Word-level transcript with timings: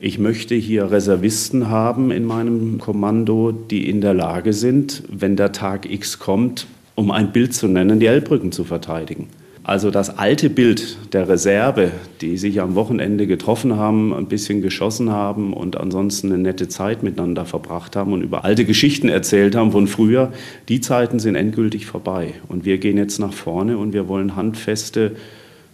Ich 0.00 0.20
möchte 0.20 0.54
hier 0.54 0.92
Reservisten 0.92 1.70
haben 1.70 2.12
in 2.12 2.24
meinem 2.24 2.78
Kommando, 2.78 3.50
die 3.50 3.90
in 3.90 4.00
der 4.00 4.14
Lage 4.14 4.52
sind, 4.52 5.02
wenn 5.10 5.34
der 5.34 5.50
Tag 5.50 5.90
X 5.90 6.20
kommt, 6.20 6.68
um 6.94 7.10
ein 7.10 7.32
Bild 7.32 7.52
zu 7.52 7.66
nennen, 7.66 7.98
die 7.98 8.06
Elbbrücken 8.06 8.52
zu 8.52 8.62
verteidigen. 8.62 9.28
Also 9.64 9.90
das 9.90 10.16
alte 10.16 10.50
Bild 10.50 11.12
der 11.12 11.28
Reserve, 11.28 11.90
die 12.20 12.36
sich 12.36 12.60
am 12.60 12.76
Wochenende 12.76 13.26
getroffen 13.26 13.74
haben, 13.74 14.14
ein 14.14 14.26
bisschen 14.26 14.62
geschossen 14.62 15.10
haben 15.10 15.52
und 15.52 15.76
ansonsten 15.76 16.28
eine 16.28 16.42
nette 16.44 16.68
Zeit 16.68 17.02
miteinander 17.02 17.44
verbracht 17.44 17.96
haben 17.96 18.12
und 18.12 18.22
über 18.22 18.44
alte 18.44 18.64
Geschichten 18.64 19.08
erzählt 19.08 19.56
haben 19.56 19.72
von 19.72 19.88
früher, 19.88 20.32
die 20.68 20.80
Zeiten 20.80 21.18
sind 21.18 21.34
endgültig 21.34 21.86
vorbei. 21.86 22.34
Und 22.46 22.64
wir 22.64 22.78
gehen 22.78 22.98
jetzt 22.98 23.18
nach 23.18 23.32
vorne 23.32 23.76
und 23.76 23.92
wir 23.94 24.06
wollen 24.06 24.36
handfeste 24.36 25.16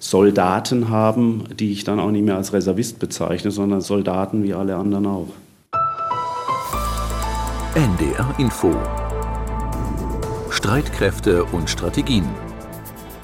Soldaten 0.05 0.91
haben, 0.91 1.45
die 1.59 1.73
ich 1.73 1.85
dann 1.85 1.99
auch 1.99 2.11
nicht 2.11 2.27
mehr 2.27 2.37
als 2.37 2.53
Reservist 2.53 2.99
bezeichne, 2.99 3.51
sondern 3.51 3.81
Soldaten 3.81 4.43
wie 4.43 4.53
alle 4.53 4.77
anderen 4.77 5.07
auch. 5.07 5.29
NDR 7.75 8.35
Info. 8.37 8.71
Streitkräfte 10.51 11.45
und 11.45 11.71
Strategien. 11.71 12.27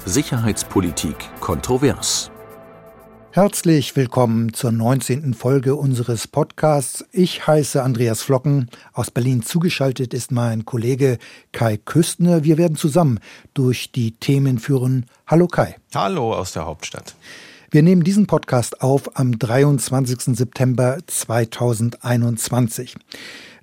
Sicherheitspolitik 0.05 1.17
kontrovers 1.39 2.31
Herzlich 3.33 3.95
willkommen 3.95 4.53
zur 4.53 4.73
19. 4.73 5.33
Folge 5.33 5.75
unseres 5.75 6.27
Podcasts. 6.27 7.05
Ich 7.13 7.47
heiße 7.47 7.81
Andreas 7.81 8.21
Flocken. 8.21 8.69
Aus 8.91 9.09
Berlin 9.09 9.41
zugeschaltet 9.41 10.13
ist 10.13 10.33
mein 10.33 10.65
Kollege 10.65 11.17
Kai 11.53 11.77
Küstner. 11.77 12.43
Wir 12.43 12.57
werden 12.57 12.75
zusammen 12.75 13.21
durch 13.53 13.93
die 13.93 14.11
Themen 14.11 14.59
führen. 14.59 15.05
Hallo 15.27 15.47
Kai. 15.47 15.77
Hallo 15.95 16.33
aus 16.33 16.51
der 16.51 16.65
Hauptstadt. 16.65 17.15
Wir 17.69 17.83
nehmen 17.83 18.03
diesen 18.03 18.27
Podcast 18.27 18.81
auf 18.81 19.17
am 19.17 19.39
23. 19.39 20.35
September 20.35 20.97
2021. 21.07 22.97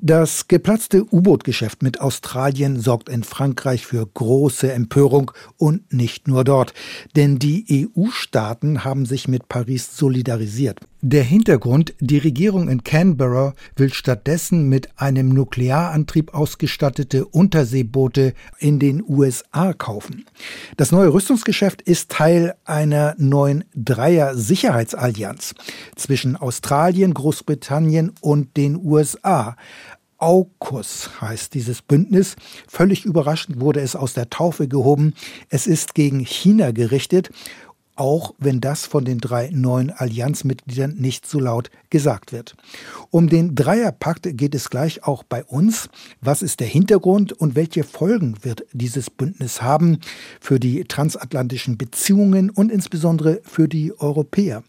Das 0.01 0.47
geplatzte 0.47 1.05
U-Boot-Geschäft 1.12 1.82
mit 1.82 2.01
Australien 2.01 2.80
sorgt 2.80 3.09
in 3.09 3.24
Frankreich 3.24 3.85
für 3.85 4.07
große 4.07 4.73
Empörung 4.73 5.32
und 5.57 5.93
nicht 5.93 6.29
nur 6.29 6.45
dort, 6.45 6.73
denn 7.16 7.40
die 7.40 7.88
EU-Staaten 7.96 8.85
haben 8.85 9.07
sich 9.07 9.27
mit 9.27 9.49
Paris 9.49 9.96
solidarisiert. 9.96 10.79
Der 11.01 11.23
Hintergrund, 11.23 11.95
die 12.01 12.18
Regierung 12.18 12.68
in 12.68 12.82
Canberra 12.82 13.54
will 13.77 13.93
stattdessen 13.93 14.68
mit 14.68 14.88
einem 14.96 15.29
Nuklearantrieb 15.29 16.35
ausgestattete 16.35 17.24
Unterseeboote 17.24 18.35
in 18.59 18.80
den 18.80 19.05
USA 19.07 19.74
kaufen. 19.74 20.24
Das 20.77 20.90
neue 20.90 21.13
Rüstungsgeschäft 21.13 21.82
ist 21.82 22.10
Teil 22.10 22.57
einer 22.65 23.15
neuen 23.16 23.65
Dreier-Sicherheitsallianz 23.77 25.55
zwischen 25.95 26.35
Australien, 26.35 27.15
Großbritannien 27.15 28.10
und 28.21 28.57
den 28.57 28.74
USA. 28.74 29.55
AUKUS 30.21 31.21
heißt 31.21 31.55
dieses 31.55 31.80
Bündnis. 31.80 32.35
Völlig 32.66 33.05
überraschend 33.05 33.60
wurde 33.60 33.80
es 33.83 33.95
aus 33.95 34.15
der 34.15 34.30
Taufe 34.30 34.66
gehoben. 34.66 35.15
Es 35.49 35.68
ist 35.68 35.95
gegen 35.95 36.18
China 36.27 36.73
gerichtet 36.73 37.30
auch 37.99 38.35
wenn 38.38 38.60
das 38.60 38.87
von 38.87 39.04
den 39.04 39.18
drei 39.18 39.51
neuen 39.52 39.91
Allianzmitgliedern 39.91 40.95
nicht 40.96 41.27
so 41.27 41.41
laut 41.41 41.71
gesagt 41.91 42.32
wird. 42.32 42.55
Um 43.10 43.29
den 43.29 43.55
Dreierpakt 43.55 44.29
geht 44.37 44.55
es 44.55 44.71
gleich 44.71 45.05
auch 45.05 45.23
bei 45.23 45.45
uns. 45.45 45.88
Was 46.21 46.43
ist 46.43 46.60
der 46.60 46.66
Hintergrund 46.66 47.32
und 47.32 47.57
welche 47.57 47.82
Folgen 47.82 48.37
wird 48.43 48.65
dieses 48.73 49.10
Bündnis 49.10 49.63
haben 49.63 49.99
für 50.40 50.60
die 50.60 50.85
transatlantischen 50.85 51.77
Beziehungen 51.77 52.51
und 52.51 52.71
insbesondere 52.71 53.40
für 53.43 53.68
die 53.68 53.93
Europäer? 53.99 54.62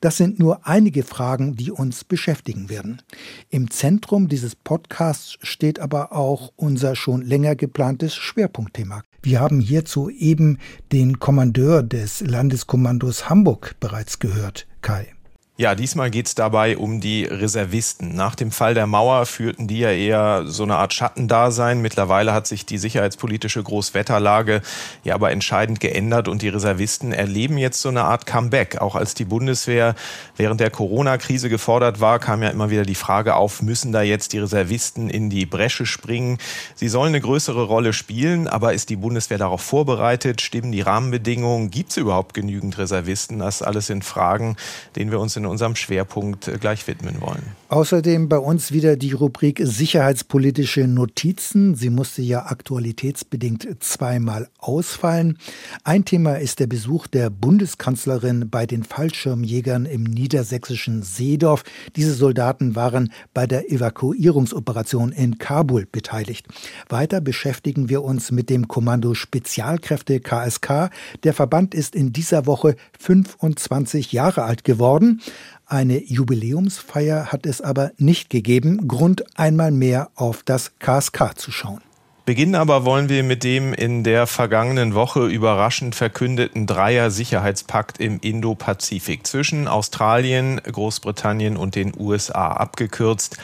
Das 0.00 0.16
sind 0.16 0.38
nur 0.38 0.66
einige 0.66 1.02
Fragen, 1.02 1.56
die 1.56 1.70
uns 1.70 2.04
beschäftigen 2.04 2.68
werden. 2.68 3.02
Im 3.50 3.70
Zentrum 3.70 4.28
dieses 4.28 4.54
Podcasts 4.54 5.38
steht 5.42 5.80
aber 5.80 6.12
auch 6.12 6.52
unser 6.56 6.94
schon 6.94 7.22
länger 7.22 7.56
geplantes 7.56 8.14
Schwerpunktthema. 8.14 9.02
Wir 9.26 9.40
haben 9.40 9.58
hierzu 9.58 10.08
eben 10.08 10.58
den 10.92 11.18
Kommandeur 11.18 11.82
des 11.82 12.20
Landeskommandos 12.20 13.28
Hamburg 13.28 13.74
bereits 13.80 14.20
gehört, 14.20 14.68
Kai. 14.82 15.15
Ja, 15.58 15.74
diesmal 15.74 16.10
geht's 16.10 16.34
dabei 16.34 16.76
um 16.76 17.00
die 17.00 17.24
Reservisten. 17.24 18.14
Nach 18.14 18.34
dem 18.34 18.50
Fall 18.50 18.74
der 18.74 18.86
Mauer 18.86 19.24
führten 19.24 19.66
die 19.66 19.78
ja 19.78 19.90
eher 19.90 20.42
so 20.44 20.64
eine 20.64 20.76
Art 20.76 20.92
Schattendasein. 20.92 21.80
Mittlerweile 21.80 22.34
hat 22.34 22.46
sich 22.46 22.66
die 22.66 22.76
sicherheitspolitische 22.76 23.62
Großwetterlage 23.62 24.60
ja 25.02 25.14
aber 25.14 25.30
entscheidend 25.30 25.80
geändert 25.80 26.28
und 26.28 26.42
die 26.42 26.50
Reservisten 26.50 27.14
erleben 27.14 27.56
jetzt 27.56 27.80
so 27.80 27.88
eine 27.88 28.04
Art 28.04 28.26
Comeback. 28.26 28.82
Auch 28.82 28.96
als 28.96 29.14
die 29.14 29.24
Bundeswehr 29.24 29.94
während 30.36 30.60
der 30.60 30.68
Corona-Krise 30.68 31.48
gefordert 31.48 32.00
war, 32.00 32.18
kam 32.18 32.42
ja 32.42 32.50
immer 32.50 32.68
wieder 32.68 32.82
die 32.82 32.94
Frage 32.94 33.34
auf, 33.34 33.62
müssen 33.62 33.92
da 33.92 34.02
jetzt 34.02 34.34
die 34.34 34.40
Reservisten 34.40 35.08
in 35.08 35.30
die 35.30 35.46
Bresche 35.46 35.86
springen? 35.86 36.36
Sie 36.74 36.88
sollen 36.88 37.14
eine 37.14 37.22
größere 37.22 37.62
Rolle 37.62 37.94
spielen, 37.94 38.46
aber 38.46 38.74
ist 38.74 38.90
die 38.90 38.96
Bundeswehr 38.96 39.38
darauf 39.38 39.62
vorbereitet? 39.62 40.42
Stimmen 40.42 40.70
die 40.70 40.82
Rahmenbedingungen? 40.82 41.70
Gibt 41.70 41.92
es 41.92 41.96
überhaupt 41.96 42.34
genügend 42.34 42.76
Reservisten? 42.76 43.38
Das 43.38 43.62
alles 43.62 43.86
sind 43.86 44.04
Fragen, 44.04 44.56
denen 44.96 45.10
wir 45.10 45.18
uns 45.18 45.34
in 45.34 45.45
unserem 45.46 45.76
Schwerpunkt 45.76 46.48
äh, 46.48 46.58
gleich 46.58 46.86
widmen 46.86 47.20
wollen. 47.20 47.56
Außerdem 47.68 48.28
bei 48.28 48.38
uns 48.38 48.70
wieder 48.70 48.94
die 48.94 49.10
Rubrik 49.10 49.60
Sicherheitspolitische 49.60 50.86
Notizen. 50.86 51.74
Sie 51.74 51.90
musste 51.90 52.22
ja 52.22 52.46
aktualitätsbedingt 52.46 53.66
zweimal 53.80 54.48
ausfallen. 54.58 55.36
Ein 55.82 56.04
Thema 56.04 56.34
ist 56.34 56.60
der 56.60 56.68
Besuch 56.68 57.08
der 57.08 57.28
Bundeskanzlerin 57.28 58.50
bei 58.50 58.66
den 58.66 58.84
Fallschirmjägern 58.84 59.84
im 59.84 60.04
niedersächsischen 60.04 61.02
Seedorf. 61.02 61.64
Diese 61.96 62.14
Soldaten 62.14 62.76
waren 62.76 63.12
bei 63.34 63.48
der 63.48 63.68
Evakuierungsoperation 63.68 65.10
in 65.10 65.38
Kabul 65.38 65.88
beteiligt. 65.90 66.46
Weiter 66.88 67.20
beschäftigen 67.20 67.88
wir 67.88 68.04
uns 68.04 68.30
mit 68.30 68.48
dem 68.48 68.68
Kommando 68.68 69.14
Spezialkräfte 69.14 70.20
KSK. 70.20 70.90
Der 71.24 71.34
Verband 71.34 71.74
ist 71.74 71.96
in 71.96 72.12
dieser 72.12 72.46
Woche 72.46 72.76
25 73.00 74.12
Jahre 74.12 74.44
alt 74.44 74.62
geworden. 74.62 75.20
Eine 75.68 76.00
Jubiläumsfeier 76.00 77.32
hat 77.32 77.44
es 77.44 77.60
aber 77.60 77.90
nicht 77.98 78.30
gegeben. 78.30 78.86
Grund 78.86 79.24
einmal 79.36 79.72
mehr 79.72 80.10
auf 80.14 80.44
das 80.44 80.78
KSK 80.78 81.36
zu 81.36 81.50
schauen. 81.50 81.80
Beginnen 82.24 82.54
aber 82.54 82.84
wollen 82.84 83.08
wir 83.08 83.24
mit 83.24 83.42
dem 83.42 83.74
in 83.74 84.04
der 84.04 84.28
vergangenen 84.28 84.94
Woche 84.94 85.26
überraschend 85.26 85.96
verkündeten 85.96 86.68
Dreier-Sicherheitspakt 86.68 87.98
im 87.98 88.20
Indo-Pazifik 88.20 89.26
zwischen 89.26 89.66
Australien, 89.66 90.60
Großbritannien 90.64 91.56
und 91.56 91.74
den 91.74 91.92
USA, 91.98 92.48
abgekürzt 92.52 93.36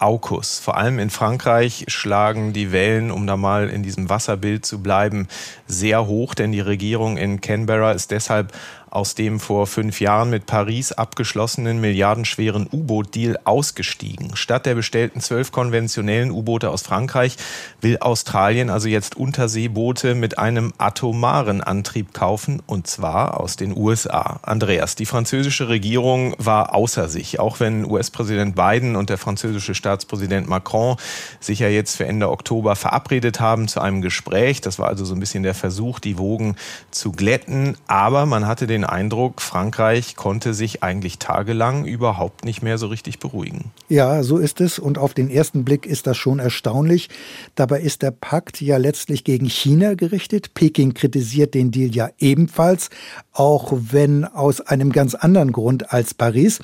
AUKUS. 0.00 0.58
Vor 0.58 0.76
allem 0.78 0.98
in 0.98 1.10
Frankreich 1.10 1.84
schlagen 1.88 2.52
die 2.52 2.72
Wellen, 2.72 3.10
um 3.10 3.26
da 3.26 3.36
mal 3.36 3.68
in 3.68 3.82
diesem 3.82 4.08
Wasserbild 4.08 4.64
zu 4.64 4.82
bleiben, 4.82 5.28
sehr 5.66 6.06
hoch, 6.06 6.34
denn 6.34 6.52
die 6.52 6.60
Regierung 6.60 7.18
in 7.18 7.40
Canberra 7.40 7.92
ist 7.92 8.10
deshalb 8.10 8.52
aus 8.90 9.14
dem 9.14 9.40
vor 9.40 9.66
fünf 9.66 10.00
Jahren 10.00 10.30
mit 10.30 10.46
Paris 10.46 10.92
abgeschlossenen 10.92 11.80
milliardenschweren 11.80 12.68
U-Boot-Deal 12.70 13.38
ausgestiegen. 13.44 14.36
Statt 14.36 14.66
der 14.66 14.74
bestellten 14.74 15.20
zwölf 15.20 15.52
konventionellen 15.52 16.30
U-Boote 16.30 16.70
aus 16.70 16.82
Frankreich 16.82 17.36
will 17.80 17.98
Australien 17.98 18.68
also 18.70 18.88
jetzt 18.88 19.16
Unterseeboote 19.16 20.14
mit 20.14 20.38
einem 20.38 20.72
atomaren 20.78 21.60
Antrieb 21.60 22.12
kaufen, 22.12 22.62
und 22.66 22.86
zwar 22.86 23.40
aus 23.40 23.56
den 23.56 23.76
USA. 23.76 24.40
Andreas, 24.42 24.96
die 24.96 25.06
französische 25.06 25.68
Regierung 25.68 26.34
war 26.38 26.74
außer 26.74 27.08
sich, 27.08 27.38
auch 27.38 27.60
wenn 27.60 27.84
US-Präsident 27.84 28.56
Biden 28.56 28.96
und 28.96 29.10
der 29.10 29.18
französische 29.18 29.74
Staatspräsident 29.74 30.48
Macron 30.48 30.96
sich 31.38 31.60
ja 31.60 31.68
jetzt 31.68 31.96
für 31.96 32.06
Ende 32.06 32.30
Oktober 32.30 32.76
verabredet 32.76 33.40
haben 33.40 33.68
zu 33.68 33.80
einem 33.80 34.02
Gespräch. 34.02 34.60
Das 34.60 34.78
war 34.78 34.88
also 34.88 35.04
so 35.04 35.14
ein 35.14 35.20
bisschen 35.20 35.42
der 35.42 35.54
Versuch, 35.54 36.00
die 36.00 36.18
Wogen 36.18 36.56
zu 36.90 37.12
glätten. 37.12 37.76
Aber 37.86 38.26
man 38.26 38.46
hatte 38.46 38.66
den 38.66 38.79
den 38.80 38.84
Eindruck, 38.84 39.42
Frankreich 39.42 40.16
konnte 40.16 40.54
sich 40.54 40.82
eigentlich 40.82 41.18
tagelang 41.18 41.84
überhaupt 41.84 42.44
nicht 42.44 42.62
mehr 42.62 42.78
so 42.78 42.86
richtig 42.86 43.18
beruhigen. 43.18 43.72
Ja, 43.88 44.22
so 44.22 44.38
ist 44.38 44.60
es. 44.60 44.78
Und 44.78 44.96
auf 44.96 45.12
den 45.12 45.28
ersten 45.28 45.64
Blick 45.64 45.84
ist 45.84 46.06
das 46.06 46.16
schon 46.16 46.38
erstaunlich. 46.38 47.10
Dabei 47.56 47.80
ist 47.80 48.00
der 48.02 48.10
Pakt 48.10 48.60
ja 48.60 48.78
letztlich 48.78 49.24
gegen 49.24 49.46
China 49.46 49.94
gerichtet. 49.94 50.54
Peking 50.54 50.94
kritisiert 50.94 51.52
den 51.52 51.70
Deal 51.70 51.94
ja 51.94 52.08
ebenfalls, 52.18 52.88
auch 53.32 53.72
wenn 53.74 54.24
aus 54.24 54.60
einem 54.60 54.92
ganz 54.92 55.14
anderen 55.14 55.52
Grund 55.52 55.92
als 55.92 56.14
Paris. 56.14 56.60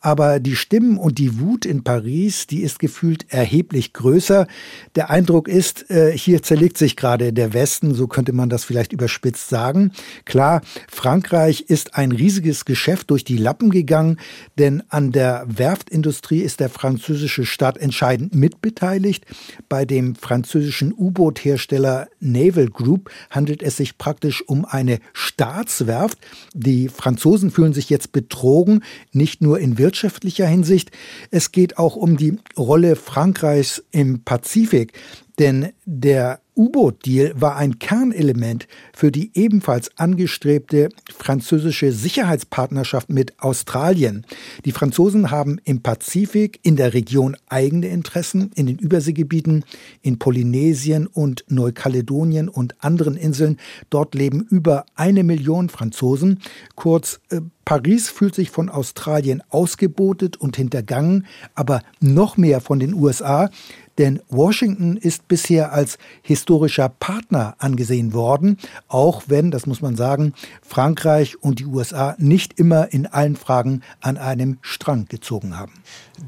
Aber 0.00 0.38
die 0.38 0.54
Stimmen 0.56 0.98
und 0.98 1.18
die 1.18 1.40
Wut 1.40 1.66
in 1.66 1.82
Paris, 1.82 2.46
die 2.46 2.60
ist 2.60 2.78
gefühlt 2.78 3.26
erheblich 3.32 3.92
größer. 3.92 4.46
Der 4.94 5.10
Eindruck 5.10 5.48
ist, 5.48 5.90
äh, 5.90 6.16
hier 6.16 6.42
zerlegt 6.42 6.78
sich 6.78 6.96
gerade 6.96 7.32
der 7.32 7.54
Westen, 7.54 7.94
so 7.94 8.06
könnte 8.06 8.32
man 8.32 8.50
das 8.50 8.64
vielleicht 8.64 8.92
überspitzt 8.92 9.48
sagen. 9.48 9.90
Klar, 10.24 10.60
Frankreich 10.88 11.55
Frankreich 11.56 11.70
ist 11.70 11.94
ein 11.94 12.12
riesiges 12.12 12.64
Geschäft 12.64 13.10
durch 13.10 13.24
die 13.24 13.36
Lappen 13.36 13.70
gegangen, 13.70 14.18
denn 14.58 14.82
an 14.88 15.12
der 15.12 15.44
Werftindustrie 15.48 16.40
ist 16.40 16.60
der 16.60 16.68
französische 16.68 17.46
Staat 17.46 17.78
entscheidend 17.78 18.34
mitbeteiligt. 18.34 19.24
Bei 19.68 19.84
dem 19.84 20.16
französischen 20.16 20.92
U-Boot-Hersteller 20.92 22.08
Naval 22.20 22.68
Group 22.68 23.10
handelt 23.30 23.62
es 23.62 23.76
sich 23.76 23.96
praktisch 23.96 24.42
um 24.46 24.64
eine 24.64 24.98
Staatswerft. 25.12 26.18
Die 26.52 26.88
Franzosen 26.88 27.50
fühlen 27.50 27.72
sich 27.72 27.88
jetzt 27.88 28.12
betrogen, 28.12 28.82
nicht 29.12 29.40
nur 29.40 29.58
in 29.58 29.78
wirtschaftlicher 29.78 30.46
Hinsicht. 30.46 30.90
Es 31.30 31.52
geht 31.52 31.78
auch 31.78 31.96
um 31.96 32.16
die 32.16 32.38
Rolle 32.56 32.96
Frankreichs 32.96 33.82
im 33.92 34.22
Pazifik. 34.24 34.92
Denn 35.38 35.72
der 35.84 36.40
U-Boot-Deal 36.56 37.34
war 37.36 37.56
ein 37.56 37.78
Kernelement 37.78 38.66
für 38.94 39.12
die 39.12 39.30
ebenfalls 39.34 39.90
angestrebte 39.98 40.88
französische 41.16 41.92
Sicherheitspartnerschaft 41.92 43.10
mit 43.10 43.38
Australien. 43.40 44.24
Die 44.64 44.72
Franzosen 44.72 45.30
haben 45.30 45.60
im 45.64 45.82
Pazifik 45.82 46.58
in 46.62 46.76
der 46.76 46.94
Region 46.94 47.36
eigene 47.48 47.88
Interessen, 47.88 48.50
in 48.54 48.66
den 48.66 48.78
Überseegebieten, 48.78 49.64
in 50.00 50.18
Polynesien 50.18 51.06
und 51.06 51.44
Neukaledonien 51.48 52.48
und 52.48 52.82
anderen 52.82 53.16
Inseln. 53.16 53.58
Dort 53.90 54.14
leben 54.14 54.46
über 54.48 54.86
eine 54.94 55.24
Million 55.24 55.68
Franzosen. 55.68 56.40
Kurz, 56.74 57.20
äh, 57.28 57.42
Paris 57.66 58.08
fühlt 58.08 58.34
sich 58.34 58.50
von 58.50 58.70
Australien 58.70 59.42
ausgebotet 59.50 60.36
und 60.36 60.56
hintergangen, 60.56 61.26
aber 61.54 61.82
noch 62.00 62.36
mehr 62.36 62.60
von 62.60 62.78
den 62.78 62.94
USA. 62.94 63.50
Denn 63.98 64.20
Washington 64.28 64.96
ist 64.96 65.28
bisher 65.28 65.72
als 65.72 65.98
historischer 66.22 66.88
Partner 66.88 67.54
angesehen 67.58 68.12
worden, 68.12 68.58
auch 68.88 69.24
wenn, 69.26 69.50
das 69.50 69.66
muss 69.66 69.80
man 69.80 69.96
sagen, 69.96 70.34
Frankreich 70.62 71.42
und 71.42 71.60
die 71.60 71.66
USA 71.66 72.14
nicht 72.18 72.58
immer 72.58 72.92
in 72.92 73.06
allen 73.06 73.36
Fragen 73.36 73.82
an 74.00 74.18
einem 74.18 74.58
Strang 74.60 75.06
gezogen 75.06 75.58
haben. 75.58 75.72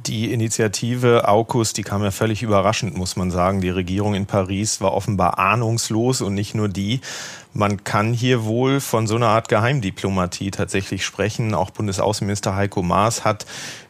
Die 0.07 0.33
Initiative 0.33 1.27
AUKUS, 1.29 1.73
die 1.73 1.83
kam 1.83 2.03
ja 2.03 2.11
völlig 2.11 2.43
überraschend, 2.43 2.97
muss 2.97 3.17
man 3.17 3.31
sagen. 3.31 3.61
Die 3.61 3.71
Regierung 3.71 4.15
in 4.15 4.27
Paris 4.27 4.81
war 4.81 4.93
offenbar 4.93 5.39
ahnungslos 5.39 6.21
und 6.21 6.35
nicht 6.35 6.55
nur 6.55 6.69
die. 6.69 7.01
Man 7.55 7.83
kann 7.85 8.13
hier 8.13 8.45
wohl 8.45 8.81
von 8.81 9.07
so 9.07 9.17
einer 9.17 9.29
Art 9.29 9.49
Geheimdiplomatie 9.49 10.51
tatsächlich 10.51 11.05
sprechen. 11.05 11.55
Auch 11.55 11.71
Bundesaußenminister 11.71 12.55
Heiko 12.55 12.83
Maas 12.83 13.25
hat, 13.25 13.47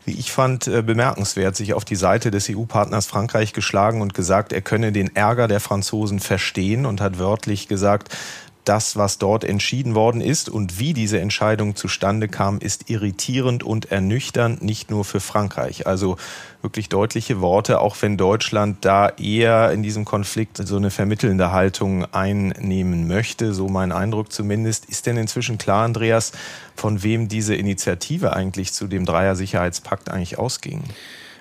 wie 0.08 0.18
ich 0.18 0.32
fand, 0.32 0.66
äh, 0.66 0.82
bemerkenswert 0.82 1.54
sich 1.54 1.74
auf 1.74 1.84
die 1.84 1.94
Seite 1.94 2.30
des 2.30 2.48
EU-Partners 2.48 3.06
Frankreich 3.06 3.52
geschlagen 3.52 4.00
und 4.00 4.14
gesagt, 4.14 4.54
er 4.54 4.62
könne 4.62 4.90
den 4.90 5.14
Ärger 5.14 5.48
der 5.48 5.60
Franzosen 5.60 6.18
verstehen 6.18 6.86
und 6.86 7.02
hat 7.02 7.18
wörtlich 7.18 7.68
gesagt, 7.68 8.16
das, 8.64 8.96
was 8.96 9.18
dort 9.18 9.44
entschieden 9.44 9.94
worden 9.94 10.20
ist 10.20 10.48
und 10.48 10.78
wie 10.78 10.92
diese 10.92 11.20
Entscheidung 11.20 11.74
zustande 11.74 12.28
kam, 12.28 12.58
ist 12.58 12.90
irritierend 12.90 13.62
und 13.62 13.90
ernüchternd, 13.90 14.62
nicht 14.62 14.90
nur 14.90 15.04
für 15.04 15.20
Frankreich. 15.20 15.86
Also 15.86 16.16
wirklich 16.60 16.88
deutliche 16.88 17.40
Worte, 17.40 17.80
auch 17.80 17.96
wenn 18.00 18.16
Deutschland 18.16 18.84
da 18.84 19.08
eher 19.08 19.72
in 19.72 19.82
diesem 19.82 20.04
Konflikt 20.04 20.58
so 20.58 20.76
eine 20.76 20.90
vermittelnde 20.90 21.52
Haltung 21.52 22.04
einnehmen 22.12 23.06
möchte, 23.06 23.54
so 23.54 23.68
mein 23.68 23.92
Eindruck 23.92 24.32
zumindest. 24.32 24.84
Ist 24.86 25.06
denn 25.06 25.16
inzwischen 25.16 25.56
klar, 25.56 25.84
Andreas, 25.84 26.32
von 26.76 27.02
wem 27.02 27.28
diese 27.28 27.54
Initiative 27.54 28.34
eigentlich 28.34 28.72
zu 28.72 28.86
dem 28.86 29.06
Dreier-Sicherheitspakt 29.06 30.10
eigentlich 30.10 30.38
ausging? 30.38 30.82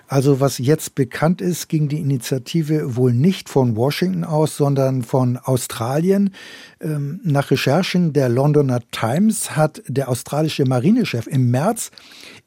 Also 0.08 0.40
was 0.40 0.58
jetzt 0.58 0.96
bekannt 0.96 1.42
ist, 1.42 1.68
ging 1.68 1.90
die 1.90 2.00
Initiative 2.00 2.96
wohl 2.96 3.12
nicht 3.12 3.50
von 3.50 3.76
Washington 3.76 4.24
aus, 4.24 4.56
sondern 4.56 5.04
von 5.04 5.38
Australien. 5.38 6.34
Ähm, 6.80 7.20
nach 7.24 7.52
Recherchen 7.52 8.14
der 8.14 8.30
Londoner 8.30 8.80
Times 8.92 9.58
hat 9.58 9.82
der 9.88 10.08
australische 10.08 10.64
Marinechef 10.66 11.28
im 11.28 11.52
März 11.52 11.92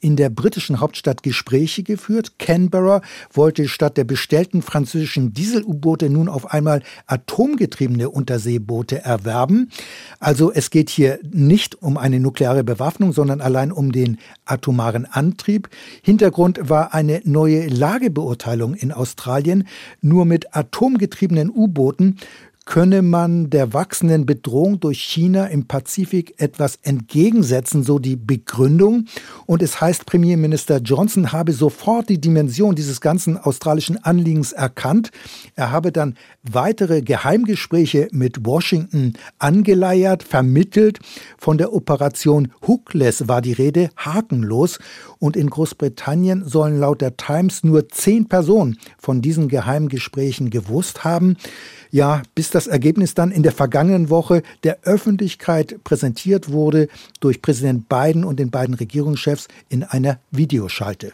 in 0.00 0.16
der 0.16 0.30
britischen 0.30 0.80
Hauptstadt 0.80 1.22
Gespräche 1.22 1.82
geführt. 1.82 2.38
Canberra 2.38 3.02
wollte 3.32 3.68
statt 3.68 3.96
der 3.96 4.04
bestellten 4.04 4.62
französischen 4.62 5.34
Diesel-U-Boote 5.34 6.08
nun 6.08 6.28
auf 6.28 6.52
einmal 6.52 6.82
atomgetriebene 7.06 8.08
Unterseeboote 8.08 9.04
erwerben. 9.04 9.70
Also 10.18 10.50
es 10.52 10.70
geht 10.70 10.88
hier 10.88 11.18
nicht 11.30 11.82
um 11.82 11.98
eine 11.98 12.18
nukleare 12.18 12.64
Bewaffnung, 12.64 13.12
sondern 13.12 13.40
allein 13.40 13.72
um 13.72 13.92
den 13.92 14.18
atomaren 14.46 15.04
Antrieb. 15.04 15.68
Hintergrund 16.02 16.58
war 16.62 16.94
eine 16.94 17.20
neue 17.24 17.66
Lagebeurteilung 17.66 18.74
in 18.74 18.92
Australien. 18.92 19.68
Nur 20.00 20.24
mit 20.24 20.56
atomgetriebenen 20.56 21.50
U-Booten 21.50 22.16
könne 22.66 23.02
man 23.02 23.50
der 23.50 23.72
wachsenden 23.72 24.26
Bedrohung 24.26 24.80
durch 24.80 25.00
China 25.00 25.46
im 25.46 25.66
Pazifik 25.66 26.34
etwas 26.38 26.78
entgegensetzen, 26.82 27.82
so 27.82 27.98
die 27.98 28.16
Begründung. 28.16 29.06
Und 29.46 29.62
es 29.62 29.80
heißt, 29.80 30.06
Premierminister 30.06 30.78
Johnson 30.78 31.32
habe 31.32 31.52
sofort 31.52 32.08
die 32.08 32.20
Dimension 32.20 32.74
dieses 32.74 33.00
ganzen 33.00 33.38
australischen 33.38 34.02
Anliegens 34.04 34.52
erkannt. 34.52 35.10
Er 35.56 35.72
habe 35.72 35.90
dann 35.90 36.14
weitere 36.42 37.02
Geheimgespräche 37.02 38.08
mit 38.12 38.46
Washington 38.46 39.14
angeleiert, 39.38 40.22
vermittelt. 40.22 41.00
Von 41.38 41.58
der 41.58 41.72
Operation 41.72 42.52
Hookless 42.66 43.26
war 43.26 43.40
die 43.40 43.52
Rede, 43.52 43.90
hakenlos. 43.96 44.78
Und 45.18 45.36
in 45.36 45.50
Großbritannien 45.50 46.46
sollen 46.46 46.78
laut 46.78 47.00
der 47.00 47.16
Times 47.16 47.64
nur 47.64 47.88
zehn 47.88 48.28
Personen 48.28 48.78
von 48.98 49.22
diesen 49.22 49.48
Geheimgesprächen 49.48 50.50
gewusst 50.50 51.04
haben 51.04 51.36
ja, 51.90 52.22
bis 52.34 52.50
das 52.50 52.66
Ergebnis 52.66 53.14
dann 53.14 53.30
in 53.30 53.42
der 53.42 53.52
vergangenen 53.52 54.10
Woche 54.10 54.42
der 54.64 54.78
Öffentlichkeit 54.82 55.82
präsentiert 55.84 56.50
wurde 56.50 56.88
durch 57.20 57.42
Präsident 57.42 57.88
Biden 57.88 58.24
und 58.24 58.38
den 58.38 58.50
beiden 58.50 58.74
Regierungschefs 58.74 59.48
in 59.68 59.84
einer 59.84 60.18
Videoschalte. 60.30 61.12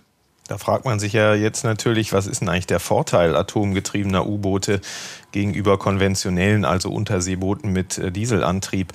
Da 0.48 0.58
fragt 0.58 0.84
man 0.84 1.00
sich 1.00 1.12
ja 1.12 1.34
jetzt 1.34 1.64
natürlich, 1.64 2.12
was 2.12 2.28
ist 2.28 2.40
denn 2.40 2.48
eigentlich 2.48 2.68
der 2.68 2.78
Vorteil 2.78 3.34
atomgetriebener 3.34 4.28
U-Boote 4.28 4.80
gegenüber 5.32 5.76
konventionellen, 5.76 6.64
also 6.64 6.90
Unterseebooten 6.90 7.72
mit 7.72 7.98
äh, 7.98 8.12
Dieselantrieb? 8.12 8.92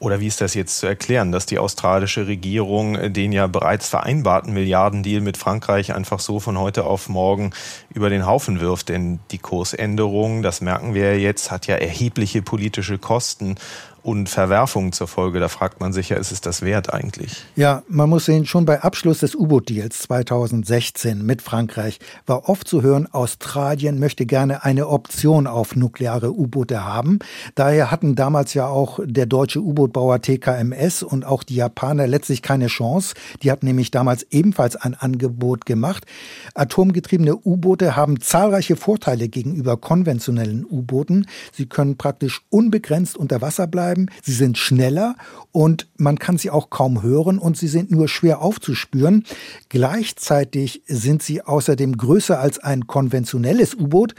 Oder 0.00 0.20
wie 0.20 0.28
ist 0.28 0.40
das 0.40 0.54
jetzt 0.54 0.78
zu 0.78 0.86
erklären, 0.86 1.32
dass 1.32 1.46
die 1.46 1.58
australische 1.58 2.28
Regierung 2.28 3.12
den 3.12 3.32
ja 3.32 3.48
bereits 3.48 3.88
vereinbarten 3.88 4.52
Milliardendeal 4.52 5.20
mit 5.20 5.36
Frankreich 5.36 5.92
einfach 5.92 6.20
so 6.20 6.38
von 6.38 6.56
heute 6.56 6.84
auf 6.84 7.08
morgen 7.08 7.50
über 7.92 8.08
den 8.08 8.24
Haufen 8.24 8.60
wirft? 8.60 8.90
Denn 8.90 9.18
die 9.32 9.38
Kursänderung, 9.38 10.42
das 10.42 10.60
merken 10.60 10.94
wir 10.94 11.18
jetzt, 11.18 11.50
hat 11.50 11.66
ja 11.66 11.74
erhebliche 11.74 12.42
politische 12.42 12.98
Kosten 12.98 13.56
und 14.08 14.30
Verwerfungen 14.30 14.92
zur 14.92 15.06
Folge. 15.06 15.38
Da 15.38 15.48
fragt 15.48 15.80
man 15.80 15.92
sich 15.92 16.08
ja, 16.08 16.16
ist 16.16 16.32
es 16.32 16.40
das 16.40 16.62
wert 16.62 16.92
eigentlich? 16.92 17.44
Ja, 17.56 17.82
man 17.88 18.08
muss 18.08 18.24
sehen, 18.24 18.46
schon 18.46 18.64
bei 18.64 18.80
Abschluss 18.80 19.18
des 19.18 19.34
U-Boot-Deals 19.34 19.98
2016 19.98 21.24
mit 21.24 21.42
Frankreich 21.42 21.98
war 22.24 22.48
oft 22.48 22.66
zu 22.66 22.80
hören, 22.80 23.06
Australien 23.12 23.98
möchte 23.98 24.24
gerne 24.24 24.64
eine 24.64 24.88
Option 24.88 25.46
auf 25.46 25.76
nukleare 25.76 26.32
U-Boote 26.32 26.86
haben. 26.86 27.18
Daher 27.54 27.90
hatten 27.90 28.14
damals 28.14 28.54
ja 28.54 28.66
auch 28.66 28.98
der 29.04 29.26
deutsche 29.26 29.60
U-Boot-Bauer 29.60 30.22
TKMS 30.22 31.02
und 31.02 31.26
auch 31.26 31.42
die 31.42 31.56
Japaner 31.56 32.06
letztlich 32.06 32.40
keine 32.40 32.68
Chance. 32.68 33.14
Die 33.42 33.50
hatten 33.50 33.66
nämlich 33.66 33.90
damals 33.90 34.26
ebenfalls 34.30 34.76
ein 34.76 34.94
Angebot 34.94 35.66
gemacht. 35.66 36.06
Atomgetriebene 36.54 37.36
U-Boote 37.36 37.94
haben 37.94 38.22
zahlreiche 38.22 38.76
Vorteile 38.76 39.28
gegenüber 39.28 39.76
konventionellen 39.76 40.64
U-Booten. 40.64 41.26
Sie 41.52 41.66
können 41.66 41.98
praktisch 41.98 42.40
unbegrenzt 42.48 43.18
unter 43.18 43.42
Wasser 43.42 43.66
bleiben 43.66 43.97
bleiben. 43.98 44.06
Sie 44.22 44.32
sind 44.32 44.58
schneller 44.58 45.16
und 45.52 45.88
man 45.96 46.18
kann 46.18 46.38
sie 46.38 46.50
auch 46.50 46.70
kaum 46.70 47.02
hören 47.02 47.38
und 47.38 47.56
sie 47.56 47.68
sind 47.68 47.90
nur 47.90 48.08
schwer 48.08 48.40
aufzuspüren. 48.42 49.24
Gleichzeitig 49.68 50.82
sind 50.86 51.22
sie 51.22 51.42
außerdem 51.42 51.96
größer 51.96 52.38
als 52.38 52.58
ein 52.58 52.86
konventionelles 52.86 53.74
U-Boot. 53.74 54.14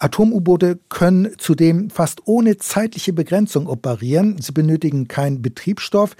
Atom-U-Boote 0.00 0.78
können 0.88 1.32
zudem 1.38 1.90
fast 1.90 2.22
ohne 2.26 2.56
zeitliche 2.56 3.12
Begrenzung 3.12 3.66
operieren. 3.66 4.40
Sie 4.40 4.52
benötigen 4.52 5.08
keinen 5.08 5.42
Betriebsstoff. 5.42 6.14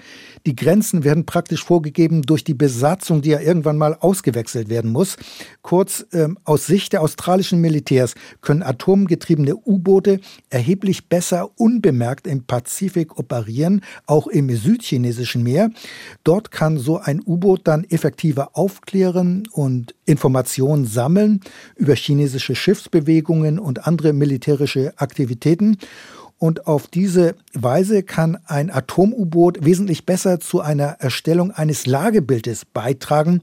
Die 0.45 0.55
Grenzen 0.55 1.05
werden 1.05 1.25
praktisch 1.25 1.63
vorgegeben 1.63 2.23
durch 2.23 2.43
die 2.43 2.53
Besatzung, 2.53 3.21
die 3.21 3.29
ja 3.29 3.39
irgendwann 3.39 3.77
mal 3.77 3.95
ausgewechselt 3.95 4.67
werden 4.67 4.91
muss. 4.91 5.15
Kurz, 5.61 6.05
ähm, 6.11 6.37
aus 6.43 6.65
Sicht 6.65 6.91
der 6.91 7.01
australischen 7.01 7.61
Militärs 7.61 8.15
können 8.41 8.63
atomgetriebene 8.63 9.55
U-Boote 9.55 10.19
erheblich 10.49 11.07
besser 11.07 11.49
unbemerkt 11.55 12.27
im 12.27 12.43
Pazifik 12.43 13.17
operieren, 13.17 13.79
auch 14.05 14.27
im 14.27 14.53
südchinesischen 14.53 15.41
Meer. 15.41 15.71
Dort 16.25 16.51
kann 16.51 16.77
so 16.77 16.97
ein 16.97 17.21
U-Boot 17.25 17.61
dann 17.63 17.85
effektiver 17.85 18.57
aufklären 18.57 19.47
und 19.53 19.95
Informationen 20.03 20.85
sammeln 20.85 21.39
über 21.77 21.95
chinesische 21.95 22.55
Schiffsbewegungen 22.55 23.59
und 23.69 23.87
andere 23.87 24.11
militärische 24.11 24.93
Aktivitäten. 24.97 25.77
Und 26.39 26.67
auf 26.67 26.87
diese 26.87 27.35
Weise 27.53 28.01
kann 28.01 28.37
ein 28.45 28.71
Atom-U-Boot 28.71 29.65
wesentlich 29.65 30.05
besser 30.05 30.39
zu 30.39 30.61
einer 30.61 30.95
Erstellung 30.99 31.51
eines 31.51 31.85
Lagebildes 31.85 32.63
beitragen. 32.63 33.41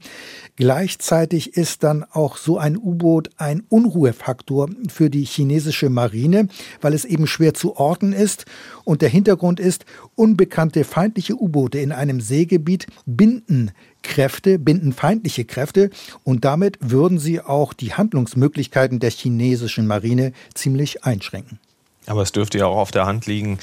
Gleichzeitig 0.55 1.53
ist 1.53 1.83
dann 1.83 2.03
auch 2.03 2.37
so 2.37 2.57
ein 2.57 2.75
U-Boot 2.75 3.29
ein 3.37 3.61
Unruhefaktor 3.69 4.69
für 4.89 5.11
die 5.11 5.25
chinesische 5.25 5.91
Marine, 5.91 6.47
weil 6.81 6.93
es 6.95 7.05
eben 7.05 7.27
schwer 7.27 7.53
zu 7.53 7.75
orten 7.75 8.13
ist. 8.13 8.45
Und 8.83 9.03
der 9.03 9.09
Hintergrund 9.09 9.59
ist, 9.59 9.85
unbekannte 10.15 10.83
feindliche 10.83 11.39
U-Boote 11.39 11.77
in 11.77 11.91
einem 11.91 12.19
Seegebiet 12.19 12.87
binden 13.05 13.71
Kräfte, 14.07 14.57
binden 14.57 14.93
feindliche 14.93 15.45
Kräfte 15.45 15.89
und 16.23 16.45
damit 16.45 16.77
würden 16.79 17.19
sie 17.19 17.41
auch 17.41 17.73
die 17.73 17.93
Handlungsmöglichkeiten 17.93 18.99
der 18.99 19.11
chinesischen 19.11 19.85
Marine 19.85 20.31
ziemlich 20.55 21.03
einschränken. 21.03 21.59
Aber 22.07 22.21
es 22.21 22.31
dürfte 22.31 22.57
ja 22.57 22.67
auch 22.67 22.77
auf 22.77 22.91
der 22.91 23.05
Hand 23.05 23.25
liegen, 23.25 23.59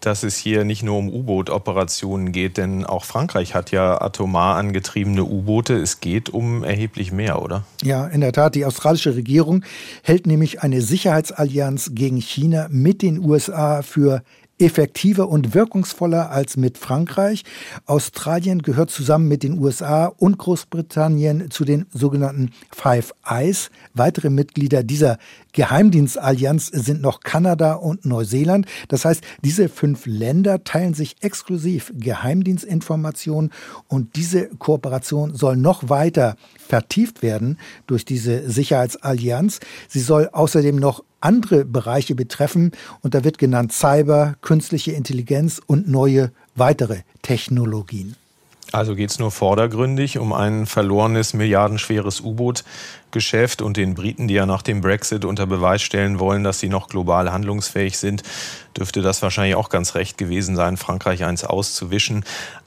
dass 0.00 0.22
es 0.22 0.36
hier 0.36 0.64
nicht 0.64 0.82
nur 0.82 0.98
um 0.98 1.08
U-Boot-Operationen 1.08 2.30
geht, 2.30 2.58
denn 2.58 2.84
auch 2.84 3.04
Frankreich 3.04 3.54
hat 3.54 3.72
ja 3.72 4.00
atomar 4.00 4.56
angetriebene 4.56 5.24
U-Boote. 5.24 5.74
Es 5.74 6.00
geht 6.00 6.28
um 6.28 6.62
erheblich 6.62 7.10
mehr, 7.10 7.42
oder? 7.42 7.64
Ja, 7.82 8.06
in 8.06 8.20
der 8.20 8.32
Tat. 8.32 8.54
Die 8.54 8.66
australische 8.66 9.16
Regierung 9.16 9.64
hält 10.02 10.26
nämlich 10.26 10.60
eine 10.62 10.82
Sicherheitsallianz 10.82 11.92
gegen 11.94 12.18
China 12.18 12.68
mit 12.70 13.00
den 13.00 13.18
USA 13.18 13.80
für 13.82 14.22
effektiver 14.58 15.28
und 15.28 15.54
wirkungsvoller 15.54 16.30
als 16.30 16.56
mit 16.56 16.78
Frankreich. 16.78 17.44
Australien 17.84 18.62
gehört 18.62 18.90
zusammen 18.90 19.28
mit 19.28 19.42
den 19.42 19.58
USA 19.58 20.06
und 20.06 20.38
Großbritannien 20.38 21.50
zu 21.50 21.64
den 21.64 21.86
sogenannten 21.92 22.50
Five 22.70 23.12
Eyes. 23.28 23.70
Weitere 23.94 24.30
Mitglieder 24.30 24.82
dieser 24.82 25.18
Geheimdienstallianz 25.52 26.66
sind 26.66 27.02
noch 27.02 27.20
Kanada 27.20 27.74
und 27.74 28.04
Neuseeland. 28.06 28.66
Das 28.88 29.04
heißt, 29.04 29.22
diese 29.42 29.68
fünf 29.68 30.06
Länder 30.06 30.64
teilen 30.64 30.94
sich 30.94 31.16
exklusiv 31.20 31.92
Geheimdienstinformationen 31.94 33.52
und 33.88 34.16
diese 34.16 34.48
Kooperation 34.48 35.34
soll 35.34 35.56
noch 35.56 35.88
weiter 35.88 36.36
vertieft 36.66 37.22
werden 37.22 37.58
durch 37.86 38.04
diese 38.04 38.50
Sicherheitsallianz. 38.50 39.60
Sie 39.88 40.00
soll 40.00 40.28
außerdem 40.32 40.76
noch 40.76 41.04
andere 41.26 41.64
Bereiche 41.64 42.14
betreffen 42.14 42.70
und 43.02 43.14
da 43.14 43.24
wird 43.24 43.38
genannt 43.38 43.72
Cyber, 43.72 44.36
künstliche 44.40 44.92
Intelligenz 44.92 45.60
und 45.66 45.88
neue 45.88 46.30
weitere 46.54 47.00
Technologien. 47.22 48.14
Also 48.72 48.94
geht 48.94 49.10
es 49.10 49.18
nur 49.18 49.30
vordergründig 49.30 50.18
um 50.18 50.32
ein 50.32 50.66
verlorenes, 50.66 51.34
milliardenschweres 51.34 52.20
U-Boot-Geschäft 52.20 53.62
und 53.62 53.76
den 53.76 53.94
Briten, 53.94 54.26
die 54.26 54.34
ja 54.34 54.44
nach 54.44 54.62
dem 54.62 54.80
Brexit 54.80 55.24
unter 55.24 55.46
Beweis 55.46 55.82
stellen 55.82 56.18
wollen, 56.18 56.42
dass 56.42 56.58
sie 56.58 56.68
noch 56.68 56.88
global 56.88 57.32
handlungsfähig 57.32 57.96
sind, 57.96 58.22
dürfte 58.76 59.02
das 59.02 59.22
wahrscheinlich 59.22 59.54
auch 59.54 59.68
ganz 59.68 59.94
recht 59.94 60.18
gewesen 60.18 60.56
sein, 60.56 60.76
Frankreich 60.76 61.24
eins 61.24 61.44
auszuwischen. 61.44 62.24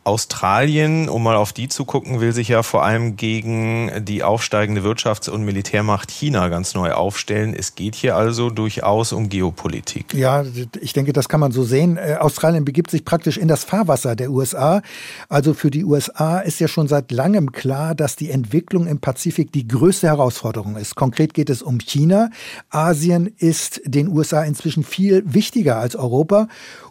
Australien, 0.09 1.07
um 1.07 1.21
mal 1.21 1.35
auf 1.35 1.53
die 1.53 1.67
zu 1.67 1.85
gucken, 1.85 2.19
will 2.19 2.33
sich 2.33 2.47
ja 2.47 2.63
vor 2.63 2.83
allem 2.83 3.15
gegen 3.15 3.91
die 4.03 4.23
aufsteigende 4.23 4.81
Wirtschafts- 4.81 5.29
und 5.29 5.43
Militärmacht 5.43 6.09
China 6.09 6.47
ganz 6.47 6.73
neu 6.73 6.93
aufstellen. 6.93 7.53
Es 7.53 7.75
geht 7.75 7.93
hier 7.93 8.15
also 8.15 8.49
durchaus 8.49 9.13
um 9.13 9.29
Geopolitik. 9.29 10.15
Ja, 10.15 10.43
ich 10.81 10.93
denke, 10.93 11.13
das 11.13 11.29
kann 11.29 11.39
man 11.39 11.51
so 11.51 11.63
sehen. 11.63 11.97
Äh, 11.97 12.17
Australien 12.19 12.65
begibt 12.65 12.89
sich 12.89 13.05
praktisch 13.05 13.37
in 13.37 13.47
das 13.47 13.63
Fahrwasser 13.63 14.15
der 14.15 14.31
USA. 14.31 14.81
Also 15.29 15.53
für 15.53 15.69
die 15.69 15.85
USA 15.85 16.39
ist 16.39 16.59
ja 16.59 16.67
schon 16.67 16.87
seit 16.87 17.11
langem 17.11 17.51
klar, 17.51 17.93
dass 17.93 18.15
die 18.15 18.31
Entwicklung 18.31 18.87
im 18.87 18.99
Pazifik 18.99 19.51
die 19.51 19.67
größte 19.67 20.07
Herausforderung 20.07 20.75
ist. 20.75 20.95
Konkret 20.95 21.35
geht 21.35 21.51
es 21.51 21.61
um 21.61 21.77
China. 21.77 22.31
Asien 22.71 23.31
ist 23.37 23.79
den 23.85 24.07
USA 24.07 24.41
inzwischen 24.41 24.83
viel 24.83 25.21
wichtiger 25.31 25.77
als 25.77 25.95
Europa. 25.95 26.47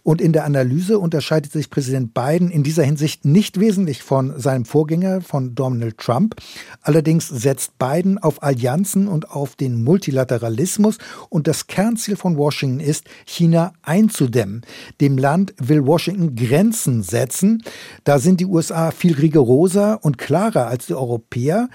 Und 0.08 0.22
in 0.22 0.32
der 0.32 0.46
Analyse 0.46 0.98
unterscheidet 0.98 1.52
sich 1.52 1.68
Präsident 1.68 2.14
Biden 2.14 2.50
in 2.50 2.62
dieser 2.62 2.82
Hinsicht 2.82 3.26
nicht 3.26 3.60
wesentlich 3.60 4.02
von 4.02 4.40
seinem 4.40 4.64
Vorgänger, 4.64 5.20
von 5.20 5.54
Donald 5.54 5.98
Trump. 5.98 6.36
Allerdings 6.80 7.28
setzt 7.28 7.78
Biden 7.78 8.16
auf 8.16 8.42
Allianzen 8.42 9.06
und 9.06 9.30
auf 9.30 9.54
den 9.54 9.84
Multilateralismus. 9.84 10.96
Und 11.28 11.46
das 11.46 11.66
Kernziel 11.66 12.16
von 12.16 12.38
Washington 12.38 12.80
ist, 12.80 13.04
China 13.26 13.74
einzudämmen. 13.82 14.62
Dem 15.02 15.18
Land 15.18 15.52
will 15.58 15.84
Washington 15.84 16.34
Grenzen 16.36 17.02
setzen. 17.02 17.62
Da 18.04 18.18
sind 18.18 18.40
die 18.40 18.46
USA 18.46 18.92
viel 18.92 19.12
rigoroser 19.12 20.02
und 20.02 20.16
klarer 20.16 20.68
als 20.68 20.86
die 20.86 20.94
Europäer. 20.94 21.68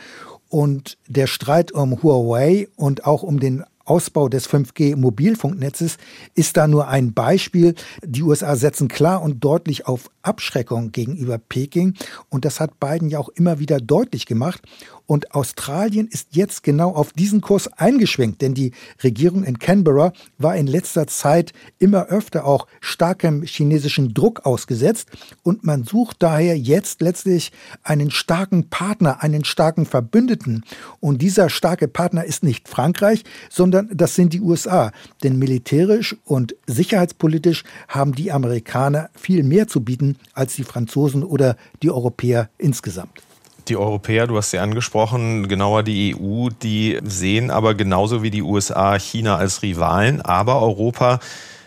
Und 0.50 0.98
der 1.08 1.28
Streit 1.28 1.72
um 1.72 2.02
Huawei 2.02 2.68
und 2.78 3.06
auch 3.06 3.22
um 3.22 3.40
den 3.40 3.64
Ausbau 3.86 4.30
des 4.30 4.50
5G-Mobilfunknetzes 4.50 5.98
ist 6.36 6.58
da 6.58 6.68
nur 6.68 6.88
ein 6.88 7.14
Beispiel. 7.14 7.76
Die 8.04 8.24
USA 8.24 8.56
setzen 8.56 8.88
klar 8.88 9.22
und 9.22 9.44
deutlich 9.44 9.88
auf 9.88 10.10
Abschreckung 10.22 10.92
gegenüber 10.92 11.38
Peking 11.38 11.96
und 12.30 12.46
das 12.46 12.60
hat 12.60 12.80
Biden 12.80 13.10
ja 13.10 13.20
auch 13.20 13.30
immer 13.30 13.60
wieder 13.60 13.80
deutlich 13.80 14.26
gemacht. 14.26 14.62
Und 15.06 15.36
Australien 15.36 16.08
ist 16.08 16.30
jetzt 16.32 16.64
genau 16.64 16.92
auf 16.92 17.12
diesen 17.12 17.42
Kurs 17.42 17.68
eingeschwenkt, 17.74 18.42
denn 18.42 18.54
die 18.54 18.72
Regierung 19.04 19.44
in 19.44 19.60
Canberra 19.60 20.14
war 20.38 20.56
in 20.56 20.66
letzter 20.66 21.08
Zeit 21.08 21.52
immer 21.78 22.06
öfter 22.06 22.46
auch 22.46 22.68
starkem 22.80 23.44
chinesischen 23.44 24.14
Druck 24.14 24.46
ausgesetzt. 24.46 25.10
Und 25.44 25.66
man 25.66 25.84
sucht 25.84 26.24
daher 26.24 26.58
jetzt 26.58 27.02
letztlich 27.02 27.52
einen 27.84 28.12
starken 28.12 28.70
Partner, 28.70 29.22
einen 29.22 29.44
starken 29.44 29.86
Verbündeten. 29.86 30.64
Und 31.02 31.22
dieser 31.22 31.50
starke 31.50 31.90
Partner 31.90 32.24
ist 32.24 32.44
nicht 32.44 32.70
Frankreich, 32.70 33.24
sondern 33.50 33.90
das 33.94 34.16
sind 34.16 34.32
die 34.32 34.42
USA. 34.42 34.92
Denn 35.22 35.38
militärisch 35.38 36.16
und 36.24 36.56
sicherheitspolitisch 36.66 37.64
haben 37.90 38.16
die 38.16 38.32
Amerikaner 38.32 39.10
viel 39.16 39.44
mehr 39.44 39.68
zu 39.68 39.84
bieten 39.84 40.18
als 40.34 40.56
die 40.56 40.64
Franzosen 40.64 41.24
oder 41.24 41.58
die 41.82 41.92
Europäer 41.92 42.50
insgesamt. 42.58 43.22
Die 43.70 43.78
Europäer, 43.78 44.28
du 44.28 44.36
hast 44.36 44.52
sie 44.52 44.60
angesprochen, 44.60 45.48
genauer 45.48 45.84
die 45.84 46.16
EU, 46.16 46.50
die 46.50 47.00
sehen 47.04 47.50
aber 47.50 47.76
genauso 47.76 48.22
wie 48.22 48.30
die 48.30 48.42
USA 48.42 49.00
China 49.00 49.38
als 49.38 49.62
Rivalen, 49.62 50.22
aber 50.22 50.62
Europa 50.62 51.20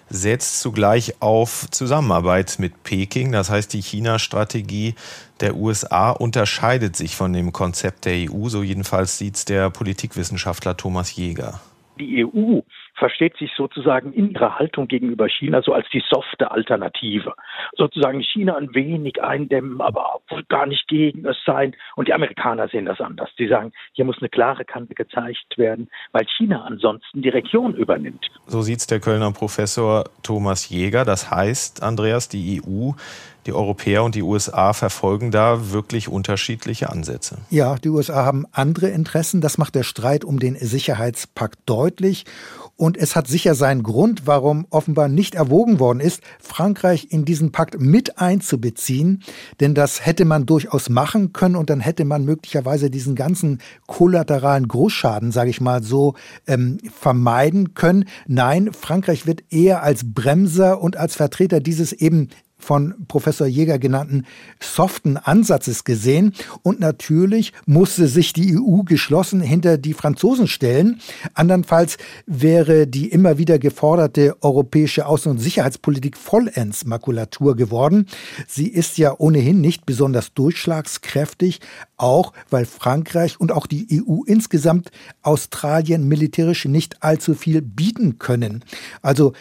setzt 0.09 0.61
zugleich 0.61 1.15
auf 1.21 1.67
Zusammenarbeit 1.71 2.57
mit 2.59 2.85
Peking. 2.85 3.33
Das 3.33 3.51
heißt, 3.51 3.73
die 3.73 3.81
China-Strategie 3.81 4.95
der 5.41 5.57
USA 5.57 6.11
unterscheidet 6.11 6.97
sich 6.97 7.17
von 7.17 7.33
dem 7.33 7.53
Konzept 7.53 8.05
der 8.05 8.31
EU, 8.31 8.49
so 8.49 8.63
jedenfalls 8.63 9.19
sieht 9.19 9.37
es 9.37 9.45
der 9.45 9.71
Politikwissenschaftler 9.71 10.77
Thomas 10.77 11.17
Jäger. 11.17 11.61
Die 11.99 12.25
EU 12.25 12.61
versteht 12.97 13.37
sich 13.37 13.51
sozusagen 13.57 14.13
in 14.13 14.31
ihrer 14.31 14.59
Haltung 14.59 14.89
gegenüber 14.89 15.29
China 15.29 15.63
so 15.63 15.73
als 15.73 15.87
die 15.93 16.03
softe 16.09 16.51
Alternative. 16.51 17.35
Sozusagen 17.77 18.23
China 18.23 18.57
ein 18.57 18.75
wenig 18.75 19.23
eindämmen, 19.23 19.81
aber 19.81 20.21
gar 20.49 20.67
nicht 20.67 20.89
gegen 20.89 21.27
es 21.27 21.37
sein. 21.45 21.75
Und 21.95 22.09
die 22.09 22.15
Amerikaner 22.15 22.69
sehen 22.69 22.87
das 22.87 23.01
anders. 23.01 23.31
Die 23.39 23.49
sagen, 23.49 23.73
hier 23.93 24.05
muss 24.05 24.19
eine 24.19 24.29
klare 24.29 24.65
Kante 24.65 24.95
gezeigt 24.95 25.57
werden, 25.57 25.89
weil 26.13 26.27
China 26.37 26.65
ansonsten 26.65 27.23
die 27.23 27.29
Region 27.29 27.75
übernimmt. 27.75 28.27
So 28.47 28.63
sieht 28.63 28.79
es 28.79 28.87
der 28.87 29.01
Kölner 29.01 29.33
Professor 29.33 30.05
Thomas 30.23 30.69
Jäger. 30.69 31.05
Das 31.05 31.31
heißt, 31.31 31.83
Andreas, 31.83 32.29
die 32.29 32.63
EU 32.65 32.93
die 33.47 33.53
Europäer 33.53 34.03
und 34.03 34.15
die 34.15 34.23
USA 34.23 34.73
verfolgen 34.73 35.31
da 35.31 35.71
wirklich 35.71 36.09
unterschiedliche 36.09 36.91
Ansätze. 36.91 37.39
Ja, 37.51 37.77
die 37.77 37.89
USA 37.89 38.25
haben 38.25 38.45
andere 38.53 38.89
Interessen. 38.89 39.41
Das 39.41 39.57
macht 39.57 39.75
der 39.75 39.85
Streit 39.85 40.25
um 40.25 40.39
den 40.39 40.57
Sicherheitspakt 40.57 41.61
deutlich. 41.67 42.25
Und 42.79 42.99
es 42.99 43.17
hat 43.17 43.27
sicher 43.27 43.55
seinen 43.55 43.83
Grund, 43.83 44.27
warum 44.27 44.67
offenbar 44.69 45.09
nicht 45.09 45.35
erwogen 45.35 45.81
worden 45.81 46.01
ist, 46.01 46.21
Frankreich 46.39 47.09
in 47.11 47.25
diesen 47.25 47.51
Pakt 47.51 47.81
mit 47.81 48.19
einzubeziehen. 48.19 49.23
Denn 49.61 49.75
das 49.75 50.05
hätte 50.05 50.27
man 50.27 50.45
durchaus 50.45 50.91
machen 50.91 51.33
können 51.33 51.57
und 51.57 51.71
dann 51.71 51.81
hätte 51.81 52.05
man 52.05 52.27
möglicherweise 52.27 52.91
diesen 52.91 53.15
ganzen 53.15 53.63
kollateralen 53.87 54.69
Großschaden, 54.69 55.33
sage 55.33 55.49
ich 55.49 55.63
mal 55.63 55.83
so, 55.83 56.15
ähm, 56.47 56.77
vermeiden 56.93 57.73
können. 57.73 58.05
Nein, 58.27 58.71
Frankreich 58.75 59.27
wird 59.27 59.45
eher 59.51 59.83
als 59.83 60.13
Bremser 60.13 60.83
und 60.83 60.99
als 60.99 61.17
Vertreter 61.17 61.61
dieses 61.61 61.95
eben 61.95 62.29
von 62.67 62.95
Professor 63.07 63.47
Jäger 63.47 63.79
genannten 63.79 64.27
soften 64.61 65.17
Ansatzes 65.17 65.85
gesehen. 65.85 66.33
Und 66.63 66.81
natürlich 66.81 67.53
musste 67.65 68.09
sich 68.09 68.33
die 68.33 68.59
EU 68.59 68.83
geschlossen 68.83 69.41
hinter 69.41 69.79
die 69.79 69.95
Franzosen 69.95 70.49
stellen. 70.49 71.01
Andernfalls 71.35 71.97
wäre 72.27 72.89
die 72.89 73.09
immer 73.09 73.39
wieder 73.39 73.59
geforderte 73.59 74.37
europäische 74.41 75.07
Außen- 75.07 75.29
und 75.31 75.39
Sicherheitspolitik 75.39 76.17
vollends 76.17 76.85
Makulatur 76.85 77.55
geworden. 77.55 78.07
Sie 78.49 78.69
ist 78.69 78.99
ja 78.99 79.15
ohnehin 79.17 79.61
nicht 79.61 79.87
besonders 79.87 80.35
durchschlagskräftig, 80.35 81.61
auch 81.97 82.33
weil 82.51 82.67
Frankreich 82.67 83.39
und 83.39 83.53
auch 83.53 83.67
die 83.67 84.03
EU 84.09 84.23
insgesamt 84.27 84.91
Australien 85.23 86.09
militärisch 86.09 86.65
nicht 86.65 87.03
allzu 87.03 87.35
viel 87.35 87.63
bieten 87.63 88.19
können. 88.19 88.65
Also 89.03 89.35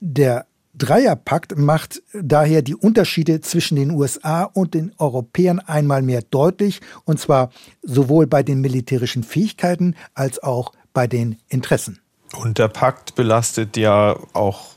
der 0.00 0.46
Dreierpakt 0.78 1.58
macht 1.58 2.02
daher 2.14 2.62
die 2.62 2.76
Unterschiede 2.76 3.40
zwischen 3.40 3.76
den 3.76 3.90
USA 3.90 4.44
und 4.44 4.74
den 4.74 4.92
Europäern 4.98 5.58
einmal 5.58 6.02
mehr 6.02 6.22
deutlich, 6.22 6.80
und 7.04 7.18
zwar 7.18 7.50
sowohl 7.82 8.26
bei 8.26 8.42
den 8.42 8.60
militärischen 8.60 9.24
Fähigkeiten 9.24 9.94
als 10.14 10.42
auch 10.42 10.72
bei 10.94 11.06
den 11.06 11.36
Interessen. 11.48 12.00
Und 12.36 12.58
der 12.58 12.68
Pakt 12.68 13.14
belastet 13.14 13.76
ja 13.76 14.16
auch 14.34 14.68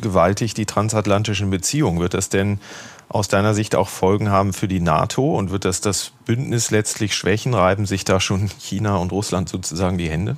gewaltig 0.00 0.54
die 0.54 0.66
transatlantischen 0.66 1.50
Beziehungen. 1.50 1.98
Wird 1.98 2.14
das 2.14 2.28
denn 2.28 2.60
aus 3.08 3.28
deiner 3.28 3.54
Sicht 3.54 3.74
auch 3.74 3.88
Folgen 3.88 4.30
haben 4.30 4.52
für 4.52 4.68
die 4.68 4.80
NATO 4.80 5.36
und 5.36 5.50
wird 5.50 5.64
das 5.64 5.80
das 5.80 6.12
Bündnis 6.26 6.70
letztlich 6.70 7.14
schwächen? 7.14 7.54
Reiben 7.54 7.86
sich 7.86 8.04
da 8.04 8.20
schon 8.20 8.48
China 8.58 8.96
und 8.96 9.12
Russland 9.12 9.48
sozusagen 9.48 9.98
die 9.98 10.10
Hände? 10.10 10.36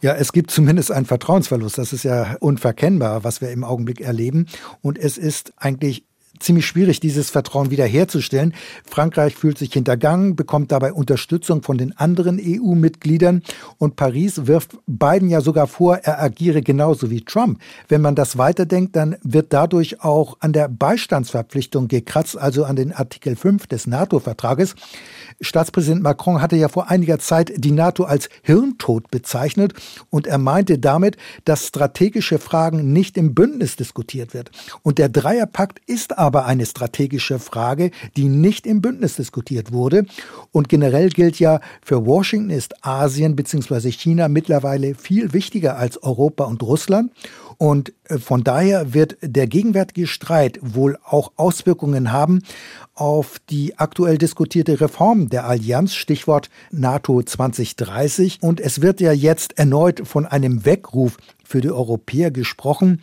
Ja, 0.00 0.14
es 0.14 0.32
gibt 0.32 0.50
zumindest 0.50 0.92
einen 0.92 1.06
Vertrauensverlust. 1.06 1.78
Das 1.78 1.92
ist 1.92 2.04
ja 2.04 2.36
unverkennbar, 2.40 3.24
was 3.24 3.40
wir 3.40 3.50
im 3.50 3.64
Augenblick 3.64 4.00
erleben. 4.00 4.46
Und 4.80 4.96
es 4.96 5.18
ist 5.18 5.52
eigentlich 5.56 6.04
ziemlich 6.38 6.66
schwierig, 6.66 7.00
dieses 7.00 7.30
Vertrauen 7.30 7.70
wiederherzustellen. 7.70 8.54
Frankreich 8.84 9.34
fühlt 9.34 9.58
sich 9.58 9.72
hintergangen, 9.72 10.36
bekommt 10.36 10.72
dabei 10.72 10.92
Unterstützung 10.92 11.62
von 11.62 11.78
den 11.78 11.96
anderen 11.96 12.40
EU-Mitgliedern 12.40 13.42
und 13.78 13.96
Paris 13.96 14.46
wirft 14.46 14.76
Biden 14.86 15.30
ja 15.30 15.40
sogar 15.40 15.66
vor, 15.66 15.96
er 15.96 16.22
agiere 16.22 16.62
genauso 16.62 17.10
wie 17.10 17.24
Trump. 17.24 17.60
Wenn 17.88 18.00
man 18.00 18.14
das 18.14 18.38
weiterdenkt, 18.38 18.96
dann 18.96 19.16
wird 19.22 19.52
dadurch 19.52 20.02
auch 20.02 20.36
an 20.40 20.52
der 20.52 20.68
Beistandsverpflichtung 20.68 21.88
gekratzt, 21.88 22.38
also 22.38 22.64
an 22.64 22.76
den 22.76 22.92
Artikel 22.92 23.36
5 23.36 23.66
des 23.66 23.86
NATO-Vertrages. 23.86 24.74
Staatspräsident 25.40 26.02
Macron 26.02 26.42
hatte 26.42 26.56
ja 26.56 26.68
vor 26.68 26.90
einiger 26.90 27.18
Zeit 27.18 27.52
die 27.56 27.70
NATO 27.70 28.04
als 28.04 28.28
Hirntod 28.42 29.10
bezeichnet 29.10 29.72
und 30.10 30.26
er 30.26 30.38
meinte 30.38 30.78
damit, 30.78 31.16
dass 31.44 31.66
strategische 31.66 32.38
Fragen 32.38 32.92
nicht 32.92 33.16
im 33.16 33.34
Bündnis 33.34 33.76
diskutiert 33.76 34.34
wird. 34.34 34.50
Und 34.82 34.98
der 34.98 35.08
Dreierpakt 35.08 35.80
ist 35.86 36.18
aber 36.18 36.46
eine 36.46 36.66
strategische 36.66 37.38
Frage, 37.38 37.90
die 38.16 38.28
nicht 38.28 38.66
im 38.66 38.80
Bündnis 38.80 39.16
diskutiert 39.16 39.72
wurde. 39.72 40.06
Und 40.50 40.68
generell 40.68 41.10
gilt 41.10 41.38
ja, 41.38 41.60
für 41.82 42.04
Washington 42.04 42.50
ist 42.50 42.84
Asien 42.84 43.36
bzw. 43.36 43.90
China 43.92 44.28
mittlerweile 44.28 44.94
viel 44.94 45.32
wichtiger 45.32 45.76
als 45.76 46.02
Europa 46.02 46.44
und 46.44 46.62
Russland. 46.62 47.12
Und 47.58 47.92
äh, 48.04 48.18
von 48.18 48.44
daher 48.44 48.94
wird 48.94 49.16
der 49.20 49.46
gegenwärtige 49.46 50.06
Streit 50.06 50.58
wohl 50.62 50.96
auch 51.04 51.32
Auswirkungen 51.36 52.12
haben 52.12 52.42
auf 52.98 53.38
die 53.50 53.78
aktuell 53.78 54.18
diskutierte 54.18 54.80
Reform 54.80 55.28
der 55.28 55.46
Allianz, 55.46 55.94
Stichwort 55.94 56.50
NATO 56.70 57.22
2030. 57.22 58.38
Und 58.42 58.60
es 58.60 58.82
wird 58.82 59.00
ja 59.00 59.12
jetzt 59.12 59.58
erneut 59.58 60.06
von 60.06 60.26
einem 60.26 60.64
Weckruf 60.64 61.16
für 61.44 61.60
die 61.60 61.70
Europäer 61.70 62.30
gesprochen. 62.30 63.00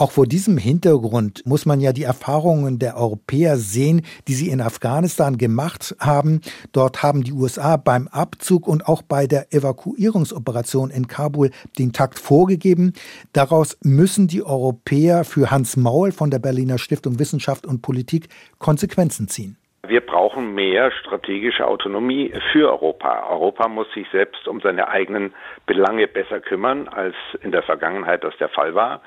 Auch 0.00 0.12
vor 0.12 0.24
diesem 0.24 0.56
Hintergrund 0.56 1.42
muss 1.44 1.66
man 1.66 1.78
ja 1.78 1.92
die 1.92 2.04
Erfahrungen 2.04 2.78
der 2.78 2.96
Europäer 2.96 3.56
sehen, 3.56 4.00
die 4.28 4.32
sie 4.32 4.48
in 4.48 4.62
Afghanistan 4.62 5.36
gemacht 5.36 5.94
haben. 6.00 6.40
Dort 6.72 7.02
haben 7.02 7.22
die 7.22 7.34
USA 7.34 7.76
beim 7.76 8.08
Abzug 8.08 8.66
und 8.66 8.88
auch 8.88 9.02
bei 9.02 9.26
der 9.26 9.52
Evakuierungsoperation 9.52 10.88
in 10.88 11.06
Kabul 11.06 11.50
den 11.78 11.92
Takt 11.92 12.18
vorgegeben. 12.18 12.94
Daraus 13.34 13.78
müssen 13.84 14.26
die 14.26 14.42
Europäer 14.42 15.24
für 15.24 15.50
Hans 15.50 15.76
Maul 15.76 16.12
von 16.12 16.30
der 16.30 16.38
Berliner 16.38 16.78
Stiftung 16.78 17.18
Wissenschaft 17.18 17.66
und 17.66 17.82
Politik 17.82 18.28
Konsequenzen 18.58 19.28
ziehen. 19.28 19.58
Wir 19.86 20.00
brauchen 20.00 20.54
mehr 20.54 20.92
strategische 20.92 21.66
Autonomie 21.66 22.32
für 22.52 22.70
Europa. 22.70 23.28
Europa 23.28 23.68
muss 23.68 23.92
sich 23.92 24.06
selbst 24.12 24.48
um 24.48 24.60
seine 24.60 24.88
eigenen 24.88 25.34
Belange 25.66 26.06
besser 26.06 26.40
kümmern, 26.40 26.88
als 26.88 27.14
in 27.42 27.50
der 27.52 27.62
Vergangenheit 27.62 28.24
das 28.24 28.34
der 28.38 28.48
Fall 28.48 28.74
war. 28.74 29.02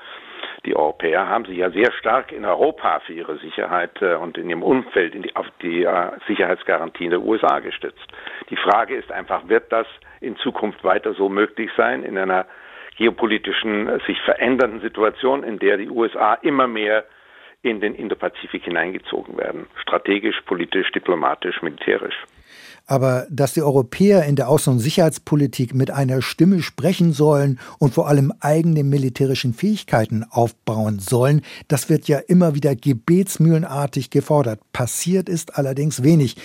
Die 0.66 0.74
Europäer 0.74 1.28
haben 1.28 1.44
sich 1.44 1.58
ja 1.58 1.70
sehr 1.70 1.92
stark 1.92 2.32
in 2.32 2.44
Europa 2.44 3.00
für 3.00 3.12
ihre 3.12 3.36
Sicherheit 3.38 4.00
äh, 4.00 4.14
und 4.14 4.38
in 4.38 4.48
ihrem 4.48 4.62
Umfeld 4.62 5.14
in 5.14 5.22
die, 5.22 5.36
auf 5.36 5.46
die 5.60 5.84
äh, 5.84 6.10
Sicherheitsgarantien 6.26 7.10
der 7.10 7.20
USA 7.20 7.58
gestützt. 7.58 8.06
Die 8.50 8.56
Frage 8.56 8.96
ist 8.96 9.12
einfach, 9.12 9.48
wird 9.48 9.70
das 9.70 9.86
in 10.20 10.36
Zukunft 10.36 10.82
weiter 10.82 11.12
so 11.14 11.28
möglich 11.28 11.70
sein 11.76 12.02
in 12.02 12.16
einer 12.16 12.46
geopolitischen, 12.96 13.88
äh, 13.88 13.98
sich 14.06 14.20
verändernden 14.22 14.80
Situation, 14.80 15.42
in 15.42 15.58
der 15.58 15.76
die 15.76 15.90
USA 15.90 16.34
immer 16.34 16.66
mehr 16.66 17.04
in 17.64 17.80
den 17.80 17.94
Indopazifik 17.94 18.64
hineingezogen 18.64 19.36
werden. 19.38 19.66
Strategisch, 19.80 20.36
politisch, 20.46 20.92
diplomatisch, 20.92 21.62
militärisch. 21.62 22.14
Aber 22.86 23.26
dass 23.30 23.54
die 23.54 23.62
Europäer 23.62 24.24
in 24.24 24.36
der 24.36 24.48
Außen- 24.48 24.68
und 24.68 24.78
Sicherheitspolitik 24.78 25.74
mit 25.74 25.90
einer 25.90 26.20
Stimme 26.20 26.60
sprechen 26.60 27.14
sollen 27.14 27.58
und 27.78 27.94
vor 27.94 28.08
allem 28.08 28.34
eigene 28.40 28.84
militärischen 28.84 29.54
Fähigkeiten 29.54 30.26
aufbauen 30.28 30.98
sollen, 30.98 31.40
das 31.68 31.88
wird 31.88 32.06
ja 32.06 32.18
immer 32.18 32.54
wieder 32.54 32.76
gebetsmühlenartig 32.76 34.10
gefordert. 34.10 34.60
Passiert 34.74 35.30
ist 35.30 35.56
allerdings 35.56 36.02
wenig. 36.02 36.36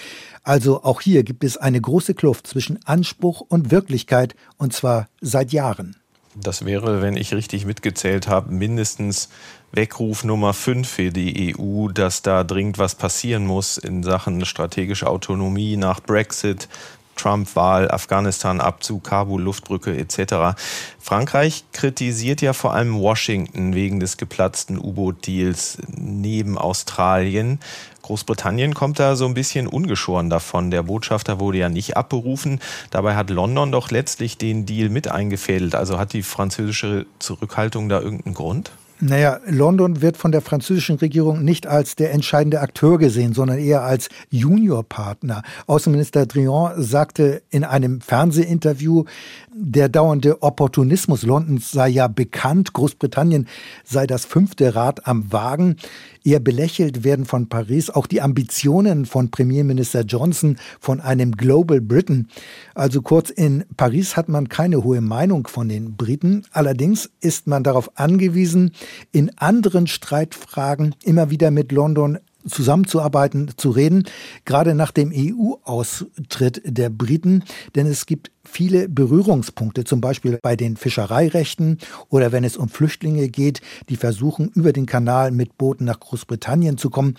Also 0.43 0.83
auch 0.83 1.01
hier 1.01 1.23
gibt 1.23 1.43
es 1.43 1.57
eine 1.57 1.81
große 1.81 2.13
Kluft 2.13 2.47
zwischen 2.47 2.79
Anspruch 2.85 3.41
und 3.41 3.71
Wirklichkeit, 3.71 4.35
und 4.57 4.71
zwar 4.71 5.09
seit 5.19 5.51
Jahren. 5.51 5.97
Das 6.35 6.63
wäre, 6.65 7.01
wenn 7.01 7.17
ich 7.17 7.33
richtig 7.33 7.65
mitgezählt 7.65 8.29
habe, 8.29 8.53
mindestens 8.53 9.29
Weckruf 9.71 10.23
Nummer 10.23 10.53
5 10.53 10.87
für 10.87 11.11
die 11.11 11.55
EU, 11.55 11.89
dass 11.89 12.21
da 12.21 12.43
dringend 12.43 12.79
was 12.79 12.95
passieren 12.95 13.45
muss 13.45 13.77
in 13.77 14.03
Sachen 14.03 14.45
strategische 14.45 15.07
Autonomie 15.07 15.77
nach 15.77 15.99
Brexit, 15.99 16.67
Trump-Wahl, 17.15 17.91
Afghanistan-Abzug, 17.91 19.03
Kabul-Luftbrücke 19.03 19.95
etc. 19.97 20.57
Frankreich 20.99 21.65
kritisiert 21.73 22.41
ja 22.41 22.53
vor 22.53 22.73
allem 22.73 22.99
Washington 22.99 23.75
wegen 23.75 23.99
des 23.99 24.17
geplatzten 24.17 24.77
U-Boot-Deals 24.77 25.79
neben 25.97 26.57
Australien. 26.57 27.59
Großbritannien 28.01 28.73
kommt 28.73 28.99
da 28.99 29.15
so 29.15 29.25
ein 29.25 29.33
bisschen 29.33 29.67
ungeschoren 29.67 30.29
davon. 30.29 30.71
Der 30.71 30.83
Botschafter 30.83 31.39
wurde 31.39 31.59
ja 31.59 31.69
nicht 31.69 31.97
abberufen. 31.97 32.59
Dabei 32.89 33.15
hat 33.15 33.29
London 33.29 33.71
doch 33.71 33.91
letztlich 33.91 34.37
den 34.37 34.65
Deal 34.65 34.89
mit 34.89 35.09
eingefädelt. 35.09 35.75
Also 35.75 35.99
hat 35.99 36.13
die 36.13 36.23
französische 36.23 37.05
Zurückhaltung 37.19 37.89
da 37.89 37.99
irgendeinen 37.99 38.33
Grund? 38.33 38.71
Naja, 39.01 39.39
London 39.47 40.01
wird 40.01 40.17
von 40.17 40.33
der 40.33 40.41
französischen 40.41 40.97
Regierung 40.97 41.45
nicht 41.45 41.67
als 41.67 41.95
der 41.95 42.11
entscheidende 42.11 42.59
Akteur 42.59 42.97
gesehen, 42.97 43.33
sondern 43.33 43.57
eher 43.57 43.83
als 43.83 44.09
Juniorpartner. 44.29 45.41
Außenminister 45.67 46.25
Drian 46.25 46.73
sagte 46.83 47.41
in 47.49 47.63
einem 47.63 48.01
Fernsehinterview, 48.01 49.05
der 49.53 49.89
dauernde 49.89 50.41
Opportunismus 50.41 51.23
Londons 51.23 51.71
sei 51.71 51.89
ja 51.89 52.07
bekannt. 52.07 52.73
Großbritannien 52.73 53.47
sei 53.83 54.07
das 54.07 54.25
fünfte 54.25 54.75
Rad 54.75 55.07
am 55.07 55.31
Wagen. 55.31 55.77
Eher 56.23 56.39
belächelt 56.39 57.03
werden 57.03 57.25
von 57.25 57.49
Paris 57.49 57.89
auch 57.89 58.07
die 58.07 58.21
Ambitionen 58.21 59.05
von 59.05 59.31
Premierminister 59.31 60.01
Johnson 60.01 60.57
von 60.79 60.99
einem 60.99 61.31
Global 61.31 61.81
Britain. 61.81 62.27
Also 62.75 63.01
kurz, 63.01 63.29
in 63.29 63.65
Paris 63.77 64.15
hat 64.15 64.29
man 64.29 64.49
keine 64.49 64.83
hohe 64.83 65.01
Meinung 65.01 65.47
von 65.47 65.69
den 65.69 65.95
Briten. 65.95 66.43
Allerdings 66.51 67.09
ist 67.19 67.47
man 67.47 67.63
darauf 67.63 67.97
angewiesen, 67.97 68.71
in 69.11 69.31
anderen 69.37 69.87
Streitfragen 69.87 70.95
immer 71.03 71.29
wieder 71.29 71.51
mit 71.51 71.71
London 71.71 72.19
zusammenzuarbeiten, 72.47 73.51
zu 73.57 73.69
reden, 73.69 74.03
gerade 74.45 74.73
nach 74.73 74.91
dem 74.91 75.11
EU-Austritt 75.13 76.61
der 76.65 76.89
Briten, 76.89 77.43
denn 77.75 77.85
es 77.85 78.05
gibt 78.05 78.31
viele 78.43 78.89
Berührungspunkte, 78.89 79.83
zum 79.83 80.01
Beispiel 80.01 80.39
bei 80.41 80.55
den 80.55 80.77
Fischereirechten 80.77 81.77
oder 82.09 82.31
wenn 82.31 82.43
es 82.43 82.57
um 82.57 82.69
Flüchtlinge 82.69 83.29
geht, 83.29 83.61
die 83.89 83.95
versuchen, 83.95 84.49
über 84.55 84.73
den 84.73 84.85
Kanal 84.85 85.31
mit 85.31 85.57
Booten 85.57 85.85
nach 85.85 85.99
Großbritannien 85.99 86.77
zu 86.77 86.89
kommen. 86.89 87.15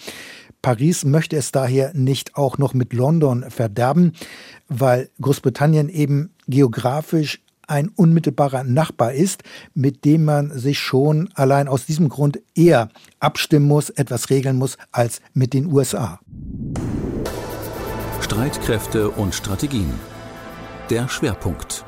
Paris 0.63 1.05
möchte 1.05 1.37
es 1.37 1.53
daher 1.53 1.93
nicht 1.95 2.37
auch 2.37 2.59
noch 2.59 2.75
mit 2.75 2.93
London 2.93 3.45
verderben, 3.49 4.13
weil 4.69 5.09
Großbritannien 5.21 5.89
eben 5.89 6.31
geografisch 6.49 7.41
ein 7.71 7.89
unmittelbarer 7.89 8.65
Nachbar 8.65 9.13
ist, 9.13 9.43
mit 9.75 10.05
dem 10.05 10.25
man 10.25 10.51
sich 10.59 10.79
schon 10.79 11.31
allein 11.35 11.69
aus 11.69 11.87
diesem 11.87 12.09
Grund 12.09 12.41
eher 12.55 12.91
abstimmen 13.21 13.67
muss, 13.67 13.91
etwas 13.91 14.31
regeln 14.31 14.57
muss, 14.57 14.77
als 14.93 15.21
mit 15.33 15.55
den 15.55 15.67
USA. 15.67 16.21
Streitkräfte 18.21 19.11
und 19.11 19.35
Strategien. 19.35 19.93
Der 20.89 21.09
Schwerpunkt. 21.09 21.85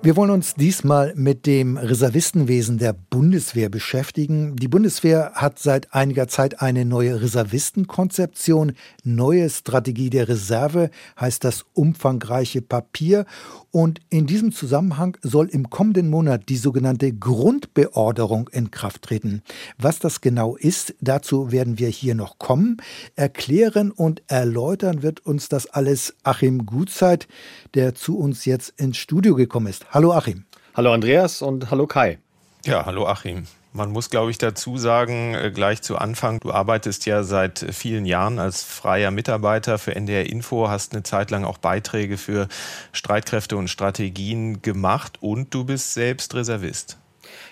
Wir 0.00 0.14
wollen 0.14 0.30
uns 0.30 0.54
diesmal 0.54 1.12
mit 1.16 1.44
dem 1.44 1.76
Reservistenwesen 1.76 2.78
der 2.78 2.92
Bundeswehr 2.92 3.68
beschäftigen. 3.68 4.54
Die 4.54 4.68
Bundeswehr 4.68 5.32
hat 5.34 5.58
seit 5.58 5.92
einiger 5.92 6.28
Zeit 6.28 6.62
eine 6.62 6.84
neue 6.84 7.20
Reservistenkonzeption. 7.20 8.74
Neue 9.02 9.50
Strategie 9.50 10.08
der 10.08 10.28
Reserve 10.28 10.90
heißt 11.20 11.42
das 11.42 11.64
umfangreiche 11.72 12.62
Papier. 12.62 13.26
Und 13.72 14.00
in 14.08 14.26
diesem 14.26 14.52
Zusammenhang 14.52 15.16
soll 15.22 15.48
im 15.48 15.68
kommenden 15.68 16.08
Monat 16.08 16.48
die 16.48 16.56
sogenannte 16.56 17.12
Grundbeorderung 17.12 18.48
in 18.52 18.70
Kraft 18.70 19.02
treten. 19.02 19.42
Was 19.78 19.98
das 19.98 20.20
genau 20.20 20.54
ist, 20.54 20.94
dazu 21.00 21.50
werden 21.50 21.80
wir 21.80 21.88
hier 21.88 22.14
noch 22.14 22.38
kommen. 22.38 22.76
Erklären 23.16 23.90
und 23.90 24.22
erläutern 24.28 25.02
wird 25.02 25.26
uns 25.26 25.48
das 25.48 25.66
alles 25.66 26.14
Achim 26.22 26.66
Gutzeit, 26.66 27.26
der 27.74 27.96
zu 27.96 28.16
uns 28.16 28.44
jetzt 28.44 28.74
ins 28.78 28.96
Studio 28.96 29.34
gekommen 29.34 29.66
ist. 29.66 29.87
Hallo 29.90 30.12
Achim. 30.12 30.44
Hallo 30.74 30.92
Andreas 30.92 31.40
und 31.40 31.70
hallo 31.70 31.86
Kai. 31.86 32.18
Ja, 32.66 32.84
hallo 32.84 33.06
Achim. 33.06 33.44
Man 33.72 33.90
muss, 33.90 34.10
glaube 34.10 34.30
ich, 34.30 34.36
dazu 34.36 34.76
sagen, 34.76 35.34
äh, 35.34 35.50
gleich 35.50 35.80
zu 35.80 35.96
Anfang, 35.96 36.40
du 36.40 36.52
arbeitest 36.52 37.06
ja 37.06 37.22
seit 37.22 37.64
vielen 37.72 38.04
Jahren 38.04 38.38
als 38.38 38.62
freier 38.62 39.10
Mitarbeiter 39.10 39.78
für 39.78 39.96
NDR 39.96 40.28
Info, 40.28 40.68
hast 40.68 40.92
eine 40.92 41.04
Zeit 41.04 41.30
lang 41.30 41.44
auch 41.44 41.56
Beiträge 41.56 42.18
für 42.18 42.48
Streitkräfte 42.92 43.56
und 43.56 43.68
Strategien 43.68 44.60
gemacht 44.60 45.16
und 45.22 45.54
du 45.54 45.64
bist 45.64 45.94
selbst 45.94 46.34
Reservist. 46.34 46.98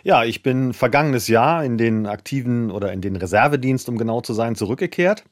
Ja, 0.02 0.24
ich 0.24 0.42
bin 0.42 0.74
vergangenes 0.74 1.28
Jahr 1.28 1.64
in 1.64 1.78
den 1.78 2.06
aktiven 2.06 2.70
oder 2.70 2.92
in 2.92 3.00
den 3.00 3.16
Reservedienst, 3.16 3.88
um 3.88 3.96
genau 3.96 4.20
zu 4.20 4.34
sein, 4.34 4.56
zurückgekehrt. 4.56 5.24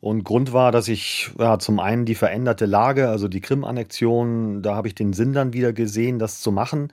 Und 0.00 0.24
Grund 0.24 0.52
war, 0.52 0.72
dass 0.72 0.88
ich 0.88 1.30
ja, 1.38 1.58
zum 1.58 1.78
einen 1.78 2.06
die 2.06 2.14
veränderte 2.14 2.64
Lage, 2.64 3.08
also 3.08 3.28
die 3.28 3.40
Krim-Annexion, 3.40 4.62
da 4.62 4.74
habe 4.74 4.88
ich 4.88 4.94
den 4.94 5.12
Sinn 5.12 5.34
dann 5.34 5.52
wieder 5.52 5.72
gesehen, 5.72 6.18
das 6.18 6.40
zu 6.40 6.52
machen. 6.52 6.90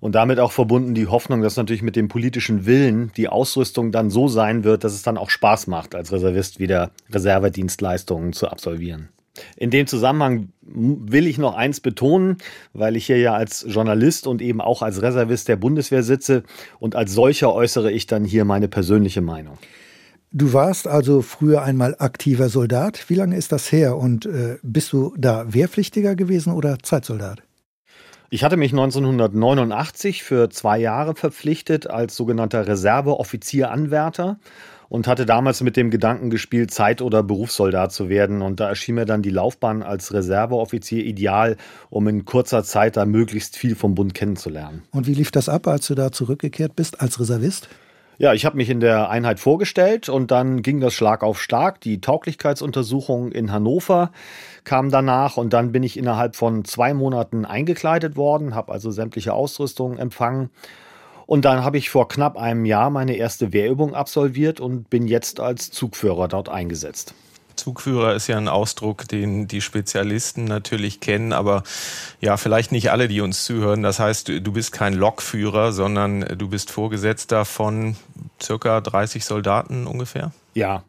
Und 0.00 0.14
damit 0.14 0.38
auch 0.38 0.52
verbunden 0.52 0.94
die 0.94 1.06
Hoffnung, 1.06 1.40
dass 1.42 1.56
natürlich 1.56 1.82
mit 1.82 1.96
dem 1.96 2.08
politischen 2.08 2.66
Willen 2.66 3.10
die 3.16 3.28
Ausrüstung 3.28 3.90
dann 3.90 4.10
so 4.10 4.28
sein 4.28 4.62
wird, 4.62 4.84
dass 4.84 4.92
es 4.92 5.02
dann 5.02 5.18
auch 5.18 5.30
Spaß 5.30 5.66
macht, 5.66 5.94
als 5.94 6.12
Reservist 6.12 6.60
wieder 6.60 6.90
Reservedienstleistungen 7.10 8.32
zu 8.32 8.48
absolvieren. 8.48 9.08
In 9.56 9.70
dem 9.70 9.86
Zusammenhang 9.86 10.50
will 10.62 11.26
ich 11.26 11.38
noch 11.38 11.56
eins 11.56 11.80
betonen, 11.80 12.36
weil 12.72 12.94
ich 12.94 13.06
hier 13.06 13.18
ja 13.18 13.34
als 13.34 13.66
Journalist 13.68 14.28
und 14.28 14.40
eben 14.40 14.60
auch 14.60 14.82
als 14.82 15.02
Reservist 15.02 15.48
der 15.48 15.56
Bundeswehr 15.56 16.04
sitze 16.04 16.44
und 16.78 16.94
als 16.94 17.12
solcher 17.12 17.52
äußere 17.52 17.90
ich 17.90 18.06
dann 18.06 18.24
hier 18.24 18.44
meine 18.44 18.68
persönliche 18.68 19.22
Meinung. 19.22 19.58
Du 20.36 20.52
warst 20.52 20.88
also 20.88 21.22
früher 21.22 21.62
einmal 21.62 21.94
aktiver 22.00 22.48
Soldat. 22.48 23.08
Wie 23.08 23.14
lange 23.14 23.36
ist 23.36 23.52
das 23.52 23.70
her 23.70 23.96
und 23.96 24.26
äh, 24.26 24.58
bist 24.64 24.92
du 24.92 25.14
da 25.16 25.54
Wehrpflichtiger 25.54 26.16
gewesen 26.16 26.52
oder 26.52 26.80
Zeitsoldat? 26.80 27.44
Ich 28.30 28.42
hatte 28.42 28.56
mich 28.56 28.72
1989 28.72 30.24
für 30.24 30.50
zwei 30.50 30.78
Jahre 30.78 31.14
verpflichtet 31.14 31.88
als 31.88 32.16
sogenannter 32.16 32.66
Reserveoffizier-Anwärter 32.66 34.40
und 34.88 35.06
hatte 35.06 35.24
damals 35.24 35.62
mit 35.62 35.76
dem 35.76 35.92
Gedanken 35.92 36.30
gespielt, 36.30 36.72
Zeit- 36.72 37.00
oder 37.00 37.22
Berufssoldat 37.22 37.92
zu 37.92 38.08
werden. 38.08 38.42
Und 38.42 38.58
da 38.58 38.68
erschien 38.68 38.96
mir 38.96 39.04
dann 39.04 39.22
die 39.22 39.30
Laufbahn 39.30 39.84
als 39.84 40.12
Reserveoffizier 40.12 41.04
ideal, 41.04 41.56
um 41.90 42.08
in 42.08 42.24
kurzer 42.24 42.64
Zeit 42.64 42.96
da 42.96 43.06
möglichst 43.06 43.56
viel 43.56 43.76
vom 43.76 43.94
Bund 43.94 44.14
kennenzulernen. 44.14 44.82
Und 44.90 45.06
wie 45.06 45.14
lief 45.14 45.30
das 45.30 45.48
ab, 45.48 45.68
als 45.68 45.86
du 45.86 45.94
da 45.94 46.10
zurückgekehrt 46.10 46.74
bist 46.74 47.00
als 47.00 47.20
Reservist? 47.20 47.68
Ja, 48.16 48.32
ich 48.32 48.44
habe 48.44 48.56
mich 48.56 48.70
in 48.70 48.78
der 48.78 49.10
Einheit 49.10 49.40
vorgestellt 49.40 50.08
und 50.08 50.30
dann 50.30 50.62
ging 50.62 50.78
das 50.78 50.94
Schlag 50.94 51.24
auf 51.24 51.42
Schlag. 51.42 51.80
Die 51.80 52.00
Tauglichkeitsuntersuchung 52.00 53.32
in 53.32 53.50
Hannover 53.50 54.12
kam 54.62 54.90
danach 54.90 55.36
und 55.36 55.52
dann 55.52 55.72
bin 55.72 55.82
ich 55.82 55.96
innerhalb 55.96 56.36
von 56.36 56.64
zwei 56.64 56.94
Monaten 56.94 57.44
eingekleidet 57.44 58.16
worden, 58.16 58.54
habe 58.54 58.70
also 58.70 58.92
sämtliche 58.92 59.32
Ausrüstung 59.32 59.98
empfangen. 59.98 60.50
Und 61.26 61.44
dann 61.44 61.64
habe 61.64 61.78
ich 61.78 61.90
vor 61.90 62.06
knapp 62.06 62.36
einem 62.36 62.64
Jahr 62.66 62.90
meine 62.90 63.16
erste 63.16 63.52
Wehrübung 63.52 63.94
absolviert 63.94 64.60
und 64.60 64.90
bin 64.90 65.08
jetzt 65.08 65.40
als 65.40 65.72
Zugführer 65.72 66.28
dort 66.28 66.48
eingesetzt. 66.48 67.14
Zugführer 67.56 68.14
ist 68.14 68.26
ja 68.26 68.36
ein 68.36 68.48
Ausdruck, 68.48 69.08
den 69.08 69.48
die 69.48 69.60
Spezialisten 69.60 70.44
natürlich 70.44 71.00
kennen, 71.00 71.32
aber 71.32 71.62
ja, 72.20 72.36
vielleicht 72.36 72.72
nicht 72.72 72.90
alle, 72.90 73.08
die 73.08 73.20
uns 73.20 73.44
zuhören. 73.44 73.82
Das 73.82 73.98
heißt, 74.00 74.28
du 74.28 74.52
bist 74.52 74.72
kein 74.72 74.94
Lokführer, 74.94 75.72
sondern 75.72 76.20
du 76.38 76.48
bist 76.48 76.70
Vorgesetzter 76.70 77.44
von 77.44 77.96
circa 78.42 78.80
30 78.80 79.24
Soldaten 79.24 79.86
ungefähr? 79.86 80.32
Ja, 80.54 80.84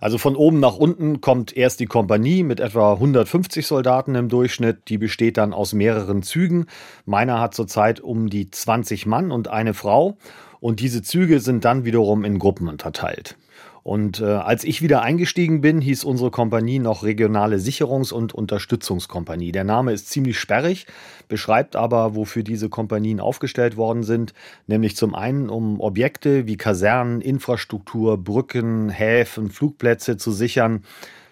also 0.00 0.18
von 0.18 0.36
oben 0.36 0.60
nach 0.60 0.76
unten 0.76 1.20
kommt 1.20 1.56
erst 1.56 1.80
die 1.80 1.86
Kompanie 1.86 2.42
mit 2.42 2.60
etwa 2.60 2.94
150 2.94 3.66
Soldaten 3.66 4.14
im 4.14 4.28
Durchschnitt. 4.28 4.88
Die 4.88 4.98
besteht 4.98 5.36
dann 5.36 5.52
aus 5.52 5.72
mehreren 5.72 6.22
Zügen. 6.22 6.66
Meiner 7.04 7.40
hat 7.40 7.54
zurzeit 7.54 8.00
um 8.00 8.30
die 8.30 8.50
20 8.50 9.06
Mann 9.06 9.30
und 9.30 9.48
eine 9.48 9.74
Frau. 9.74 10.16
Und 10.60 10.80
diese 10.80 11.02
Züge 11.02 11.40
sind 11.40 11.64
dann 11.64 11.84
wiederum 11.84 12.24
in 12.24 12.38
Gruppen 12.38 12.68
unterteilt. 12.68 13.36
Und 13.82 14.20
äh, 14.20 14.24
als 14.24 14.64
ich 14.64 14.82
wieder 14.82 15.02
eingestiegen 15.02 15.60
bin, 15.60 15.80
hieß 15.80 16.04
unsere 16.04 16.30
Kompanie 16.30 16.78
noch 16.78 17.02
Regionale 17.02 17.56
Sicherungs- 17.56 18.12
und 18.12 18.34
Unterstützungskompanie. 18.34 19.52
Der 19.52 19.64
Name 19.64 19.92
ist 19.92 20.10
ziemlich 20.10 20.38
sperrig, 20.38 20.86
beschreibt 21.28 21.76
aber, 21.76 22.14
wofür 22.14 22.42
diese 22.42 22.68
Kompanien 22.68 23.20
aufgestellt 23.20 23.76
worden 23.76 24.02
sind, 24.02 24.34
nämlich 24.66 24.96
zum 24.96 25.14
einen, 25.14 25.48
um 25.48 25.80
Objekte 25.80 26.46
wie 26.46 26.56
Kasernen, 26.56 27.20
Infrastruktur, 27.20 28.18
Brücken, 28.18 28.90
Häfen, 28.90 29.50
Flugplätze 29.50 30.16
zu 30.18 30.30
sichern. 30.30 30.84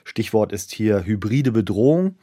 Stichwort 0.05 0.53
ist 0.53 0.73
hier 0.73 1.05
hybride 1.05 1.53
Bedrohung. 1.53 2.15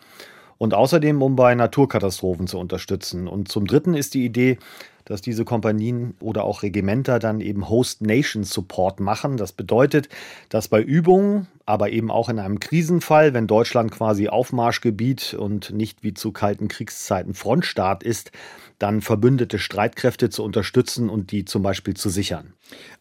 Und 0.58 0.74
außerdem, 0.74 1.22
um 1.22 1.36
bei 1.36 1.54
Naturkatastrophen 1.54 2.48
zu 2.48 2.58
unterstützen. 2.58 3.28
Und 3.28 3.50
zum 3.50 3.68
Dritten 3.68 3.94
ist 3.94 4.14
die 4.14 4.24
Idee, 4.24 4.58
dass 5.06 5.22
diese 5.22 5.46
Kompanien 5.46 6.16
oder 6.20 6.44
auch 6.44 6.64
Regimenter 6.64 7.20
dann 7.20 7.40
eben 7.40 7.70
Host 7.70 8.02
Nation 8.02 8.44
Support 8.44 9.00
machen. 9.00 9.38
Das 9.38 9.52
bedeutet, 9.52 10.10
dass 10.50 10.68
bei 10.68 10.82
Übungen, 10.82 11.48
aber 11.66 11.92
eben 11.92 12.12
auch 12.12 12.30
in 12.30 12.40
einem 12.40 12.60
Krisenfall, 12.60 13.34
wenn 13.34 13.48
Deutschland 13.48 13.92
quasi 13.92 14.28
Aufmarschgebiet 14.28 15.34
und 15.36 15.72
nicht 15.72 16.04
wie 16.04 16.14
zu 16.14 16.32
kalten 16.32 16.68
Kriegszeiten 16.68 17.34
Frontstaat 17.34 18.04
ist, 18.04 18.32
dann 18.80 19.02
verbündete 19.02 19.58
Streitkräfte 19.58 20.30
zu 20.30 20.44
unterstützen 20.44 21.10
und 21.10 21.32
die 21.32 21.46
zum 21.46 21.64
Beispiel 21.64 21.94
zu 21.94 22.10
sichern. 22.10 22.54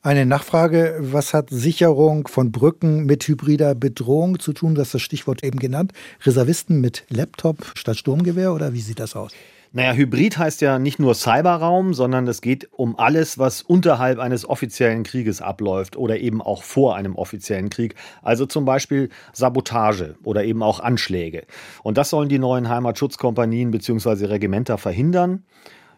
Eine 0.02 0.24
Nachfrage, 0.24 0.96
was 1.00 1.34
hat 1.34 1.50
Sicherung 1.50 2.28
von 2.28 2.52
Brücken 2.52 3.06
mit 3.06 3.26
hybrider 3.26 3.74
Bedrohung 3.74 4.38
zu 4.38 4.52
tun? 4.52 4.74
Das 4.74 4.88
ist 4.88 4.94
das 4.94 5.02
Stichwort 5.02 5.42
eben 5.42 5.58
genannt. 5.58 5.92
Reservisten 6.22 6.80
mit 6.80 7.04
Laptop 7.08 7.72
statt 7.74 7.96
Sturmgewehr 7.96 8.52
oder 8.52 8.72
wie 8.72 8.80
sieht 8.80 9.00
das 9.00 9.16
aus? 9.16 9.32
Naja, 9.76 9.92
Hybrid 9.94 10.38
heißt 10.38 10.60
ja 10.60 10.78
nicht 10.78 11.00
nur 11.00 11.16
Cyberraum, 11.16 11.94
sondern 11.94 12.28
es 12.28 12.40
geht 12.40 12.68
um 12.70 12.96
alles, 12.96 13.40
was 13.40 13.60
unterhalb 13.60 14.20
eines 14.20 14.48
offiziellen 14.48 15.02
Krieges 15.02 15.42
abläuft 15.42 15.96
oder 15.96 16.20
eben 16.20 16.40
auch 16.40 16.62
vor 16.62 16.94
einem 16.94 17.16
offiziellen 17.16 17.70
Krieg. 17.70 17.96
Also 18.22 18.46
zum 18.46 18.64
Beispiel 18.66 19.08
Sabotage 19.32 20.14
oder 20.22 20.44
eben 20.44 20.62
auch 20.62 20.78
Anschläge. 20.78 21.42
Und 21.82 21.98
das 21.98 22.10
sollen 22.10 22.28
die 22.28 22.38
neuen 22.38 22.68
Heimatschutzkompanien 22.68 23.72
bzw. 23.72 24.26
Regimenter 24.26 24.78
verhindern. 24.78 25.42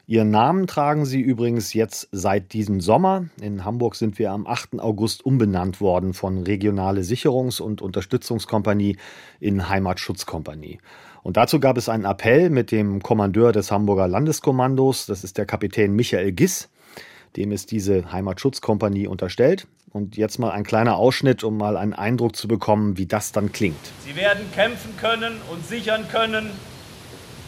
Ihren 0.06 0.30
Namen 0.30 0.66
tragen 0.66 1.04
sie 1.04 1.20
übrigens 1.20 1.74
jetzt 1.74 2.08
seit 2.12 2.54
diesem 2.54 2.80
Sommer. 2.80 3.26
In 3.42 3.66
Hamburg 3.66 3.96
sind 3.96 4.18
wir 4.18 4.30
am 4.30 4.46
8. 4.46 4.80
August 4.80 5.26
umbenannt 5.26 5.82
worden 5.82 6.14
von 6.14 6.44
Regionale 6.44 7.02
Sicherungs- 7.02 7.60
und 7.60 7.82
Unterstützungskompanie 7.82 8.96
in 9.38 9.68
Heimatschutzkompanie. 9.68 10.78
Und 11.26 11.36
dazu 11.36 11.58
gab 11.58 11.76
es 11.76 11.88
einen 11.88 12.04
Appell 12.04 12.50
mit 12.50 12.70
dem 12.70 13.02
Kommandeur 13.02 13.50
des 13.50 13.72
Hamburger 13.72 14.06
Landeskommandos, 14.06 15.06
das 15.06 15.24
ist 15.24 15.38
der 15.38 15.44
Kapitän 15.44 15.92
Michael 15.92 16.30
Giss, 16.30 16.68
dem 17.34 17.50
ist 17.50 17.72
diese 17.72 18.12
Heimatschutzkompanie 18.12 19.08
unterstellt. 19.08 19.66
Und 19.90 20.16
jetzt 20.16 20.38
mal 20.38 20.52
ein 20.52 20.62
kleiner 20.62 20.94
Ausschnitt, 20.94 21.42
um 21.42 21.56
mal 21.56 21.76
einen 21.76 21.94
Eindruck 21.94 22.36
zu 22.36 22.46
bekommen, 22.46 22.96
wie 22.96 23.06
das 23.06 23.32
dann 23.32 23.50
klingt. 23.50 23.74
Sie 24.04 24.14
werden 24.14 24.44
kämpfen 24.54 24.96
können 24.98 25.40
und 25.50 25.66
sichern 25.66 26.06
können, 26.12 26.48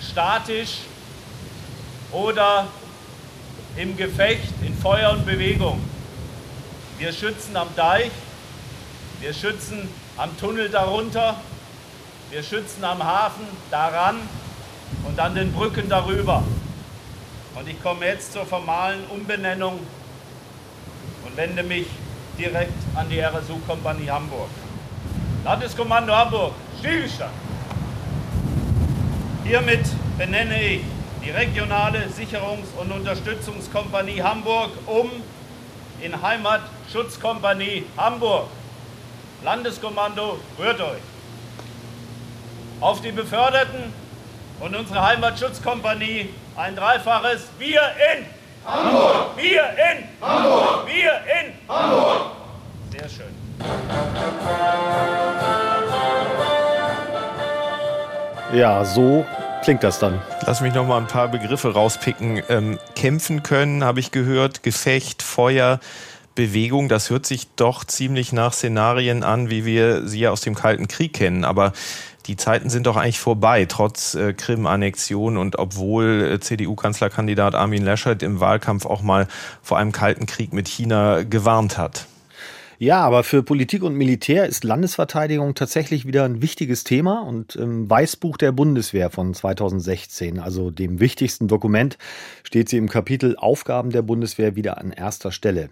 statisch 0.01 0.81
oder 2.11 2.67
im 3.77 3.97
Gefecht, 3.97 4.55
in 4.67 4.75
Feuer 4.75 5.13
und 5.13 5.25
Bewegung. 5.25 5.79
Wir 6.99 7.13
schützen 7.13 7.57
am 7.57 7.69
Deich, 7.77 8.11
wir 9.21 9.33
schützen 9.33 9.89
am 10.17 10.37
Tunnel 10.37 10.69
darunter, 10.69 11.41
wir 12.31 12.43
schützen 12.43 12.85
am 12.85 13.03
Hafen 13.03 13.47
daran 13.71 14.17
und 15.05 15.19
an 15.19 15.35
den 15.35 15.53
Brücken 15.53 15.89
darüber. 15.89 16.43
Und 17.55 17.69
ich 17.69 17.83
komme 17.83 18.07
jetzt 18.07 18.33
zur 18.33 18.45
formalen 18.45 19.05
Umbenennung 19.07 19.81
und 21.25 21.37
wende 21.37 21.63
mich 21.63 21.87
direkt 22.39 22.73
an 22.95 23.09
die 23.09 23.21
RSU-Kompanie 23.21 24.11
Hamburg. 24.11 24.49
Landeskommando 25.45 26.15
Hamburg, 26.15 26.53
Stillstand. 26.79 27.33
Hiermit 29.45 29.87
benenne 30.19 30.63
ich 30.63 30.83
die 31.25 31.31
regionale 31.31 32.07
Sicherungs- 32.09 32.75
und 32.79 32.93
Unterstützungskompanie 32.93 34.23
Hamburg 34.23 34.71
um 34.87 35.11
in 36.01 36.21
Heimatschutzkompanie 36.21 37.87
Hamburg. 37.97 38.49
Landeskommando 39.43 40.39
rührt 40.59 40.81
euch 40.81 41.18
auf 42.81 43.01
die 43.01 43.13
Beförderten 43.13 43.93
und 44.61 44.77
unsere 44.77 45.05
Heimatschutzkompanie 45.05 46.31
ein 46.57 46.77
dreifaches 46.77 47.49
Wir 47.59 47.81
in 48.15 48.27
Hamburg! 48.67 49.37
Wir 49.37 49.63
in 49.63 50.05
Hamburg! 50.21 50.87
Wir 50.87 51.13
in 51.41 51.53
Hamburg! 51.69 52.33
Sehr 52.91 53.09
schön. 53.09 53.39
Ja, 58.53 58.85
so 58.85 59.27
klingt 59.63 59.83
das 59.85 59.99
dann. 59.99 60.21
Lass 60.47 60.61
mich 60.61 60.75
noch 60.75 60.87
mal 60.87 60.99
ein 60.99 61.07
paar 61.07 61.29
Begriffe 61.29 61.75
rauspicken. 61.75 62.43
Ähm, 62.49 62.79
kämpfen 62.95 63.43
können, 63.43 63.85
habe 63.85 64.01
ich 64.01 64.11
gehört, 64.11 64.63
Gefecht, 64.63 65.23
Feuer, 65.23 65.81
Bewegung, 66.35 66.89
das 66.89 67.11
hört 67.11 67.27
sich 67.27 67.49
doch 67.57 67.85
ziemlich 67.85 68.33
nach 68.33 68.53
Szenarien 68.53 69.25
an, 69.25 69.51
wie 69.51 69.65
wir 69.65 70.07
sie 70.07 70.21
ja 70.21 70.31
aus 70.31 70.41
dem 70.41 70.55
Kalten 70.55 70.87
Krieg 70.87 71.13
kennen. 71.13 71.45
Aber 71.45 71.73
die 72.29 72.37
Zeiten 72.37 72.69
sind 72.69 72.87
doch 72.87 72.97
eigentlich 72.97 73.19
vorbei, 73.19 73.65
trotz 73.67 74.15
äh, 74.15 74.35
Krim-Annexion 74.35 75.39
und 75.39 75.59
obwohl 75.59 76.31
äh, 76.35 76.41
CDU-Kanzlerkandidat 76.41 77.55
Armin 77.55 77.85
Laschet 77.85 78.23
im 78.23 78.39
Wahlkampf 78.39 78.85
auch 78.85 79.03
mal 79.03 79.27
vor 79.63 79.79
einem 79.79 79.93
kalten 79.93 80.27
Krieg 80.27 80.53
mit 80.53 80.69
China 80.69 81.23
gewarnt 81.23 81.79
hat. 81.79 82.07
Ja, 82.81 83.01
aber 83.01 83.25
für 83.25 83.43
Politik 83.43 83.83
und 83.83 83.95
Militär 83.95 84.47
ist 84.47 84.63
Landesverteidigung 84.63 85.57
tatsächlich 85.57 86.07
wieder 86.07 86.25
ein 86.25 86.43
wichtiges 86.43 86.85
Thema 86.85 87.23
und 87.23 87.57
im 87.57 87.91
Weißbuch 87.91 88.37
der 88.37 88.53
Bundeswehr 88.53 89.11
von 89.11 89.35
2016, 89.35 90.39
also 90.39 90.71
dem 90.71 91.01
wichtigsten 91.01 91.49
Dokument, 91.49 91.99
steht 92.45 92.69
sie 92.69 92.77
im 92.77 92.89
Kapitel 92.89 93.37
Aufgaben 93.37 93.91
der 93.91 94.03
Bundeswehr 94.03 94.55
wieder 94.55 94.79
an 94.79 94.93
erster 94.93 95.33
Stelle. 95.33 95.71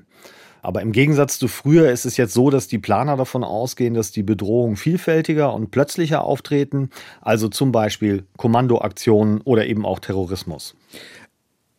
Aber 0.67 0.83
im 0.83 0.91
Gegensatz 0.91 1.39
zu 1.39 1.47
früher 1.47 1.93
ist 1.93 2.07
es 2.07 2.17
jetzt 2.17 2.35
so, 2.35 2.51
dass 2.51 2.67
die 2.67 2.81
Planer 2.81 3.17
davon 3.17 3.45
ausgehen, 3.45 3.95
dass 3.95 4.11
die 4.11 4.25
Bedrohungen 4.25 4.75
vielfältiger 4.75 5.55
und 5.55 5.71
plötzlicher 5.71 6.25
auftreten, 6.25 6.91
also 7.21 7.47
zum 7.47 7.71
Beispiel 7.71 8.25
Kommandoaktionen 8.37 9.43
oder 9.43 9.67
eben 9.67 9.87
auch 9.87 10.01
Terrorismus. 10.01 10.75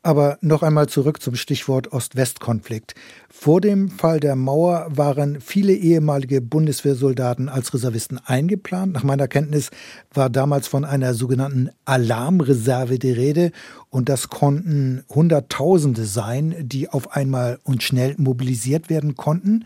Aber 0.07 0.37
noch 0.39 0.63
einmal 0.63 0.87
zurück 0.87 1.21
zum 1.21 1.35
Stichwort 1.35 1.91
Ost-West-Konflikt. 1.91 2.95
Vor 3.29 3.59
dem 3.59 3.89
Fall 3.89 4.21
der 4.21 4.37
Mauer 4.37 4.87
waren 4.89 5.41
viele 5.41 5.73
ehemalige 5.73 6.39
Bundeswehrsoldaten 6.39 7.49
als 7.49 7.73
Reservisten 7.73 8.17
eingeplant. 8.25 8.93
Nach 8.93 9.03
meiner 9.03 9.27
Kenntnis 9.27 9.69
war 10.13 10.29
damals 10.29 10.69
von 10.69 10.85
einer 10.85 11.13
sogenannten 11.13 11.71
Alarmreserve 11.83 12.99
die 12.99 13.11
Rede 13.11 13.51
und 13.89 14.07
das 14.07 14.29
konnten 14.29 15.03
Hunderttausende 15.09 16.05
sein, 16.05 16.55
die 16.57 16.87
auf 16.87 17.11
einmal 17.11 17.59
und 17.63 17.83
schnell 17.83 18.15
mobilisiert 18.17 18.89
werden 18.89 19.15
konnten. 19.17 19.65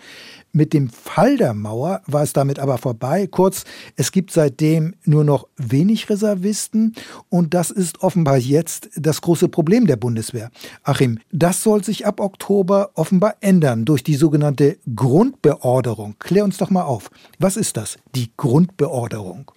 Mit 0.53 0.73
dem 0.73 0.89
Fall 0.89 1.37
der 1.37 1.53
Mauer 1.53 2.01
war 2.07 2.23
es 2.23 2.33
damit 2.33 2.59
aber 2.59 2.77
vorbei. 2.77 3.25
Kurz, 3.27 3.63
es 3.95 4.11
gibt 4.11 4.31
seitdem 4.31 4.95
nur 5.05 5.23
noch 5.23 5.47
wenig 5.55 6.09
Reservisten 6.09 6.93
und 7.29 7.53
das 7.53 7.71
ist 7.71 8.01
offenbar 8.01 8.37
jetzt 8.37 8.89
das 8.95 9.21
große 9.21 9.47
Problem 9.47 9.87
der 9.87 9.95
Bundeswehr. 9.95 10.51
Achim, 10.83 11.19
das 11.31 11.63
soll 11.63 11.85
sich 11.85 12.05
ab 12.05 12.19
Oktober 12.19 12.91
offenbar 12.95 13.35
ändern 13.39 13.85
durch 13.85 14.03
die 14.03 14.15
sogenannte 14.15 14.77
Grundbeorderung. 14.93 16.15
Klär 16.19 16.43
uns 16.43 16.57
doch 16.57 16.69
mal 16.69 16.83
auf. 16.83 17.11
Was 17.39 17.55
ist 17.55 17.77
das, 17.77 17.97
die 18.13 18.31
Grundbeorderung? 18.35 19.51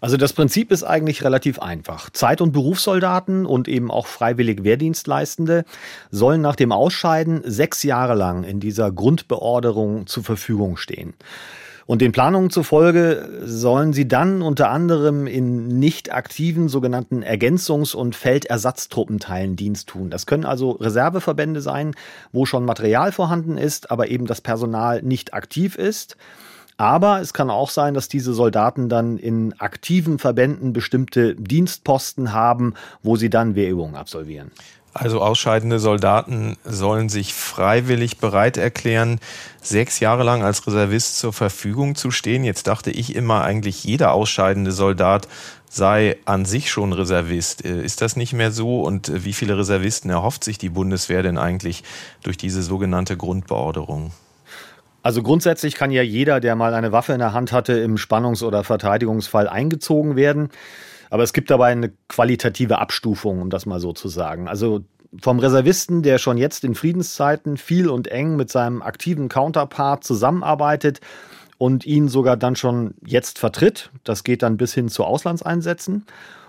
Also 0.00 0.16
das 0.16 0.32
Prinzip 0.32 0.70
ist 0.70 0.84
eigentlich 0.84 1.24
relativ 1.24 1.58
einfach. 1.58 2.10
Zeit- 2.10 2.40
und 2.40 2.52
Berufssoldaten 2.52 3.46
und 3.46 3.68
eben 3.68 3.90
auch 3.90 4.06
freiwillig 4.06 4.64
Wehrdienstleistende 4.64 5.64
sollen 6.10 6.40
nach 6.40 6.56
dem 6.56 6.72
Ausscheiden 6.72 7.42
sechs 7.44 7.82
Jahre 7.82 8.14
lang 8.14 8.44
in 8.44 8.60
dieser 8.60 8.92
Grundbeorderung 8.92 10.06
zur 10.06 10.24
Verfügung 10.24 10.76
stehen. 10.76 11.14
Und 11.86 12.02
den 12.02 12.10
Planungen 12.10 12.50
zufolge 12.50 13.28
sollen 13.44 13.92
sie 13.92 14.08
dann 14.08 14.42
unter 14.42 14.70
anderem 14.70 15.28
in 15.28 15.78
nicht 15.78 16.12
aktiven 16.12 16.68
sogenannten 16.68 17.22
Ergänzungs- 17.22 17.94
und 17.94 18.16
Feldersatztruppenteilen 18.16 19.54
Dienst 19.54 19.88
tun. 19.88 20.10
Das 20.10 20.26
können 20.26 20.44
also 20.44 20.72
Reserveverbände 20.72 21.60
sein, 21.60 21.94
wo 22.32 22.44
schon 22.44 22.64
Material 22.64 23.12
vorhanden 23.12 23.56
ist, 23.56 23.92
aber 23.92 24.08
eben 24.08 24.26
das 24.26 24.40
Personal 24.40 25.00
nicht 25.02 25.32
aktiv 25.32 25.76
ist. 25.76 26.16
Aber 26.78 27.20
es 27.20 27.32
kann 27.32 27.48
auch 27.48 27.70
sein, 27.70 27.94
dass 27.94 28.08
diese 28.08 28.34
Soldaten 28.34 28.88
dann 28.88 29.16
in 29.16 29.58
aktiven 29.58 30.18
Verbänden 30.18 30.72
bestimmte 30.72 31.34
Dienstposten 31.34 32.32
haben, 32.32 32.74
wo 33.02 33.16
sie 33.16 33.30
dann 33.30 33.54
Wehrübungen 33.54 33.96
absolvieren. 33.96 34.50
Also 34.92 35.20
ausscheidende 35.20 35.78
Soldaten 35.78 36.56
sollen 36.64 37.10
sich 37.10 37.34
freiwillig 37.34 38.16
bereit 38.16 38.56
erklären, 38.56 39.20
sechs 39.60 40.00
Jahre 40.00 40.22
lang 40.22 40.42
als 40.42 40.66
Reservist 40.66 41.18
zur 41.18 41.34
Verfügung 41.34 41.96
zu 41.96 42.10
stehen. 42.10 42.44
Jetzt 42.44 42.66
dachte 42.66 42.90
ich 42.90 43.14
immer, 43.14 43.42
eigentlich 43.42 43.84
jeder 43.84 44.12
ausscheidende 44.12 44.72
Soldat 44.72 45.28
sei 45.68 46.16
an 46.24 46.46
sich 46.46 46.70
schon 46.70 46.94
Reservist. 46.94 47.64
Äh, 47.64 47.84
ist 47.84 48.00
das 48.00 48.16
nicht 48.16 48.32
mehr 48.32 48.52
so? 48.52 48.80
Und 48.80 49.10
äh, 49.10 49.24
wie 49.24 49.34
viele 49.34 49.58
Reservisten 49.58 50.10
erhofft 50.10 50.44
sich 50.44 50.56
die 50.56 50.70
Bundeswehr 50.70 51.22
denn 51.22 51.36
eigentlich 51.36 51.84
durch 52.22 52.38
diese 52.38 52.62
sogenannte 52.62 53.18
Grundbeorderung? 53.18 54.12
Also 55.06 55.22
grundsätzlich 55.22 55.76
kann 55.76 55.92
ja 55.92 56.02
jeder, 56.02 56.40
der 56.40 56.56
mal 56.56 56.74
eine 56.74 56.90
Waffe 56.90 57.12
in 57.12 57.20
der 57.20 57.32
Hand 57.32 57.52
hatte, 57.52 57.74
im 57.74 57.96
Spannungs- 57.96 58.42
oder 58.42 58.64
Verteidigungsfall 58.64 59.48
eingezogen 59.48 60.16
werden. 60.16 60.48
Aber 61.10 61.22
es 61.22 61.32
gibt 61.32 61.48
dabei 61.48 61.68
eine 61.68 61.92
qualitative 62.08 62.78
Abstufung, 62.78 63.40
um 63.40 63.48
das 63.48 63.66
mal 63.66 63.78
so 63.78 63.92
zu 63.92 64.08
sagen. 64.08 64.48
Also 64.48 64.80
vom 65.22 65.38
Reservisten, 65.38 66.02
der 66.02 66.18
schon 66.18 66.38
jetzt 66.38 66.64
in 66.64 66.74
Friedenszeiten 66.74 67.56
viel 67.56 67.88
und 67.88 68.08
eng 68.08 68.34
mit 68.34 68.50
seinem 68.50 68.82
aktiven 68.82 69.28
Counterpart 69.28 70.02
zusammenarbeitet 70.02 70.98
und 71.56 71.86
ihn 71.86 72.08
sogar 72.08 72.36
dann 72.36 72.56
schon 72.56 72.94
jetzt 73.06 73.38
vertritt. 73.38 73.92
Das 74.02 74.24
geht 74.24 74.42
dann 74.42 74.56
bis 74.56 74.74
hin 74.74 74.88
zu 74.88 75.04
Auslandseinsätzen. 75.04 76.04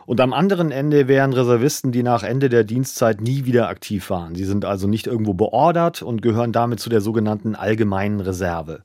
Und 0.07 0.21
am 0.21 0.31
anderen 0.31 0.71
Ende 0.71 1.09
wären 1.09 1.33
Reservisten, 1.33 1.91
die 1.91 2.01
nach 2.01 2.23
Ende 2.23 2.47
der 2.47 2.63
Dienstzeit 2.63 3.19
nie 3.19 3.43
wieder 3.43 3.67
aktiv 3.67 4.09
waren. 4.09 4.35
Sie 4.35 4.45
sind 4.45 4.63
also 4.63 4.87
nicht 4.87 5.05
irgendwo 5.05 5.33
beordert 5.33 6.01
und 6.01 6.21
gehören 6.21 6.53
damit 6.53 6.79
zu 6.79 6.89
der 6.89 7.01
sogenannten 7.01 7.55
allgemeinen 7.55 8.21
Reserve. 8.21 8.83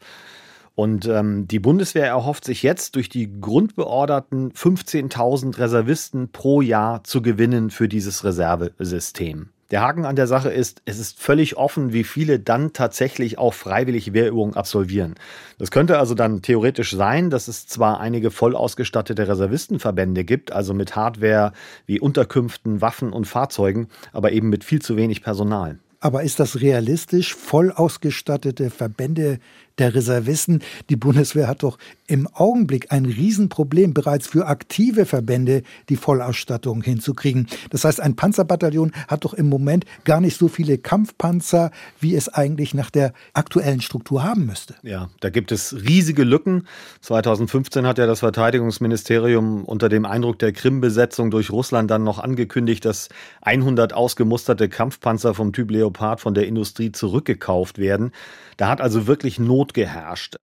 Und 0.74 1.06
ähm, 1.06 1.46
die 1.46 1.61
Bundeswehr 1.61 2.08
erhofft 2.08 2.44
sich 2.44 2.64
jetzt 2.64 2.96
durch 2.96 3.08
die 3.08 3.30
grundbeorderten 3.40 4.50
15.000 4.50 5.58
Reservisten 5.58 6.32
pro 6.32 6.61
Jahr 6.61 7.04
zu 7.04 7.22
gewinnen 7.22 7.70
für 7.70 7.88
dieses 7.88 8.24
Reservesystem. 8.24 9.50
Der 9.72 9.80
Haken 9.80 10.04
an 10.04 10.16
der 10.16 10.26
Sache 10.26 10.50
ist, 10.50 10.82
es 10.85 10.98
ist 10.98 11.18
völlig 11.18 11.56
offen, 11.56 11.94
wie 11.94 12.04
viele 12.04 12.38
dann 12.38 12.74
tatsächlich 12.74 13.38
auch 13.38 13.54
freiwillig 13.54 14.12
Wehrübungen 14.12 14.54
absolvieren. 14.54 15.14
Das 15.56 15.70
könnte 15.70 15.98
also 15.98 16.14
dann 16.14 16.42
theoretisch 16.42 16.94
sein, 16.94 17.30
dass 17.30 17.48
es 17.48 17.66
zwar 17.66 17.98
einige 17.98 18.30
voll 18.30 18.54
ausgestattete 18.54 19.26
Reservistenverbände 19.26 20.24
gibt, 20.24 20.52
also 20.52 20.74
mit 20.74 20.94
Hardware 20.94 21.54
wie 21.87 22.00
Unterkünften, 22.00 22.82
Waffen 22.82 23.14
und 23.14 23.26
Fahrzeugen, 23.26 23.88
aber 24.12 24.32
eben 24.32 24.50
mit 24.50 24.62
viel 24.62 24.82
zu 24.82 24.98
wenig 24.98 25.22
Personal. 25.22 25.78
Aber 26.00 26.22
ist 26.22 26.38
das 26.38 26.61
realistisch, 26.61 27.35
voll 27.35 27.72
ausgestattete 27.72 28.68
Verbände 28.68 29.38
der 29.78 29.94
Reservisten? 29.94 30.62
Die 30.90 30.96
Bundeswehr 30.96 31.48
hat 31.48 31.62
doch 31.62 31.78
im 32.06 32.26
Augenblick 32.26 32.92
ein 32.92 33.06
Riesenproblem, 33.06 33.94
bereits 33.94 34.26
für 34.26 34.46
aktive 34.46 35.06
Verbände 35.06 35.62
die 35.88 35.96
Vollausstattung 35.96 36.82
hinzukriegen. 36.82 37.46
Das 37.70 37.85
heißt, 37.85 38.00
ein 38.00 38.16
Panzerbataillon 38.16 38.92
hat 39.08 39.24
doch 39.24 39.32
im 39.32 39.48
Moment 39.48 39.85
gar 40.04 40.20
nicht 40.20 40.37
so 40.37 40.48
viele 40.48 40.76
Kampfpanzer, 40.76 41.70
wie 42.00 42.14
es 42.14 42.28
eigentlich 42.28 42.74
nach 42.74 42.90
der 42.90 43.12
aktuellen 43.32 43.80
Struktur 43.80 44.24
haben 44.24 44.44
müsste. 44.46 44.74
Ja, 44.82 45.08
da 45.20 45.30
gibt 45.30 45.52
es 45.52 45.74
riesige 45.74 46.24
Lücken. 46.24 46.66
2015 47.00 47.87
hat 47.87 47.98
ja 47.98 48.06
das 48.06 48.20
Verteidigungsministerium 48.20 49.64
unter 49.64 49.88
dem 49.88 50.04
Eindruck 50.04 50.38
der 50.38 50.52
Krim-Besetzung 50.52 51.30
durch 51.30 51.50
Russland 51.50 51.90
dann 51.90 52.04
noch 52.04 52.18
angekündigt, 52.18 52.85
dass 52.85 53.08
100 53.40 53.94
ausgemusterte 53.94 54.68
Kampfpanzer 54.68 55.35
vom 55.35 55.52
Typ 55.52 55.70
Leopard 55.70 56.20
von 56.20 56.35
der 56.35 56.46
Industrie 56.46 56.92
zurückgekauft 56.92 57.78
werden. 57.78 58.12
Da 58.56 58.68
hat 58.68 58.80
also 58.80 59.06
wirklich 59.06 59.38
Not 59.38 59.62
geherrscht. 59.68 60.37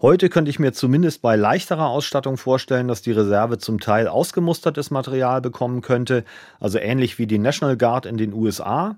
Heute 0.00 0.28
könnte 0.28 0.50
ich 0.50 0.58
mir 0.58 0.72
zumindest 0.72 1.22
bei 1.22 1.36
leichterer 1.36 1.88
Ausstattung 1.88 2.36
vorstellen, 2.36 2.88
dass 2.88 3.02
die 3.02 3.12
Reserve 3.12 3.58
zum 3.58 3.80
Teil 3.80 4.08
ausgemustertes 4.08 4.90
Material 4.90 5.40
bekommen 5.40 5.82
könnte, 5.82 6.24
also 6.58 6.78
ähnlich 6.78 7.18
wie 7.18 7.26
die 7.26 7.38
National 7.38 7.76
Guard 7.76 8.06
in 8.06 8.16
den 8.16 8.32
USA. 8.32 8.96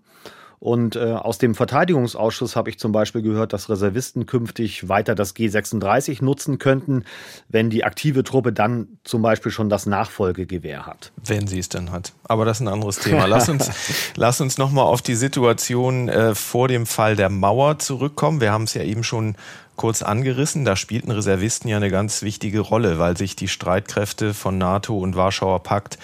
Und 0.63 0.95
äh, 0.95 1.15
aus 1.15 1.39
dem 1.39 1.57
Verteidigungsausschuss 1.57 2.55
habe 2.55 2.71
ich 2.71 2.79
zum 2.79 2.93
Beispiel 2.93 3.21
gehört, 3.21 3.53
dass 3.53 3.69
Reservisten 3.69 4.27
künftig 4.27 4.89
weiter 4.89 5.17
das 5.17 5.35
G36 5.35 6.23
nutzen 6.23 6.61
könnten, 6.61 7.03
wenn 7.49 7.69
die 7.69 7.83
aktive 7.83 8.23
Truppe 8.23 8.53
dann 8.53 8.87
zum 9.03 9.23
Beispiel 9.23 9.51
schon 9.51 9.69
das 9.69 9.87
Nachfolgegewehr 9.87 10.87
hat. 10.87 11.11
Wenn 11.17 11.49
sie 11.49 11.59
es 11.59 11.69
dann 11.69 11.91
hat. 11.91 12.13
Aber 12.23 12.45
das 12.45 12.59
ist 12.59 12.61
ein 12.61 12.69
anderes 12.69 13.01
Thema. 13.01 13.27
Lass 13.27 13.49
uns, 13.49 13.71
lass 14.15 14.41
uns 14.41 14.57
nochmal 14.57 14.85
auf 14.85 15.03
die 15.03 15.17
Situation 15.17 16.09
äh, 16.09 16.37
vor 16.37 16.69
dem 16.69 16.87
Fall 16.87 17.17
der 17.17 17.29
Mauer 17.29 17.81
zurückkommen. 17.81 18.41
Wir 18.41 18.53
haben 18.53 18.63
es 18.63 18.75
ja 18.75 18.85
eben 18.85 19.03
schon 19.03 19.35
kurz 19.75 20.01
angerissen. 20.03 20.65
Da 20.65 20.77
spielten 20.77 21.11
Reservisten 21.11 21.69
ja 21.71 21.79
eine 21.79 21.91
ganz 21.91 22.23
wichtige 22.23 22.61
Rolle, 22.61 23.01
weil 23.01 23.17
sich 23.17 23.35
die 23.35 23.49
Streitkräfte 23.49 24.33
von 24.33 24.59
NATO 24.59 24.97
und 24.97 25.17
Warschauer 25.17 25.65
Pakt 25.65 25.99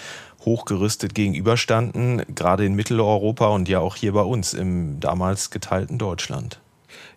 hochgerüstet 0.45 1.15
gegenüberstanden, 1.15 2.23
gerade 2.35 2.65
in 2.65 2.75
Mitteleuropa 2.75 3.49
und 3.49 3.69
ja 3.69 3.81
auch 3.81 3.97
hier 3.97 4.13
bei 4.13 4.23
uns 4.23 4.55
im 4.55 5.01
damals 5.01 5.51
geteilten 5.51 5.99
Deutschland. 5.99 6.61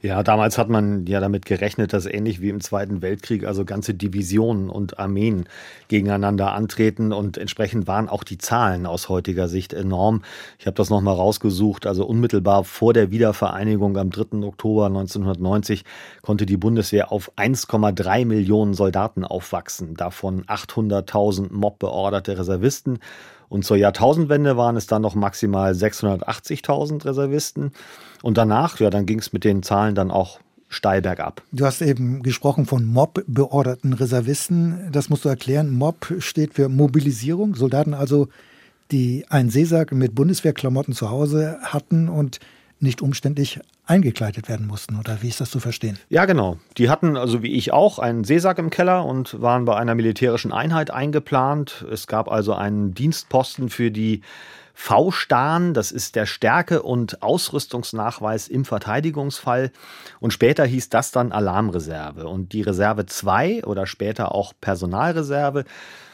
Ja, 0.03 0.23
damals 0.23 0.57
hat 0.57 0.67
man 0.67 1.05
ja 1.05 1.19
damit 1.19 1.45
gerechnet, 1.45 1.93
dass 1.93 2.07
ähnlich 2.07 2.41
wie 2.41 2.49
im 2.49 2.59
Zweiten 2.59 3.03
Weltkrieg 3.03 3.45
also 3.45 3.65
ganze 3.65 3.93
Divisionen 3.93 4.67
und 4.67 4.97
Armeen 4.97 5.45
gegeneinander 5.89 6.53
antreten 6.53 7.13
und 7.13 7.37
entsprechend 7.37 7.85
waren 7.85 8.09
auch 8.09 8.23
die 8.23 8.39
Zahlen 8.39 8.87
aus 8.87 9.09
heutiger 9.09 9.47
Sicht 9.47 9.73
enorm. 9.73 10.23
Ich 10.57 10.65
habe 10.65 10.73
das 10.73 10.89
nochmal 10.89 11.13
rausgesucht. 11.13 11.85
Also 11.85 12.07
unmittelbar 12.07 12.63
vor 12.63 12.93
der 12.93 13.11
Wiedervereinigung 13.11 13.95
am 13.95 14.09
3. 14.09 14.39
Oktober 14.43 14.87
1990 14.87 15.85
konnte 16.23 16.47
die 16.47 16.57
Bundeswehr 16.57 17.11
auf 17.11 17.31
1,3 17.37 18.25
Millionen 18.25 18.73
Soldaten 18.73 19.23
aufwachsen, 19.23 19.93
davon 19.93 20.45
800.000 20.45 21.53
Mob-beorderte 21.53 22.39
Reservisten 22.39 22.97
und 23.51 23.65
zur 23.65 23.75
Jahrtausendwende 23.75 24.55
waren 24.55 24.77
es 24.77 24.87
dann 24.87 25.01
noch 25.01 25.13
maximal 25.13 25.73
680.000 25.73 27.03
Reservisten. 27.03 27.73
Und 28.21 28.37
danach, 28.37 28.79
ja, 28.79 28.89
dann 28.89 29.05
ging 29.05 29.19
es 29.19 29.33
mit 29.33 29.43
den 29.43 29.61
Zahlen 29.61 29.93
dann 29.93 30.09
auch 30.09 30.39
steil 30.69 31.01
bergab. 31.01 31.41
Du 31.51 31.65
hast 31.65 31.81
eben 31.81 32.23
gesprochen 32.23 32.65
von 32.65 32.85
Mob-beorderten 32.85 33.91
Reservisten. 33.91 34.87
Das 34.93 35.09
musst 35.09 35.25
du 35.25 35.29
erklären. 35.29 35.69
Mob 35.69 36.13
steht 36.19 36.53
für 36.53 36.69
Mobilisierung. 36.69 37.55
Soldaten 37.55 37.93
also, 37.93 38.29
die 38.89 39.25
einen 39.27 39.49
Seesack 39.49 39.91
mit 39.91 40.15
Bundeswehrklamotten 40.15 40.93
zu 40.93 41.09
Hause 41.09 41.57
hatten 41.61 42.07
und 42.07 42.39
nicht 42.79 43.01
umständlich 43.01 43.59
eingekleidet 43.91 44.47
werden 44.47 44.67
mussten, 44.67 44.97
oder 44.97 45.21
wie 45.21 45.27
ist 45.27 45.41
das 45.41 45.51
zu 45.51 45.59
verstehen? 45.59 45.99
Ja, 46.07 46.23
genau. 46.23 46.57
Die 46.77 46.89
hatten, 46.89 47.17
also 47.17 47.43
wie 47.43 47.51
ich 47.51 47.73
auch, 47.73 47.99
einen 47.99 48.23
Seesack 48.23 48.57
im 48.57 48.69
Keller 48.69 49.05
und 49.05 49.41
waren 49.41 49.65
bei 49.65 49.75
einer 49.75 49.95
militärischen 49.95 50.53
Einheit 50.53 50.91
eingeplant. 50.91 51.85
Es 51.91 52.07
gab 52.07 52.31
also 52.31 52.53
einen 52.53 52.93
Dienstposten 52.93 53.69
für 53.69 53.91
die 53.91 54.21
V-Stahn, 54.73 55.73
das 55.73 55.91
ist 55.91 56.15
der 56.15 56.25
Stärke- 56.25 56.81
und 56.81 57.21
Ausrüstungsnachweis 57.21 58.47
im 58.47 58.63
Verteidigungsfall. 58.63 59.71
Und 60.21 60.31
später 60.31 60.65
hieß 60.65 60.87
das 60.87 61.11
dann 61.11 61.33
Alarmreserve. 61.33 62.27
Und 62.29 62.53
die 62.53 62.61
Reserve 62.61 63.05
2 63.05 63.65
oder 63.65 63.85
später 63.85 64.33
auch 64.33 64.53
Personalreserve, 64.61 65.65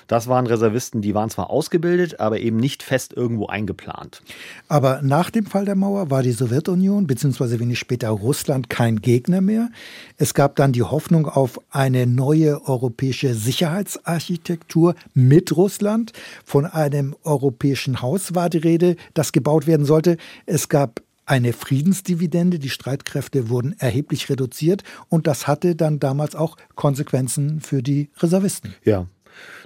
das 0.07 0.27
waren 0.27 0.47
Reservisten, 0.47 1.01
die 1.01 1.13
waren 1.13 1.29
zwar 1.29 1.49
ausgebildet, 1.49 2.19
aber 2.19 2.39
eben 2.39 2.57
nicht 2.57 2.83
fest 2.83 3.13
irgendwo 3.13 3.47
eingeplant. 3.47 4.21
Aber 4.67 5.01
nach 5.01 5.29
dem 5.29 5.45
Fall 5.45 5.65
der 5.65 5.75
Mauer 5.75 6.09
war 6.09 6.23
die 6.23 6.31
Sowjetunion 6.31 7.07
bzw. 7.07 7.59
wenig 7.59 7.79
später 7.79 8.09
Russland 8.09 8.69
kein 8.69 9.01
Gegner 9.01 9.41
mehr. 9.41 9.69
Es 10.17 10.33
gab 10.33 10.55
dann 10.55 10.71
die 10.71 10.83
Hoffnung 10.83 11.27
auf 11.27 11.59
eine 11.69 12.07
neue 12.07 12.61
europäische 12.67 13.33
Sicherheitsarchitektur 13.33 14.95
mit 15.13 15.55
Russland. 15.55 16.13
Von 16.45 16.65
einem 16.65 17.15
europäischen 17.23 18.01
Haus 18.01 18.33
war 18.33 18.49
die 18.49 18.57
Rede, 18.57 18.95
das 19.13 19.31
gebaut 19.31 19.67
werden 19.67 19.85
sollte. 19.85 20.17
Es 20.45 20.69
gab 20.69 21.01
eine 21.27 21.53
Friedensdividende. 21.53 22.57
Die 22.57 22.69
Streitkräfte 22.69 23.49
wurden 23.49 23.75
erheblich 23.77 24.29
reduziert 24.29 24.83
und 25.09 25.27
das 25.27 25.47
hatte 25.47 25.75
dann 25.75 25.99
damals 25.99 26.35
auch 26.35 26.57
Konsequenzen 26.75 27.59
für 27.61 27.83
die 27.83 28.09
Reservisten. 28.17 28.73
Ja, 28.83 29.07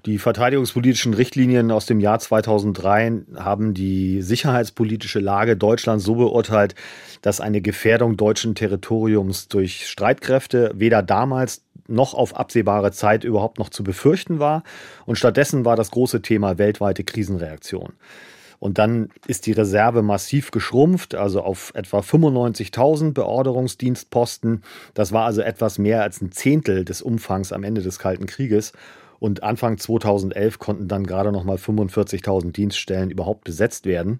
die 0.06 0.18
verteidigungspolitischen 0.18 1.14
Richtlinien 1.14 1.72
aus 1.72 1.86
dem 1.86 2.00
Jahr 2.00 2.20
2003 2.20 3.24
haben 3.36 3.74
die 3.74 4.22
sicherheitspolitische 4.22 5.20
Lage 5.20 5.56
Deutschlands 5.56 6.04
so 6.04 6.16
beurteilt, 6.16 6.76
dass 7.22 7.40
eine 7.40 7.62
Gefährdung 7.62 8.18
deutschen 8.18 8.56
Territoriums 8.56 9.48
durch 9.48 9.88
Streitkräfte 9.88 10.72
weder 10.76 11.04
damals 11.04 11.64
noch 11.88 12.14
auf 12.14 12.36
absehbare 12.36 12.92
Zeit 12.92 13.24
überhaupt 13.24 13.60
noch 13.60 13.70
zu 13.70 13.84
befürchten 13.84 14.40
war. 14.40 14.64
Und 15.06 15.18
stattdessen 15.18 15.66
war 15.66 15.76
das 15.76 15.92
große 15.92 16.22
Thema 16.22 16.58
weltweite 16.58 17.04
Krisenreaktion. 17.04 17.94
Und 18.62 18.78
dann 18.78 19.10
ist 19.26 19.48
die 19.48 19.54
Reserve 19.54 20.04
massiv 20.04 20.52
geschrumpft, 20.52 21.16
also 21.16 21.42
auf 21.42 21.72
etwa 21.74 22.00
95.000 22.00 23.12
Beorderungsdienstposten. 23.12 24.62
Das 24.94 25.12
war 25.12 25.26
also 25.26 25.42
etwas 25.42 25.80
mehr 25.80 26.04
als 26.04 26.22
ein 26.22 26.32
Zehntel 26.32 26.86
des 26.86 27.02
Umfangs 27.02 27.54
am 27.54 27.64
Ende 27.64 27.82
des 27.82 27.98
Kalten 27.98 28.28
Krieges. 28.28 28.74
Und 29.22 29.44
Anfang 29.44 29.78
2011 29.78 30.58
konnten 30.58 30.88
dann 30.88 31.06
gerade 31.06 31.32
noch 31.32 31.44
mal 31.44 31.58
45.000 31.58 32.54
Dienststellen 32.54 33.12
überhaupt 33.12 33.44
besetzt 33.44 33.86
werden. 33.86 34.20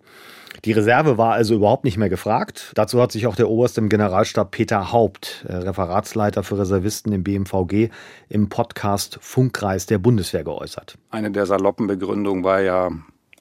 Die 0.64 0.74
Reserve 0.74 1.18
war 1.18 1.34
also 1.34 1.56
überhaupt 1.56 1.86
nicht 1.86 1.98
mehr 1.98 2.08
gefragt. 2.08 2.72
Dazu 2.76 3.02
hat 3.02 3.12
sich 3.12 3.26
auch 3.26 3.36
der 3.36 3.50
Oberste 3.50 3.82
im 3.82 3.90
Generalstab 3.90 4.52
Peter 4.52 4.92
Haupt, 4.92 5.44
äh, 5.50 5.56
Referatsleiter 5.56 6.44
für 6.44 6.60
Reservisten 6.60 7.14
im 7.14 7.24
BMVG, 7.24 7.90
im 8.30 8.50
Podcast 8.50 9.18
Funkkreis 9.22 9.88
der 9.88 9.98
Bundeswehr 9.98 10.44
geäußert. 10.44 11.00
Eine 11.10 11.32
der 11.32 11.48
saloppen 11.48 11.88
Begründungen 11.88 12.44
war 12.44 12.62
ja 12.62 12.92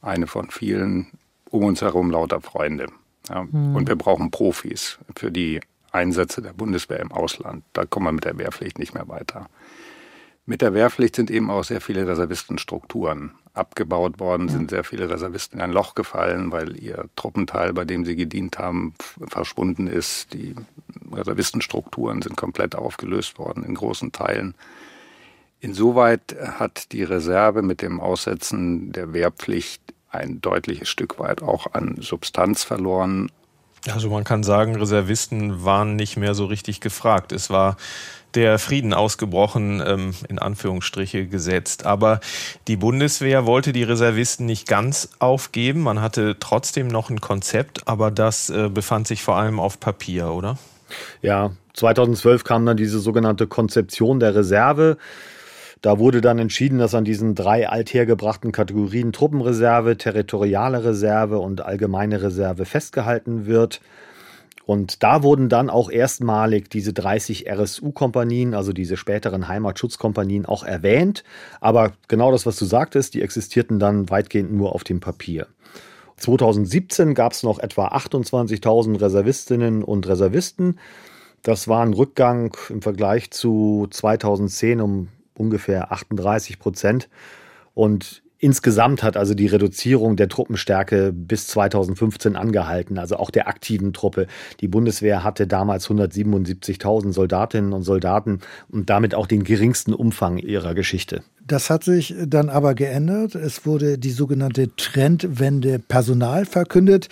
eine 0.01 0.27
von 0.27 0.49
vielen 0.49 1.09
um 1.51 1.65
uns 1.65 1.83
herum 1.83 2.11
lauter 2.11 2.41
Freunde. 2.41 2.87
Ja. 3.29 3.45
Mhm. 3.45 3.77
Und 3.77 3.87
wir 3.87 3.97
brauchen 3.97 4.31
Profis 4.31 4.99
für 5.15 5.31
die 5.31 5.61
Einsätze 5.93 6.41
der 6.41 6.55
Bundeswehr 6.55 7.01
im 7.01 7.13
Ausland. 7.13 7.65
Da 7.75 7.85
kommen 7.85 8.07
wir 8.07 8.13
mit 8.13 8.25
der 8.25 8.39
Wehrpflicht 8.39 8.79
nicht 8.79 8.95
mehr 8.95 9.09
weiter. 9.09 9.51
Mit 10.47 10.63
der 10.63 10.75
Wehrpflicht 10.75 11.17
sind 11.17 11.31
eben 11.31 11.51
auch 11.51 11.65
sehr 11.65 11.81
viele 11.81 12.07
Reservistenstrukturen 12.07 13.33
abgebaut 13.53 14.21
worden, 14.21 14.49
ja. 14.49 14.55
sind 14.55 14.71
sehr 14.71 14.85
viele 14.85 15.11
Reservisten 15.11 15.59
in 15.59 15.65
ein 15.65 15.73
Loch 15.73 15.95
gefallen, 15.95 16.51
weil 16.51 16.77
ihr 16.83 17.07
Truppenteil, 17.17 17.73
bei 17.73 17.85
dem 17.85 18.05
sie 18.05 18.17
gedient 18.17 18.59
haben, 18.59 18.95
verschwunden 19.29 19.87
ist. 19.87 20.33
Die 20.33 20.55
Reservistenstrukturen 21.13 22.23
sind 22.23 22.37
komplett 22.37 22.75
aufgelöst 22.75 23.39
worden 23.39 23.65
in 23.65 23.75
großen 23.75 24.13
Teilen. 24.13 24.55
Insoweit 25.61 26.37
hat 26.41 26.93
die 26.93 27.03
Reserve 27.03 27.63
mit 27.63 27.83
dem 27.83 28.01
Aussetzen 28.01 28.93
der 28.93 29.13
Wehrpflicht 29.13 29.83
ein 30.09 30.41
deutliches 30.41 30.89
Stück 30.89 31.19
weit 31.19 31.43
auch 31.43 31.75
an 31.75 31.97
Substanz 32.01 32.65
verloren. 32.65 33.31
Also 33.91 34.11
man 34.11 34.25
kann 34.25 34.43
sagen, 34.43 34.77
Reservisten 34.77 35.65
waren 35.65 35.97
nicht 35.97 36.17
mehr 36.17 36.35
so 36.35 36.47
richtig 36.47 36.81
gefragt. 36.81 37.33
Es 37.33 37.51
war 37.51 37.77
der 38.35 38.59
Frieden 38.59 38.95
ausgebrochen, 38.95 39.83
ähm, 39.85 40.15
in 40.29 40.39
Anführungsstriche 40.39 41.27
gesetzt. 41.27 41.87
Aber 41.87 42.21
die 42.69 42.77
Bundeswehr 42.77 43.47
wollte 43.47 43.73
die 43.73 43.83
Reservisten 43.83 44.47
nicht 44.47 44.69
ganz 44.69 45.11
aufgeben. 45.19 45.83
Man 45.83 46.01
hatte 46.01 46.37
trotzdem 46.39 46.89
noch 46.89 47.11
ein 47.11 47.21
Konzept, 47.21 47.89
aber 47.89 48.11
das 48.11 48.51
äh, 48.51 48.69
befand 48.69 49.09
sich 49.09 49.23
vor 49.23 49.37
allem 49.37 49.59
auf 49.59 49.81
Papier, 49.81 50.31
oder? 50.31 50.59
Ja, 51.23 51.53
2012 51.75 52.45
kam 52.45 52.67
dann 52.67 52.77
diese 52.77 52.99
sogenannte 52.99 53.47
Konzeption 53.47 54.21
der 54.21 54.35
Reserve. 54.35 54.97
Da 55.83 55.99
wurde 55.99 56.21
dann 56.21 56.39
entschieden, 56.39 56.79
dass 56.79 56.95
an 56.95 57.05
diesen 57.05 57.35
drei 57.35 57.69
althergebrachten 57.69 58.53
Kategorien 58.53 59.13
Truppenreserve, 59.13 59.97
territoriale 59.97 60.85
Reserve 60.85 61.39
und 61.39 61.63
allgemeine 61.63 62.23
Reserve 62.23 62.67
festgehalten 62.67 63.47
wird. 63.47 63.81
Und 64.71 65.03
da 65.03 65.25
wurden 65.25 65.49
dann 65.49 65.69
auch 65.69 65.91
erstmalig 65.91 66.71
diese 66.71 66.93
30 66.93 67.51
RSU-Kompanien, 67.51 68.55
also 68.55 68.73
diese 68.73 68.97
späteren 68.97 69.49
Heimatschutzkompanien, 69.49 70.47
auch 70.47 70.63
erwähnt. 70.63 71.25
Aber 71.61 71.95
genau 72.07 72.31
das, 72.31 72.47
was 72.47 72.57
du 72.57 72.67
sagtest, 72.67 73.15
die 73.15 73.23
existierten 73.23 73.81
dann 73.81 74.11
weitgehend 74.11 74.53
nur 74.53 74.73
auf 74.73 74.85
dem 74.85 75.01
Papier. 75.01 75.49
2017 76.19 77.15
gab 77.15 77.33
es 77.33 77.43
noch 77.43 77.59
etwa 77.59 77.89
28.000 77.89 79.01
Reservistinnen 79.01 79.83
und 79.83 80.07
Reservisten. 80.07 80.79
Das 81.43 81.67
war 81.67 81.85
ein 81.85 81.93
Rückgang 81.93 82.57
im 82.69 82.81
Vergleich 82.81 83.33
zu 83.33 83.89
2010 83.91 84.81
um 84.81 85.09
ungefähr 85.35 85.91
38 85.91 86.61
Prozent. 86.61 87.09
Und 87.75 88.23
Insgesamt 88.43 89.03
hat 89.03 89.19
also 89.19 89.35
die 89.35 89.49
Reduzierung 89.49 90.17
der 90.17 90.31
Truppenstärke 90.31 91.13
bis 91.13 91.47
2015 91.49 92.37
angehalten, 92.37 92.99
also 92.99 93.17
auch 93.17 93.31
der 93.31 93.49
aktiven 93.49 93.93
Truppe. 93.93 94.27
Die 94.61 94.69
Bundeswehr 94.69 95.23
hatte 95.23 95.47
damals 95.47 95.91
177.000 95.91 97.13
Soldatinnen 97.13 97.75
und 97.75 97.83
Soldaten 97.83 98.41
und 98.71 98.89
damit 98.89 99.15
auch 99.15 99.27
den 99.27 99.45
geringsten 99.45 99.93
Umfang 99.93 100.39
ihrer 100.39 100.75
Geschichte. 100.75 101.23
Das 101.47 101.69
hat 101.69 101.85
sich 101.85 102.15
dann 102.27 102.49
aber 102.49 102.75
geändert. 102.75 103.35
Es 103.35 103.67
wurde 103.67 103.99
die 103.99 104.11
sogenannte 104.11 104.75
Trendwende 104.75 105.79
Personal 105.79 106.47
verkündet. 106.47 107.09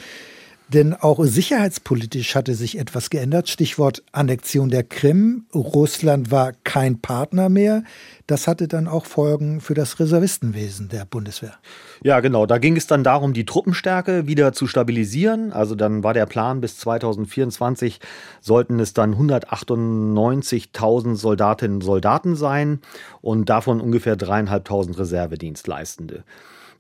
Denn 0.69 0.93
auch 0.93 1.25
sicherheitspolitisch 1.25 2.35
hatte 2.35 2.55
sich 2.55 2.79
etwas 2.79 3.09
geändert. 3.09 3.49
Stichwort 3.49 4.03
Annexion 4.13 4.69
der 4.69 4.85
Krim. 4.85 5.47
Russland 5.55 6.31
war 6.31 6.53
kein 6.65 7.01
Partner 7.01 7.49
mehr. 7.49 7.85
Das 8.27 8.47
hatte 8.47 8.69
dann 8.69 8.87
auch 8.87 9.07
Folgen 9.07 9.63
für 9.63 9.73
das 9.73 9.99
Reservistenwesen 9.99 10.91
der 10.91 11.07
Bundeswehr. 11.07 11.55
Ja, 12.03 12.21
genau. 12.21 12.45
Da 12.45 12.59
ging 12.59 12.77
es 12.77 12.87
dann 12.87 13.03
darum, 13.03 13.33
die 13.33 13.47
Truppenstärke 13.47 14.27
wieder 14.27 14.53
zu 14.53 14.67
stabilisieren. 14.67 15.55
Also 15.55 15.75
dann 15.75 16.05
war 16.05 16.13
der 16.13 16.27
Plan, 16.27 16.61
bis 16.61 16.77
2024 16.77 18.01
sollten 18.43 18.79
es 18.79 18.93
dann 18.93 19.15
198.000 19.15 21.17
Soldatinnen 21.17 21.77
und 21.77 21.83
Soldaten 21.83 22.37
sein 22.37 22.81
und 23.23 23.49
davon 23.49 23.81
ungefähr 23.81 24.17
dreieinhalbtausend 24.17 24.99
Reservedienstleistende. 24.99 26.25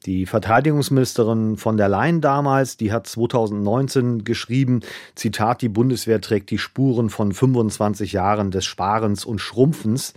Die 0.06 0.26
Verteidigungsministerin 0.26 1.56
von 1.56 1.76
der 1.76 1.88
Leyen 1.88 2.20
damals, 2.20 2.76
die 2.76 2.92
hat 2.92 3.06
2019 3.06 4.24
geschrieben, 4.24 4.80
Zitat, 5.14 5.62
die 5.62 5.68
Bundeswehr 5.68 6.20
trägt 6.20 6.50
die 6.50 6.58
Spuren 6.58 7.10
von 7.10 7.32
25 7.32 8.12
Jahren 8.12 8.50
des 8.50 8.64
Sparens 8.64 9.24
und 9.24 9.40
Schrumpfens. 9.40 10.14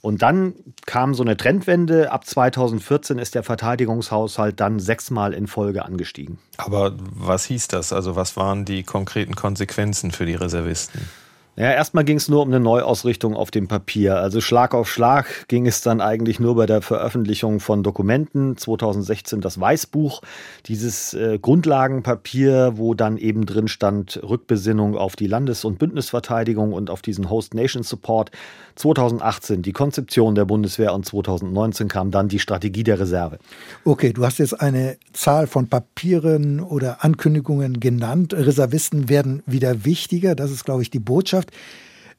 Und 0.00 0.20
dann 0.22 0.54
kam 0.84 1.14
so 1.14 1.22
eine 1.22 1.36
Trendwende. 1.36 2.10
Ab 2.10 2.26
2014 2.26 3.18
ist 3.18 3.36
der 3.36 3.44
Verteidigungshaushalt 3.44 4.58
dann 4.58 4.80
sechsmal 4.80 5.32
in 5.32 5.46
Folge 5.46 5.84
angestiegen. 5.84 6.38
Aber 6.56 6.96
was 6.98 7.44
hieß 7.44 7.68
das? 7.68 7.92
Also 7.92 8.16
was 8.16 8.36
waren 8.36 8.64
die 8.64 8.82
konkreten 8.82 9.36
Konsequenzen 9.36 10.10
für 10.10 10.26
die 10.26 10.34
Reservisten? 10.34 11.08
Ja, 11.54 11.70
erstmal 11.70 12.04
ging 12.04 12.16
es 12.16 12.30
nur 12.30 12.40
um 12.40 12.48
eine 12.48 12.60
Neuausrichtung 12.60 13.36
auf 13.36 13.50
dem 13.50 13.68
Papier. 13.68 14.16
Also 14.16 14.40
Schlag 14.40 14.72
auf 14.72 14.90
Schlag 14.90 15.46
ging 15.48 15.66
es 15.66 15.82
dann 15.82 16.00
eigentlich 16.00 16.40
nur 16.40 16.56
bei 16.56 16.64
der 16.64 16.80
Veröffentlichung 16.80 17.60
von 17.60 17.82
Dokumenten. 17.82 18.56
2016 18.56 19.42
das 19.42 19.60
Weißbuch, 19.60 20.22
dieses 20.64 21.12
äh, 21.12 21.38
Grundlagenpapier, 21.38 22.72
wo 22.76 22.94
dann 22.94 23.18
eben 23.18 23.44
drin 23.44 23.68
stand 23.68 24.18
Rückbesinnung 24.22 24.96
auf 24.96 25.14
die 25.14 25.26
Landes- 25.26 25.66
und 25.66 25.78
Bündnisverteidigung 25.78 26.72
und 26.72 26.88
auf 26.88 27.02
diesen 27.02 27.28
Host 27.28 27.52
Nation 27.52 27.82
Support. 27.82 28.30
2018 28.74 29.62
die 29.62 29.72
Konzeption 29.72 30.34
der 30.34 30.44
Bundeswehr 30.44 30.94
und 30.94 31.04
2019 31.06 31.88
kam 31.88 32.10
dann 32.10 32.28
die 32.28 32.38
Strategie 32.38 32.84
der 32.84 33.00
Reserve. 33.00 33.38
Okay, 33.84 34.12
du 34.12 34.24
hast 34.24 34.38
jetzt 34.38 34.60
eine 34.60 34.96
Zahl 35.12 35.46
von 35.46 35.68
Papieren 35.68 36.60
oder 36.60 37.04
Ankündigungen 37.04 37.80
genannt. 37.80 38.34
Reservisten 38.34 39.08
werden 39.08 39.42
wieder 39.46 39.84
wichtiger. 39.84 40.34
Das 40.34 40.50
ist, 40.50 40.64
glaube 40.64 40.82
ich, 40.82 40.90
die 40.90 41.00
Botschaft. 41.00 41.50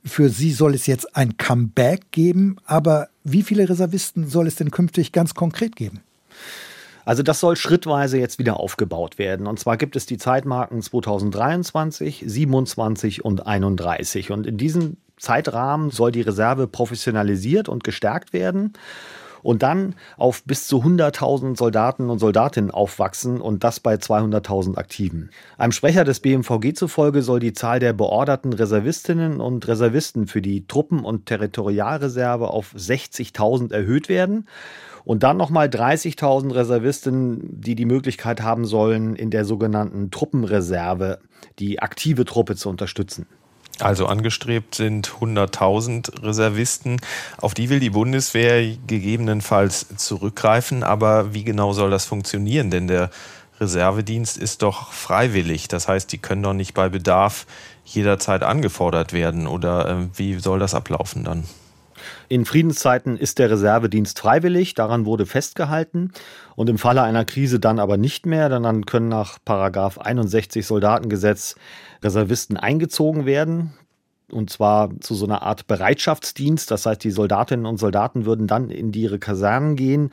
Für 0.06 0.30
Sie 0.30 0.52
soll 0.52 0.74
es 0.74 0.86
jetzt 0.86 1.16
ein 1.16 1.38
Comeback 1.38 2.12
geben, 2.12 2.58
aber 2.66 3.08
wie 3.24 3.42
viele 3.42 3.70
Reservisten 3.70 4.28
soll 4.28 4.48
es 4.48 4.56
denn 4.56 4.70
künftig 4.70 5.14
ganz 5.14 5.34
konkret 5.34 5.76
geben? 5.76 6.02
Also 7.06 7.24
das 7.24 7.40
soll 7.40 7.56
schrittweise 7.56 8.18
jetzt 8.18 8.40
wieder 8.40 8.60
aufgebaut 8.60 9.18
werden. 9.18 9.48
Und 9.48 9.60
zwar 9.60 9.78
gibt 9.78 9.96
es 9.96 10.06
die 10.06 10.18
Zeitmarken 10.18 10.82
2023, 10.82 12.24
27 12.26 13.26
und 13.26 13.46
31. 13.46 14.32
Und 14.32 14.48
in 14.48 14.58
diesem 14.58 14.98
Zeitrahmen 15.24 15.90
soll 15.90 16.12
die 16.12 16.22
Reserve 16.22 16.68
professionalisiert 16.68 17.70
und 17.70 17.84
gestärkt 17.84 18.34
werden 18.34 18.74
und 19.42 19.62
dann 19.62 19.96
auf 20.18 20.44
bis 20.44 20.68
zu 20.68 20.82
100.000 20.82 21.58
Soldaten 21.58 22.10
und 22.10 22.20
Soldatinnen 22.20 22.72
aufwachsen 22.72 23.40
und 23.40 23.64
das 23.64 23.80
bei 23.80 23.96
200.000 23.96 24.78
Aktiven. 24.78 25.30
Einem 25.58 25.72
Sprecher 25.72 26.04
des 26.04 26.22
BMVG 26.22 26.74
zufolge 26.74 27.22
soll 27.22 27.40
die 27.40 27.54
Zahl 27.54 27.80
der 27.80 27.94
beorderten 27.94 28.54
Reservistinnen 28.54 29.40
und 29.40 29.68
Reservisten 29.68 30.28
für 30.28 30.42
die 30.42 30.66
Truppen- 30.68 31.04
und 31.06 31.26
Territorialreserve 31.26 32.50
auf 32.50 32.74
60.000 32.76 33.74
erhöht 33.74 34.10
werden 34.10 34.48
und 35.06 35.24
dann 35.24 35.38
nochmal 35.38 35.68
30.000 35.68 36.56
Reservisten, 36.56 37.62
die 37.62 37.76
die 37.76 37.86
Möglichkeit 37.86 38.42
haben 38.42 38.66
sollen, 38.66 39.16
in 39.16 39.30
der 39.30 39.46
sogenannten 39.46 40.12
Truppenreserve 40.12 41.20
die 41.60 41.82
aktive 41.82 42.24
Truppe 42.26 42.56
zu 42.56 42.70
unterstützen. 42.70 43.26
Also 43.80 44.06
angestrebt 44.06 44.76
sind 44.76 45.10
100.000 45.20 46.24
Reservisten. 46.24 47.02
Auf 47.38 47.54
die 47.54 47.70
will 47.70 47.80
die 47.80 47.90
Bundeswehr 47.90 48.76
gegebenenfalls 48.88 49.88
zurückgreifen. 49.98 50.84
Aber 50.84 51.34
wie 51.34 51.44
genau 51.44 51.74
soll 51.74 51.90
das 51.90 52.06
funktionieren? 52.06 52.70
Denn 52.70 52.88
der 52.88 53.10
Reservedienst 53.60 54.38
ist 54.38 54.62
doch 54.62 54.92
freiwillig. 54.92 55.68
Das 55.68 55.88
heißt, 55.88 56.12
die 56.12 56.20
können 56.20 56.44
doch 56.44 56.54
nicht 56.54 56.74
bei 56.74 56.90
Bedarf 56.90 57.46
jederzeit 57.86 58.44
angefordert 58.44 59.12
werden. 59.12 59.48
Oder 59.48 59.90
äh, 59.90 59.96
wie 60.16 60.40
soll 60.40 60.60
das 60.60 60.76
ablaufen 60.76 61.24
dann? 61.24 61.44
In 62.30 62.46
Friedenszeiten 62.46 63.18
ist 63.18 63.40
der 63.40 63.50
Reservedienst 63.50 64.20
freiwillig, 64.20 64.74
daran 64.74 65.06
wurde 65.06 65.26
festgehalten. 65.26 66.12
Und 66.56 66.70
im 66.70 66.78
Falle 66.78 67.02
einer 67.02 67.26
Krise 67.26 67.60
dann 67.60 67.80
aber 67.80 67.98
nicht 67.98 68.26
mehr, 68.26 68.50
denn 68.50 68.64
dann 68.64 68.86
können 68.86 69.10
nach 69.10 69.40
Paragraph 69.44 69.98
61 69.98 70.66
Soldatengesetz 70.66 71.56
Reservisten 72.04 72.58
eingezogen 72.58 73.26
werden. 73.26 73.74
Und 74.32 74.50
zwar 74.50 74.90
zu 75.00 75.16
so 75.16 75.26
einer 75.26 75.44
Art 75.44 75.68
Bereitschaftsdienst. 75.68 76.72
Das 76.72 76.86
heißt, 76.86 77.04
die 77.04 77.12
Soldatinnen 77.12 77.66
und 77.66 77.78
Soldaten 77.78 78.26
würden 78.26 78.48
dann 78.48 78.70
in 78.70 78.92
ihre 78.94 79.20
Kasernen 79.20 79.76
gehen 79.76 80.10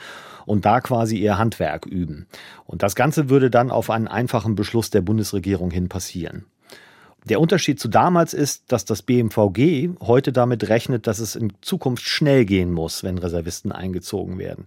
und 0.47 0.65
da 0.65 0.81
quasi 0.81 1.17
ihr 1.17 1.39
Handwerk 1.39 1.87
üben. 1.87 2.27
Und 2.67 2.83
das 2.83 2.95
Ganze 2.95 3.31
würde 3.31 3.51
dann 3.51 3.71
auf 3.71 3.89
einen 3.89 4.09
einfachen 4.09 4.57
Beschluss 4.57 4.91
der 4.91 5.01
Bundesregierung 5.01 5.71
hin 5.71 5.89
passieren. 5.89 6.45
Der 7.25 7.41
Unterschied 7.41 7.79
zu 7.79 7.89
damals 7.89 8.33
ist, 8.33 8.73
dass 8.73 8.85
das 8.85 9.03
BMVG 9.03 9.91
heute 10.01 10.33
damit 10.33 10.69
rechnet, 10.69 11.07
dass 11.07 11.19
es 11.19 11.37
in 11.37 11.53
Zukunft 11.61 12.03
schnell 12.03 12.45
gehen 12.45 12.73
muss, 12.73 13.05
wenn 13.05 13.19
Reservisten 13.19 13.73
eingezogen 13.73 14.39
werden. 14.39 14.67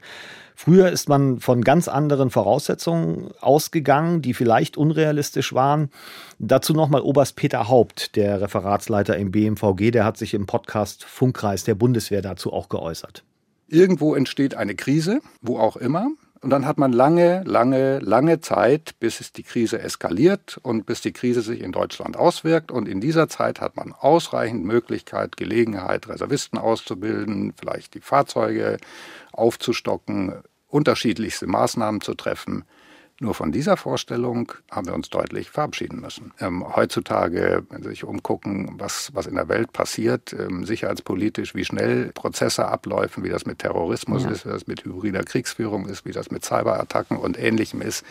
Früher 0.56 0.90
ist 0.90 1.10
man 1.10 1.40
von 1.40 1.64
ganz 1.64 1.88
anderen 1.88 2.30
Voraussetzungen 2.30 3.32
ausgegangen, 3.42 4.22
die 4.22 4.36
vielleicht 4.36 4.78
unrealistisch 4.78 5.54
waren. 5.54 5.90
Dazu 6.38 6.74
nochmal 6.74 7.02
Oberst 7.02 7.36
Peter 7.36 7.68
Haupt, 7.70 8.16
der 8.16 8.40
Referatsleiter 8.40 9.18
im 9.18 9.32
BMVG, 9.32 9.92
der 9.92 10.06
hat 10.06 10.18
sich 10.18 10.36
im 10.36 10.46
Podcast 10.46 11.06
Funkkreis 11.06 11.64
der 11.64 11.76
Bundeswehr 11.76 12.22
dazu 12.22 12.54
auch 12.54 12.70
geäußert. 12.70 13.24
Irgendwo 13.68 14.14
entsteht 14.14 14.54
eine 14.54 14.76
Krise, 14.76 15.22
wo 15.42 15.58
auch 15.58 15.76
immer. 15.76 16.10
Und 16.44 16.50
dann 16.50 16.66
hat 16.66 16.78
man 16.78 16.92
lange, 16.92 17.42
lange, 17.46 18.00
lange 18.00 18.42
Zeit, 18.42 18.96
bis 19.00 19.22
es 19.22 19.32
die 19.32 19.44
Krise 19.44 19.80
eskaliert 19.80 20.60
und 20.62 20.86
bis 20.86 21.00
die 21.00 21.14
Krise 21.14 21.42
sich 21.42 21.62
in 21.62 21.72
Deutschland 21.72 22.18
auswirkt. 22.18 22.70
Und 22.70 22.90
in 22.90 23.00
dieser 23.00 23.30
Zeit 23.30 23.62
hat 23.62 23.78
man 23.78 23.94
ausreichend 23.94 24.66
Möglichkeit, 24.66 25.38
Gelegenheit, 25.38 26.10
Reservisten 26.10 26.60
auszubilden, 26.60 27.54
vielleicht 27.58 27.94
die 27.94 28.02
Fahrzeuge 28.02 28.76
aufzustocken, 29.32 30.34
unterschiedlichste 30.68 31.48
Maßnahmen 31.48 32.02
zu 32.02 32.14
treffen. 32.14 32.66
Nur 33.24 33.34
von 33.34 33.54
dieser 33.54 33.78
Vorstellung 33.78 34.52
haben 34.70 34.86
wir 34.86 34.94
uns 34.94 35.10
deutlich 35.10 35.50
verabschieden 35.50 36.02
müssen. 36.02 36.34
Ähm, 36.42 36.76
heutzutage, 36.76 37.64
wenn 37.70 37.82
Sie 37.82 37.88
sich 37.88 38.04
umgucken, 38.04 38.76
was, 38.78 39.12
was 39.14 39.28
in 39.28 39.36
der 39.36 39.48
Welt 39.48 39.72
passiert, 39.72 40.34
ähm, 40.34 40.66
sicherheitspolitisch, 40.66 41.56
wie 41.56 41.64
schnell 41.64 42.12
Prozesse 42.12 42.68
abläufen, 42.68 43.24
wie 43.24 43.30
das 43.30 43.46
mit 43.46 43.60
Terrorismus 43.60 44.24
ja. 44.24 44.32
ist, 44.32 44.46
wie 44.46 44.50
das 44.50 44.68
mit 44.68 44.84
hybrider 44.84 45.24
Kriegsführung 45.24 45.88
ist, 45.88 46.06
wie 46.06 46.12
das 46.12 46.32
mit 46.32 46.44
Cyberattacken 46.44 47.16
und 47.16 47.40
Ähnlichem 47.40 47.82
ist, 47.82 48.04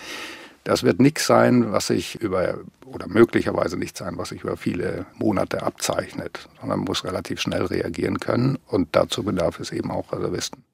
das 0.64 0.82
wird 0.82 0.98
nichts 0.98 1.26
sein, 1.26 1.72
was 1.72 1.88
sich 1.88 2.14
über, 2.14 2.60
oder 2.86 3.06
möglicherweise 3.06 3.76
nicht 3.76 3.98
sein, 3.98 4.16
was 4.16 4.30
sich 4.30 4.44
über 4.44 4.56
viele 4.56 5.04
Monate 5.12 5.62
abzeichnet, 5.62 6.48
sondern 6.58 6.78
man 6.78 6.86
muss 6.86 7.04
relativ 7.04 7.38
schnell 7.38 7.66
reagieren 7.66 8.18
können 8.18 8.58
und 8.66 8.88
dazu 8.92 9.24
bedarf 9.24 9.60
es 9.60 9.72
eben 9.72 9.90
auch 9.90 10.10
Reservisten. 10.10 10.64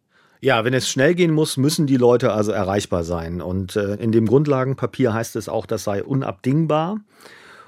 Ja, 0.40 0.64
wenn 0.64 0.74
es 0.74 0.88
schnell 0.88 1.14
gehen 1.14 1.32
muss, 1.32 1.56
müssen 1.56 1.86
die 1.86 1.96
Leute 1.96 2.32
also 2.32 2.52
erreichbar 2.52 3.02
sein. 3.04 3.40
Und 3.40 3.76
äh, 3.76 3.94
in 3.94 4.12
dem 4.12 4.26
Grundlagenpapier 4.26 5.12
heißt 5.12 5.36
es 5.36 5.48
auch, 5.48 5.66
das 5.66 5.84
sei 5.84 6.02
unabdingbar. 6.02 6.98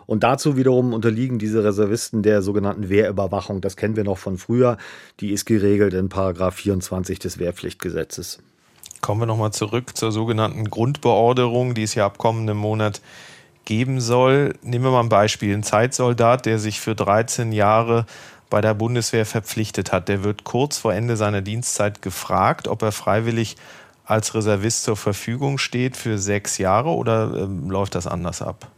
Und 0.06 0.24
dazu 0.24 0.56
wiederum 0.56 0.92
unterliegen 0.92 1.38
diese 1.38 1.62
Reservisten 1.62 2.22
der 2.22 2.42
sogenannten 2.42 2.88
Wehrüberwachung. 2.88 3.60
Das 3.60 3.76
kennen 3.76 3.96
wir 3.96 4.04
noch 4.04 4.18
von 4.18 4.38
früher. 4.38 4.76
Die 5.20 5.30
ist 5.30 5.44
geregelt 5.44 5.94
in 5.94 6.08
Paragraph 6.08 6.56
24 6.56 7.18
des 7.18 7.38
Wehrpflichtgesetzes. 7.38 8.40
Kommen 9.00 9.22
wir 9.22 9.26
nochmal 9.26 9.52
zurück 9.52 9.96
zur 9.96 10.12
sogenannten 10.12 10.68
Grundbeorderung, 10.68 11.74
die 11.74 11.84
es 11.84 11.94
ja 11.94 12.06
ab 12.06 12.18
kommendem 12.18 12.56
Monat 12.56 13.00
geben 13.64 14.00
soll. 14.00 14.54
Nehmen 14.62 14.84
wir 14.84 14.90
mal 14.90 15.00
ein 15.00 15.08
Beispiel. 15.08 15.54
Ein 15.54 15.62
Zeitsoldat, 15.62 16.44
der 16.44 16.58
sich 16.58 16.80
für 16.80 16.94
13 16.96 17.52
Jahre 17.52 18.04
bei 18.50 18.60
der 18.60 18.74
Bundeswehr 18.74 19.24
verpflichtet 19.24 19.92
hat. 19.92 20.08
Der 20.08 20.24
wird 20.24 20.44
kurz 20.44 20.78
vor 20.78 20.92
Ende 20.92 21.16
seiner 21.16 21.40
Dienstzeit 21.40 22.02
gefragt, 22.02 22.68
ob 22.68 22.82
er 22.82 22.92
freiwillig 22.92 23.56
als 24.04 24.34
Reservist 24.34 24.82
zur 24.82 24.96
Verfügung 24.96 25.58
steht 25.58 25.96
für 25.96 26.18
sechs 26.18 26.58
Jahre 26.58 26.90
oder 26.90 27.32
ähm, 27.36 27.70
läuft 27.70 27.94
das 27.94 28.06
anders 28.06 28.42
ab? 28.42 28.68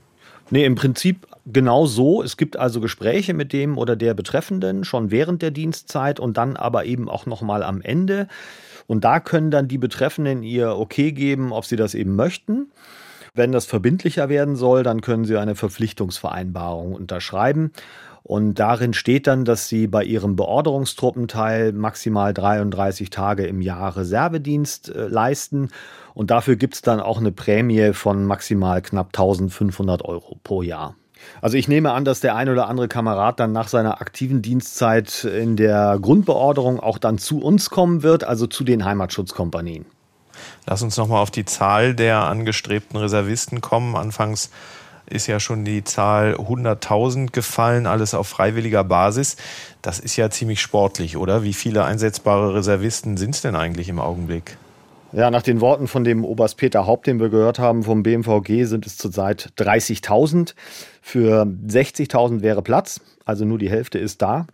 Nee, 0.50 0.66
im 0.66 0.74
Prinzip 0.74 1.26
genau 1.46 1.86
so. 1.86 2.22
Es 2.22 2.36
gibt 2.36 2.58
also 2.58 2.80
Gespräche 2.80 3.32
mit 3.32 3.54
dem 3.54 3.78
oder 3.78 3.96
der 3.96 4.12
Betreffenden 4.12 4.84
schon 4.84 5.10
während 5.10 5.40
der 5.40 5.50
Dienstzeit 5.50 6.20
und 6.20 6.36
dann 6.36 6.56
aber 6.56 6.84
eben 6.84 7.08
auch 7.08 7.24
nochmal 7.24 7.62
am 7.62 7.80
Ende. 7.80 8.28
Und 8.86 9.04
da 9.04 9.20
können 9.20 9.50
dann 9.50 9.68
die 9.68 9.78
Betreffenden 9.78 10.42
ihr 10.42 10.76
Okay 10.76 11.12
geben, 11.12 11.52
ob 11.52 11.64
sie 11.64 11.76
das 11.76 11.94
eben 11.94 12.14
möchten. 12.14 12.70
Wenn 13.34 13.52
das 13.52 13.64
verbindlicher 13.64 14.28
werden 14.28 14.56
soll, 14.56 14.82
dann 14.82 15.00
können 15.00 15.24
sie 15.24 15.38
eine 15.38 15.54
Verpflichtungsvereinbarung 15.54 16.92
unterschreiben. 16.92 17.72
Und 18.24 18.54
darin 18.54 18.94
steht 18.94 19.26
dann, 19.26 19.44
dass 19.44 19.68
sie 19.68 19.88
bei 19.88 20.04
ihrem 20.04 20.36
Beorderungstruppenteil 20.36 21.72
maximal 21.72 22.32
33 22.32 23.10
Tage 23.10 23.46
im 23.46 23.60
Jahr 23.60 23.96
Reservedienst 23.96 24.90
äh, 24.90 25.08
leisten. 25.08 25.70
Und 26.14 26.30
dafür 26.30 26.56
gibt 26.56 26.74
es 26.74 26.82
dann 26.82 27.00
auch 27.00 27.18
eine 27.18 27.32
Prämie 27.32 27.92
von 27.92 28.24
maximal 28.24 28.80
knapp 28.80 29.08
1500 29.08 30.04
Euro 30.04 30.38
pro 30.44 30.62
Jahr. 30.62 30.94
Also 31.40 31.56
ich 31.56 31.68
nehme 31.68 31.92
an, 31.92 32.04
dass 32.04 32.20
der 32.20 32.36
ein 32.36 32.48
oder 32.48 32.68
andere 32.68 32.88
Kamerad 32.88 33.40
dann 33.40 33.52
nach 33.52 33.68
seiner 33.68 34.00
aktiven 34.00 34.42
Dienstzeit 34.42 35.24
in 35.24 35.56
der 35.56 35.98
Grundbeorderung 36.00 36.80
auch 36.80 36.98
dann 36.98 37.18
zu 37.18 37.40
uns 37.40 37.70
kommen 37.70 38.02
wird, 38.02 38.24
also 38.24 38.46
zu 38.46 38.64
den 38.64 38.84
Heimatschutzkompanien. 38.84 39.86
Lass 40.66 40.82
uns 40.82 40.96
nochmal 40.96 41.22
auf 41.22 41.30
die 41.30 41.44
Zahl 41.44 41.94
der 41.94 42.18
angestrebten 42.24 42.96
Reservisten 42.98 43.60
kommen. 43.60 43.96
Anfangs 43.96 44.50
ist 45.12 45.26
ja 45.26 45.38
schon 45.38 45.64
die 45.64 45.84
Zahl 45.84 46.34
100.000 46.34 47.30
gefallen, 47.30 47.86
alles 47.86 48.14
auf 48.14 48.28
freiwilliger 48.28 48.84
Basis. 48.84 49.36
Das 49.82 50.00
ist 50.00 50.16
ja 50.16 50.30
ziemlich 50.30 50.60
sportlich, 50.60 51.16
oder? 51.16 51.42
Wie 51.44 51.52
viele 51.52 51.84
einsetzbare 51.84 52.54
Reservisten 52.54 53.16
sind 53.16 53.34
es 53.34 53.42
denn 53.42 53.54
eigentlich 53.54 53.88
im 53.88 54.00
Augenblick? 54.00 54.56
Ja, 55.12 55.30
nach 55.30 55.42
den 55.42 55.60
Worten 55.60 55.88
von 55.88 56.04
dem 56.04 56.24
Oberst 56.24 56.56
Peter 56.56 56.86
Haupt, 56.86 57.06
den 57.06 57.20
wir 57.20 57.28
gehört 57.28 57.58
haben 57.58 57.82
vom 57.82 58.02
BMVG, 58.02 58.64
sind 58.64 58.86
es 58.86 58.96
zurzeit 58.96 59.52
30.000. 59.58 60.54
Für 61.02 61.42
60.000 61.42 62.40
wäre 62.40 62.62
Platz, 62.62 63.00
also 63.26 63.44
nur 63.44 63.58
die 63.58 63.68
Hälfte 63.68 63.98
ist 63.98 64.22
da. 64.22 64.46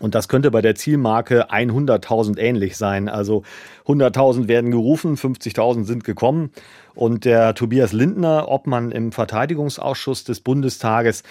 Und 0.00 0.14
das 0.14 0.28
könnte 0.28 0.50
bei 0.50 0.62
der 0.62 0.74
Zielmarke 0.74 1.50
100.000 1.50 2.38
ähnlich 2.38 2.78
sein. 2.78 3.10
Also 3.10 3.42
100.000 3.86 4.48
werden 4.48 4.70
gerufen, 4.70 5.16
50.000 5.16 5.84
sind 5.84 6.04
gekommen. 6.04 6.50
Und 6.94 7.24
der 7.24 7.54
Tobias 7.54 7.92
Lindner, 7.92 8.48
Obmann 8.48 8.90
im 8.90 9.12
Verteidigungsausschuss 9.12 10.24
des 10.24 10.40
Bundestages, 10.40 11.22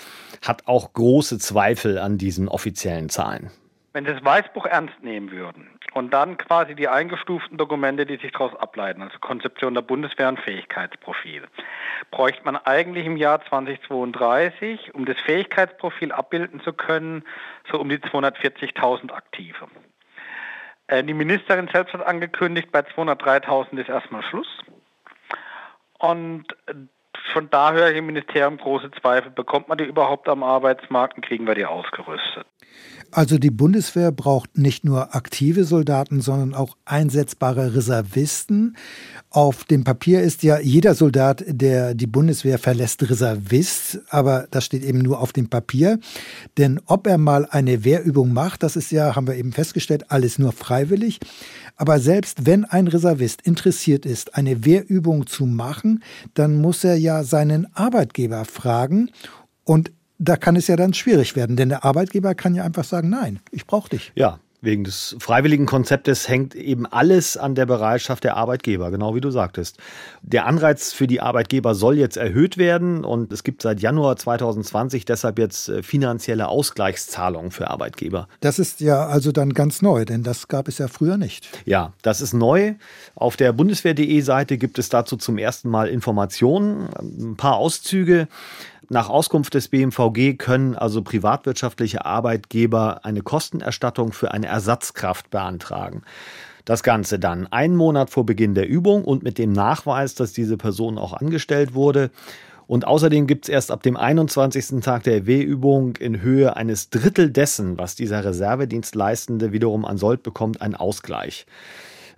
hat 0.45 0.67
auch 0.67 0.93
große 0.93 1.39
Zweifel 1.39 1.97
an 1.97 2.17
diesen 2.17 2.47
offiziellen 2.47 3.09
Zahlen. 3.09 3.51
Wenn 3.93 4.05
Sie 4.05 4.13
das 4.13 4.23
Weißbuch 4.23 4.65
ernst 4.65 5.03
nehmen 5.03 5.31
würden 5.31 5.67
und 5.93 6.13
dann 6.13 6.37
quasi 6.37 6.75
die 6.75 6.87
eingestuften 6.87 7.57
Dokumente, 7.57 8.05
die 8.05 8.15
sich 8.15 8.31
daraus 8.31 8.55
ableiten, 8.55 9.01
also 9.01 9.19
Konzeption 9.19 9.73
der 9.73 9.81
Bundeswehr 9.81 10.29
und 10.29 10.39
Fähigkeitsprofil, 10.39 11.43
bräuchte 12.09 12.43
man 12.45 12.55
eigentlich 12.55 13.05
im 13.05 13.17
Jahr 13.17 13.43
2032, 13.45 14.95
um 14.95 15.05
das 15.05 15.19
Fähigkeitsprofil 15.19 16.13
abbilden 16.13 16.61
zu 16.61 16.71
können, 16.71 17.23
so 17.69 17.79
um 17.81 17.89
die 17.89 17.97
240.000 17.97 19.11
Aktive. 19.11 19.67
Äh, 20.87 21.03
die 21.03 21.13
Ministerin 21.13 21.67
selbst 21.67 21.93
hat 21.93 22.05
angekündigt, 22.05 22.71
bei 22.71 22.79
203.000 22.79 23.77
ist 23.77 23.89
erstmal 23.89 24.23
Schluss. 24.23 24.47
Und 26.01 26.45
von 27.31 27.49
da 27.51 27.71
höre 27.73 27.91
ich 27.91 27.97
im 27.97 28.07
Ministerium 28.07 28.57
große 28.57 28.89
Zweifel, 28.99 29.31
bekommt 29.31 29.67
man 29.67 29.77
die 29.77 29.83
überhaupt 29.83 30.27
am 30.27 30.43
Arbeitsmarkt 30.43 31.15
und 31.15 31.25
kriegen 31.25 31.45
wir 31.45 31.55
die 31.55 31.65
ausgerüstet? 31.65 32.47
Also 33.13 33.37
die 33.37 33.51
Bundeswehr 33.51 34.13
braucht 34.13 34.57
nicht 34.57 34.85
nur 34.85 35.13
aktive 35.13 35.65
Soldaten, 35.65 36.21
sondern 36.21 36.53
auch 36.53 36.77
einsetzbare 36.85 37.75
Reservisten. 37.75 38.77
Auf 39.29 39.65
dem 39.65 39.83
Papier 39.83 40.21
ist 40.21 40.43
ja 40.43 40.59
jeder 40.59 40.95
Soldat, 40.95 41.43
der 41.45 41.93
die 41.93 42.07
Bundeswehr 42.07 42.57
verlässt, 42.57 43.09
Reservist, 43.09 43.99
aber 44.09 44.47
das 44.51 44.65
steht 44.65 44.83
eben 44.83 44.99
nur 44.99 45.19
auf 45.19 45.33
dem 45.33 45.49
Papier. 45.49 45.99
Denn 46.57 46.79
ob 46.85 47.05
er 47.05 47.17
mal 47.17 47.45
eine 47.49 47.83
Wehrübung 47.83 48.31
macht, 48.31 48.63
das 48.63 48.77
ist 48.77 48.91
ja, 48.91 49.13
haben 49.13 49.27
wir 49.27 49.35
eben 49.35 49.51
festgestellt, 49.51 50.09
alles 50.09 50.39
nur 50.39 50.53
freiwillig. 50.53 51.19
Aber 51.75 51.99
selbst 51.99 52.45
wenn 52.45 52.63
ein 52.63 52.87
Reservist 52.87 53.41
interessiert 53.41 54.05
ist, 54.05 54.35
eine 54.35 54.63
Wehrübung 54.63 55.27
zu 55.27 55.45
machen, 55.45 56.01
dann 56.33 56.61
muss 56.61 56.85
er 56.85 56.95
ja 56.95 57.23
seinen 57.23 57.75
Arbeitgeber 57.75 58.45
fragen 58.45 59.09
und 59.65 59.91
da 60.21 60.37
kann 60.37 60.55
es 60.55 60.67
ja 60.67 60.75
dann 60.75 60.93
schwierig 60.93 61.35
werden, 61.35 61.55
denn 61.55 61.69
der 61.69 61.83
Arbeitgeber 61.83 62.35
kann 62.35 62.53
ja 62.53 62.63
einfach 62.63 62.83
sagen, 62.83 63.09
nein, 63.09 63.39
ich 63.51 63.65
brauche 63.65 63.89
dich. 63.89 64.11
Ja, 64.15 64.39
Wegen 64.63 64.83
des 64.83 65.15
freiwilligen 65.19 65.65
Konzeptes 65.65 66.29
hängt 66.29 66.53
eben 66.53 66.85
alles 66.85 67.35
an 67.35 67.55
der 67.55 67.65
Bereitschaft 67.65 68.23
der 68.23 68.37
Arbeitgeber, 68.37 68.91
genau 68.91 69.15
wie 69.15 69.21
du 69.21 69.31
sagtest. 69.31 69.79
Der 70.21 70.45
Anreiz 70.45 70.93
für 70.93 71.07
die 71.07 71.19
Arbeitgeber 71.19 71.73
soll 71.73 71.97
jetzt 71.97 72.15
erhöht 72.15 72.59
werden 72.59 73.03
und 73.03 73.33
es 73.33 73.43
gibt 73.43 73.63
seit 73.63 73.79
Januar 73.79 74.17
2020 74.17 75.05
deshalb 75.05 75.39
jetzt 75.39 75.67
äh, 75.67 75.81
finanzielle 75.81 76.47
Ausgleichszahlungen 76.47 77.49
für 77.49 77.71
Arbeitgeber. 77.71 78.27
Das 78.39 78.59
ist 78.59 78.81
ja 78.81 79.07
also 79.07 79.31
dann 79.31 79.55
ganz 79.55 79.81
neu, 79.81 80.05
denn 80.05 80.21
das 80.21 80.47
gab 80.47 80.67
es 80.67 80.77
ja 80.77 80.87
früher 80.87 81.17
nicht. 81.17 81.49
Ja, 81.65 81.93
das 82.03 82.21
ist 82.21 82.33
neu. 82.33 82.75
Auf 83.15 83.37
der 83.37 83.53
Bundeswehr.de 83.53 84.21
Seite 84.21 84.59
gibt 84.59 84.77
es 84.77 84.89
dazu 84.89 85.17
zum 85.17 85.39
ersten 85.39 85.69
Mal 85.69 85.87
Informationen, 85.87 86.87
ein 86.99 87.35
paar 87.35 87.55
Auszüge. 87.55 88.27
Nach 88.91 89.07
Auskunft 89.07 89.53
des 89.53 89.69
BMVG 89.69 90.35
können 90.37 90.75
also 90.75 91.01
privatwirtschaftliche 91.01 92.05
Arbeitgeber 92.05 93.05
eine 93.05 93.21
Kostenerstattung 93.21 94.11
für 94.11 94.31
eine 94.33 94.47
Ersatzkraft 94.47 95.29
beantragen. 95.29 96.01
Das 96.65 96.83
Ganze 96.83 97.17
dann 97.17 97.47
einen 97.47 97.77
Monat 97.77 98.09
vor 98.09 98.25
Beginn 98.25 98.53
der 98.53 98.67
Übung 98.67 99.05
und 99.05 99.23
mit 99.23 99.37
dem 99.37 99.53
Nachweis, 99.53 100.13
dass 100.13 100.33
diese 100.33 100.57
Person 100.57 100.97
auch 100.97 101.13
angestellt 101.13 101.73
wurde. 101.73 102.11
Und 102.67 102.85
außerdem 102.85 103.27
gibt 103.27 103.45
es 103.45 103.49
erst 103.49 103.71
ab 103.71 103.81
dem 103.81 103.95
21. 103.95 104.81
Tag 104.81 105.03
der 105.03 105.25
W-Übung 105.25 105.95
in 105.95 106.21
Höhe 106.21 106.57
eines 106.57 106.89
Drittel 106.89 107.31
dessen, 107.31 107.77
was 107.77 107.95
dieser 107.95 108.25
Reservedienstleistende 108.25 109.53
wiederum 109.53 109.85
an 109.85 109.97
Sold 109.97 110.21
bekommt, 110.21 110.61
einen 110.61 110.75
Ausgleich. 110.75 111.45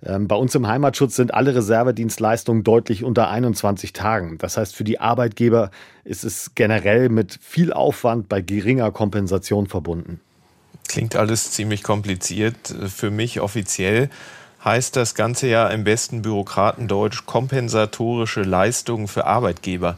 Ähm, 0.04 0.28
bei 0.28 0.36
uns 0.36 0.54
im 0.54 0.66
Heimatschutz 0.66 1.16
sind 1.16 1.32
alle 1.32 1.54
Reservedienstleistungen 1.54 2.62
deutlich 2.62 3.04
unter 3.04 3.30
21 3.30 3.92
Tagen. 3.92 4.38
Das 4.38 4.56
heißt, 4.56 4.76
für 4.76 4.84
die 4.84 5.00
Arbeitgeber 5.00 5.70
ist 6.04 6.24
es 6.24 6.54
generell 6.54 7.08
mit 7.08 7.38
viel 7.40 7.72
Aufwand 7.72 8.28
bei 8.28 8.40
geringer 8.40 8.90
Kompensation 8.90 9.66
verbunden. 9.66 10.20
Klingt 10.88 11.16
alles 11.16 11.52
ziemlich 11.52 11.82
kompliziert. 11.82 12.74
Für 12.88 13.10
mich 13.10 13.40
offiziell 13.40 14.10
heißt 14.64 14.96
das 14.96 15.14
Ganze 15.14 15.48
ja 15.48 15.68
im 15.68 15.84
besten 15.84 16.22
Bürokratendeutsch 16.22 17.26
kompensatorische 17.26 18.42
Leistungen 18.42 19.08
für 19.08 19.26
Arbeitgeber. 19.26 19.96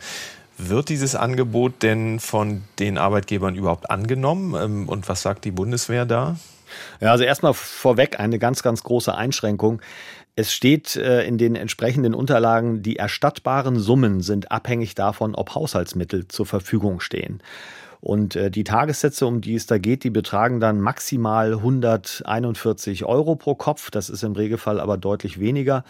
Wird 0.59 0.89
dieses 0.89 1.15
Angebot 1.15 1.83
denn 1.83 2.19
von 2.19 2.63
den 2.79 2.97
Arbeitgebern 2.97 3.57
überhaupt 3.57 3.91
angenommen? 3.91 4.55
Ähm, 4.55 4.89
und 4.89 5.09
was 5.09 5.23
sagt 5.23 5.45
die 5.45 5.51
Bundeswehr 5.51 6.07
da? 6.07 6.37
Ja, 7.01 7.12
also 7.12 7.24
erstmal 7.24 7.55
vorweg 7.55 8.20
eine 8.20 8.39
ganz, 8.39 8.62
ganz 8.62 8.83
große 8.83 9.14
Einschränkung. 9.14 9.81
Es 10.39 10.53
steht 10.53 10.97
äh, 10.97 11.24
in 11.27 11.39
den 11.39 11.57
entsprechenden 11.57 12.14
Unterlagen, 12.14 12.83
die 12.83 12.97
erstattbaren 12.97 13.79
Summen 13.79 14.20
sind 14.20 14.53
abhängig 14.53 14.95
davon, 14.95 15.35
ob 15.35 15.55
Haushaltsmittel 15.55 16.29
zur 16.29 16.45
Verfügung 16.45 17.01
stehen. 17.01 17.43
Und 18.03 18.37
äh, 18.37 18.51
die 18.51 18.62
Tagessätze, 18.62 19.27
um 19.27 19.41
die 19.41 19.55
es 19.55 19.64
da 19.64 19.79
geht, 19.79 20.05
die 20.05 20.11
betragen 20.11 20.61
dann 20.61 20.79
maximal 20.79 21.55
141 21.55 23.07
Euro 23.07 23.35
pro 23.35 23.55
Kopf. 23.55 23.91
Das 23.91 24.11
ist 24.11 24.22
im 24.22 24.33
Regelfall 24.33 24.79
aber 24.79 24.99
deutlich 24.99 25.41
weniger. 25.41 25.85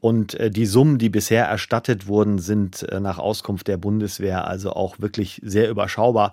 Und 0.00 0.34
äh, 0.34 0.50
die 0.50 0.66
Summen, 0.66 0.96
die 0.96 1.10
bisher 1.10 1.44
erstattet 1.44 2.06
wurden, 2.06 2.38
sind 2.38 2.86
nach 2.98 3.18
Auskunft 3.18 3.68
der 3.68 3.76
Bundeswehr 3.76 4.46
also 4.48 4.72
auch 4.72 5.00
wirklich 5.00 5.42
sehr 5.44 5.68
überschaubar. 5.68 6.32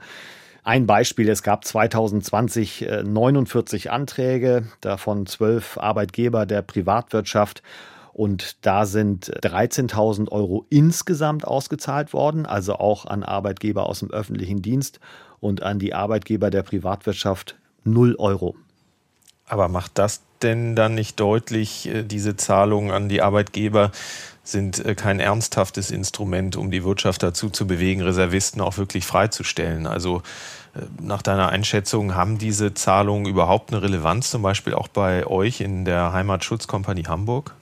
Ein 0.66 0.88
Beispiel, 0.88 1.28
es 1.28 1.44
gab 1.44 1.66
2020 1.66 2.88
49 3.04 3.86
äh, 3.86 3.90
Anträge, 3.90 4.68
davon 4.80 5.26
zwölf 5.26 5.78
Arbeitgeber 5.78 6.46
der 6.46 6.62
Privatwirtschaft. 6.62 7.62
Und 8.14 8.66
da 8.66 8.86
sind 8.86 9.34
13.000 9.42 10.32
Euro 10.32 10.66
insgesamt 10.70 11.46
ausgezahlt 11.46 12.14
worden, 12.14 12.46
also 12.46 12.76
auch 12.76 13.06
an 13.06 13.24
Arbeitgeber 13.24 13.88
aus 13.88 14.00
dem 14.00 14.12
öffentlichen 14.12 14.62
Dienst 14.62 15.00
und 15.40 15.64
an 15.64 15.80
die 15.80 15.94
Arbeitgeber 15.94 16.50
der 16.50 16.62
Privatwirtschaft 16.62 17.56
0 17.84 18.16
Euro. 18.18 18.56
Aber 19.48 19.68
macht 19.68 19.98
das 19.98 20.22
denn 20.42 20.76
dann 20.76 20.94
nicht 20.96 21.20
deutlich, 21.20 21.88
äh, 21.88 22.04
diese 22.04 22.38
Zahlungen 22.38 22.92
an 22.92 23.10
die 23.10 23.22
Arbeitgeber 23.22 23.92
sind 24.44 24.86
äh, 24.86 24.96
kein 24.96 25.20
ernsthaftes 25.20 25.92
Instrument, 25.92 26.56
um 26.56 26.70
die 26.70 26.84
Wirtschaft 26.84 27.24
dazu 27.24 27.50
zu 27.50 27.66
bewegen, 27.66 28.02
Reservisten 28.02 28.62
auch 28.62 28.78
wirklich 28.78 29.06
freizustellen? 29.06 29.88
Also 29.88 30.22
äh, 30.76 30.82
nach 31.02 31.22
deiner 31.22 31.50
Einschätzung, 31.50 32.16
haben 32.16 32.38
diese 32.38 32.74
Zahlungen 32.74 33.26
überhaupt 33.26 33.72
eine 33.72 33.82
Relevanz, 33.82 34.30
zum 34.30 34.42
Beispiel 34.42 34.74
auch 34.74 34.88
bei 34.88 35.26
euch 35.26 35.62
in 35.62 35.86
der 35.86 36.14
Heimatschutzkompanie 36.14 37.06
Hamburg? 37.08 37.56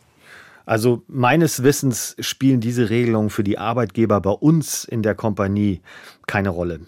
Also 0.65 1.03
meines 1.07 1.63
Wissens 1.63 2.15
spielen 2.19 2.61
diese 2.61 2.89
Regelungen 2.89 3.29
für 3.29 3.43
die 3.43 3.57
Arbeitgeber 3.57 4.21
bei 4.21 4.31
uns 4.31 4.83
in 4.83 5.03
der 5.03 5.15
Kompanie 5.15 5.81
keine 6.27 6.49
Rolle 6.49 6.81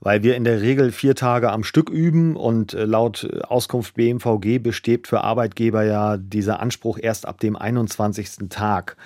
weil 0.00 0.22
wir 0.22 0.36
in 0.36 0.44
der 0.44 0.60
Regel 0.60 0.92
vier 0.92 1.14
Tage 1.14 1.50
am 1.50 1.64
Stück 1.64 1.90
üben 1.90 2.36
und 2.36 2.74
äh, 2.74 2.84
laut 2.84 3.28
Auskunft 3.48 3.94
BMVG 3.94 4.58
besteht 4.58 5.08
für 5.08 5.22
Arbeitgeber 5.22 5.82
ja 5.82 6.16
dieser 6.16 6.60
Anspruch 6.60 6.98
erst 7.00 7.26
ab 7.26 7.40
dem 7.40 7.56
21. 7.56 8.48
Tag. 8.48 8.96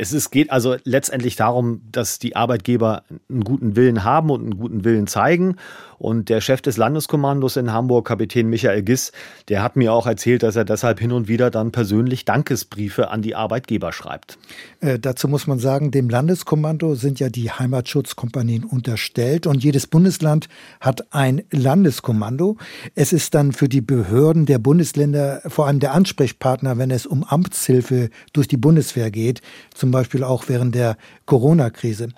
Es 0.00 0.14
ist, 0.14 0.30
geht 0.30 0.50
also 0.50 0.76
letztendlich 0.84 1.36
darum, 1.36 1.82
dass 1.92 2.18
die 2.18 2.34
Arbeitgeber 2.34 3.02
einen 3.28 3.44
guten 3.44 3.76
Willen 3.76 4.02
haben 4.02 4.30
und 4.30 4.40
einen 4.40 4.56
guten 4.56 4.82
Willen 4.82 5.06
zeigen. 5.06 5.56
Und 5.98 6.30
der 6.30 6.40
Chef 6.40 6.62
des 6.62 6.78
Landeskommandos 6.78 7.58
in 7.58 7.74
Hamburg, 7.74 8.06
Kapitän 8.08 8.48
Michael 8.48 8.82
Giss, 8.82 9.12
der 9.50 9.62
hat 9.62 9.76
mir 9.76 9.92
auch 9.92 10.06
erzählt, 10.06 10.42
dass 10.42 10.56
er 10.56 10.64
deshalb 10.64 10.98
hin 10.98 11.12
und 11.12 11.28
wieder 11.28 11.50
dann 11.50 11.72
persönlich 11.72 12.24
Dankesbriefe 12.24 13.10
an 13.10 13.20
die 13.20 13.34
Arbeitgeber 13.34 13.92
schreibt. 13.92 14.38
Äh, 14.80 14.98
dazu 14.98 15.28
muss 15.28 15.46
man 15.46 15.58
sagen, 15.58 15.90
dem 15.90 16.08
Landeskommando 16.08 16.94
sind 16.94 17.20
ja 17.20 17.28
die 17.28 17.50
Heimatschutzkompanien 17.50 18.64
unterstellt 18.64 19.46
und 19.46 19.62
jedes 19.62 19.86
Bundesland 19.86 20.48
hat 20.80 21.12
ein 21.12 21.42
Landeskommando. 21.50 22.56
Es 22.94 23.12
ist 23.12 23.34
dann 23.34 23.52
für 23.52 23.68
die 23.68 23.82
Behörden 23.82 24.46
der 24.46 24.58
Bundesländer 24.58 25.42
vor 25.48 25.66
allem 25.66 25.80
der 25.80 25.92
Ansprechpartner, 25.92 26.78
wenn 26.78 26.90
es 26.90 27.04
um 27.04 27.24
Amtshilfe 27.24 28.08
durch 28.32 28.48
die 28.48 28.56
Bundeswehr 28.56 29.10
geht, 29.10 29.42
zum 29.74 29.89
Beispiel 29.90 30.24
auch 30.24 30.44
während 30.48 30.74
der 30.74 30.96
Corona-Krise. 31.26 32.08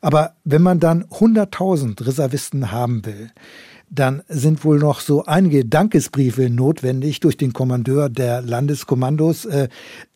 Aber 0.00 0.34
wenn 0.44 0.62
man 0.62 0.80
dann 0.80 1.04
100.000 1.04 2.06
Reservisten 2.06 2.72
haben 2.72 3.04
will, 3.04 3.30
dann 3.92 4.22
sind 4.26 4.64
wohl 4.64 4.78
noch 4.78 5.00
so 5.00 5.26
einige 5.26 5.66
Dankesbriefe 5.66 6.48
notwendig 6.48 7.20
durch 7.20 7.36
den 7.36 7.52
Kommandeur 7.52 8.08
der 8.08 8.40
Landeskommandos. 8.40 9.44
Äh, 9.44 9.68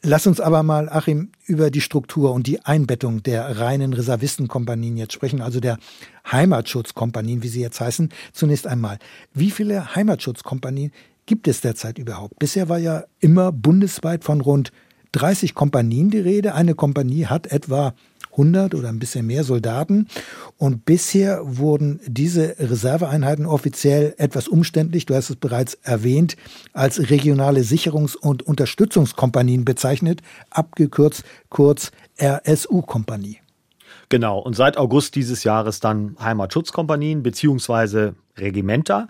lass 0.03 0.27
uns 0.27 0.41
aber 0.41 0.63
mal, 0.63 0.89
Achim, 0.89 1.29
über 1.45 1.71
die 1.71 1.83
Struktur 1.83 2.33
und 2.33 2.47
die 2.47 2.65
Einbettung 2.65 3.23
der 3.23 3.61
reinen 3.61 3.93
Reservistenkompanien 3.93 4.97
jetzt 4.97 5.13
sprechen, 5.13 5.43
also 5.43 5.61
der 5.61 5.77
Heimatschutzkompanien, 6.33 7.43
wie 7.43 7.49
sie 7.49 7.61
jetzt 7.61 7.79
heißen. 7.79 8.09
Zunächst 8.33 8.67
einmal, 8.67 8.99
wie 9.35 9.51
viele 9.51 9.95
Heimatschutzkompanien 9.95 10.91
gibt 11.27 11.47
es 11.47 11.61
derzeit 11.61 11.99
überhaupt? 11.99 12.39
Bisher 12.39 12.71
war 12.71 12.79
ja 12.79 13.05
immer 13.21 13.53
bundesweit 13.53 14.25
von 14.25 14.41
rund 14.41 14.73
30 15.13 15.55
Kompanien 15.55 16.11
die 16.11 16.19
Rede. 16.19 16.55
Eine 16.55 16.75
Kompanie 16.75 17.27
hat 17.27 17.47
etwa 17.47 17.95
100 18.37 18.75
oder 18.75 18.89
ein 18.89 18.99
bisschen 18.99 19.27
mehr 19.27 19.45
Soldaten. 19.45 20.09
Und 20.59 20.85
bisher 20.85 21.41
wurden 21.43 22.01
diese 22.07 22.57
Reserveeinheiten 22.59 23.47
offiziell 23.47 24.15
etwas 24.19 24.49
umständlich, 24.49 25.07
du 25.07 25.15
hast 25.15 25.31
es 25.31 25.37
bereits 25.37 25.75
erwähnt, 25.83 26.37
als 26.73 27.11
regionale 27.11 27.61
Sicherungs- 27.61 28.17
und 28.17 28.43
Unterstützungskompanien 28.43 29.65
bezeichnet, 29.65 30.21
abgekürzt 30.51 31.25
kurz 31.49 31.93
RSU-Kompanie. 32.21 33.39
Genau, 34.09 34.39
und 34.39 34.55
seit 34.55 34.77
August 34.77 35.17
dieses 35.17 35.43
Jahres 35.43 35.81
dann 35.81 36.17
Heimatschutzkompanien 36.21 37.23
beziehungsweise 37.23 38.15
Regimenter. 38.39 39.09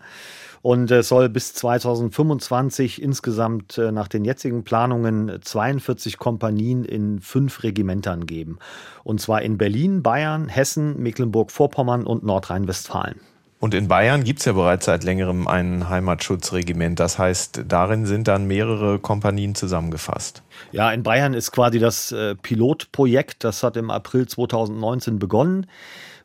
Und 0.66 0.90
es 0.90 1.06
soll 1.06 1.28
bis 1.28 1.54
2025 1.54 3.00
insgesamt 3.00 3.78
äh, 3.78 3.92
nach 3.92 4.08
den 4.08 4.24
jetzigen 4.24 4.64
Planungen 4.64 5.38
42 5.40 6.18
Kompanien 6.18 6.84
in 6.84 7.20
fünf 7.20 7.62
Regimentern 7.62 8.26
geben. 8.26 8.58
Und 9.04 9.20
zwar 9.20 9.42
in 9.42 9.58
Berlin, 9.58 10.02
Bayern, 10.02 10.48
Hessen, 10.48 11.00
Mecklenburg-Vorpommern 11.00 12.04
und 12.04 12.24
Nordrhein-Westfalen. 12.24 13.20
Und 13.60 13.74
in 13.74 13.86
Bayern 13.86 14.24
gibt 14.24 14.40
es 14.40 14.44
ja 14.44 14.54
bereits 14.54 14.86
seit 14.86 15.04
längerem 15.04 15.46
ein 15.46 15.88
Heimatschutzregiment. 15.88 16.98
Das 16.98 17.16
heißt, 17.16 17.62
darin 17.68 18.04
sind 18.04 18.26
dann 18.26 18.48
mehrere 18.48 18.98
Kompanien 18.98 19.54
zusammengefasst. 19.54 20.42
Ja, 20.72 20.90
in 20.90 21.04
Bayern 21.04 21.34
ist 21.34 21.52
quasi 21.52 21.78
das 21.78 22.10
äh, 22.10 22.34
Pilotprojekt, 22.34 23.44
das 23.44 23.62
hat 23.62 23.76
im 23.76 23.92
April 23.92 24.26
2019 24.26 25.20
begonnen 25.20 25.68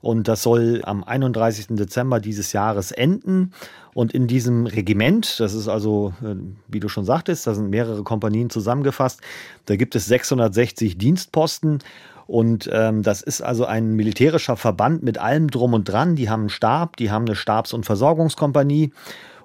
Und 0.02 0.28
das 0.28 0.42
soll 0.42 0.82
am 0.84 1.04
31. 1.04 1.68
Dezember 1.70 2.20
dieses 2.20 2.54
Jahres 2.54 2.92
enden. 2.92 3.54
Und 3.94 4.14
in 4.14 4.28
diesem 4.28 4.66
Regiment, 4.66 5.39
das 5.39 5.54
ist 5.54 5.68
also, 5.68 6.14
äh, 6.24 6.36
wie 6.68 6.80
du 6.80 6.88
schon 6.88 7.06
sagtest, 7.06 7.46
da 7.46 7.54
sind 7.54 7.70
mehrere 7.70 8.04
Kompanien 8.04 8.50
zusammengefasst, 8.50 9.22
da 9.66 9.76
gibt 9.76 9.96
es 9.96 10.06
660 10.06 10.98
Dienstposten. 10.98 11.80
Und 12.28 12.70
ähm, 12.72 13.04
das 13.04 13.22
ist 13.22 13.42
also 13.42 13.66
ein 13.66 13.96
militärischer 13.96 14.56
Verband 14.56 15.04
mit 15.04 15.18
allem 15.18 15.50
drum 15.50 15.74
und 15.74 15.84
dran. 15.84 16.16
Die 16.16 16.30
haben 16.30 16.42
einen 16.42 16.50
Stab, 16.50 16.96
die 16.96 17.12
haben 17.12 17.26
eine 17.26 17.36
Stabs- 17.36 17.74
und 17.74 17.86
Versorgungskompanie. 17.86 18.94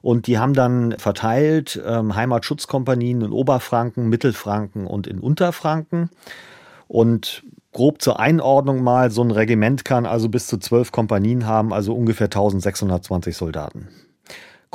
Und 0.02 0.28
die 0.28 0.38
haben 0.38 0.54
dann 0.54 0.94
verteilt 0.98 1.82
ähm, 1.84 2.14
Heimatschutzkompanien 2.14 3.22
in 3.22 3.32
Oberfranken, 3.32 4.08
Mittelfranken 4.08 4.86
und 4.86 5.08
in 5.08 5.18
Unterfranken. 5.18 6.10
Und 6.86 7.42
grob 7.72 8.00
zur 8.00 8.20
Einordnung 8.20 8.84
mal, 8.84 9.10
so 9.10 9.22
ein 9.22 9.32
Regiment 9.32 9.84
kann 9.84 10.06
also 10.06 10.28
bis 10.28 10.46
zu 10.46 10.58
zwölf 10.58 10.92
Kompanien 10.92 11.44
haben, 11.44 11.72
also 11.72 11.92
ungefähr 11.92 12.26
1620 12.26 13.36
Soldaten. 13.36 13.88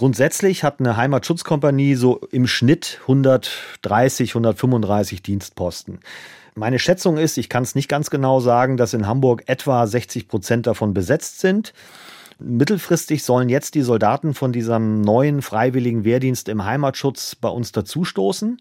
Grundsätzlich 0.02 0.64
hat 0.64 0.80
eine 0.80 0.98
Heimatschutzkompanie 0.98 1.94
so 1.94 2.22
im 2.32 2.48
Schnitt 2.48 2.98
130, 3.02 4.32
135 4.32 5.22
Dienstposten. 5.22 6.00
Meine 6.56 6.80
Schätzung 6.80 7.20
ist, 7.20 7.38
ich 7.38 7.50
kann 7.50 7.62
es 7.62 7.76
nicht 7.76 7.88
ganz 7.88 8.10
genau 8.10 8.40
sagen, 8.40 8.78
dass 8.78 8.96
in 8.96 9.06
Hamburg 9.06 9.44
etwa 9.46 9.86
60 9.86 10.28
Prozent 10.28 10.66
davon 10.66 10.96
besetzt 10.96 11.40
sind. 11.40 11.74
Mittelfristig 12.40 13.24
sollen 13.24 13.48
jetzt 13.48 13.76
die 13.76 13.84
Soldaten 13.84 14.34
von 14.34 14.52
diesem 14.52 15.02
neuen 15.02 15.44
freiwilligen 15.44 16.04
Wehrdienst 16.04 16.50
im 16.50 16.66
Heimatschutz 16.66 17.36
bei 17.36 17.50
uns 17.50 17.72
dazustoßen. 17.72 18.60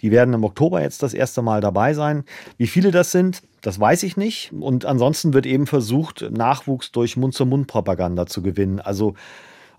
Die 0.00 0.10
werden 0.10 0.32
im 0.32 0.44
Oktober 0.44 0.80
jetzt 0.80 1.02
das 1.02 1.12
erste 1.12 1.42
Mal 1.42 1.60
dabei 1.60 1.92
sein. 1.92 2.24
Wie 2.56 2.66
viele 2.66 2.90
das 2.90 3.10
sind, 3.10 3.42
das 3.60 3.78
weiß 3.78 4.02
ich 4.04 4.16
nicht. 4.16 4.50
Und 4.58 4.86
ansonsten 4.86 5.34
wird 5.34 5.44
eben 5.44 5.66
versucht, 5.66 6.24
Nachwuchs 6.30 6.90
durch 6.90 7.18
Mund-zu-Mund-Propaganda 7.18 8.24
zu 8.24 8.40
gewinnen. 8.40 8.80
Also 8.80 9.14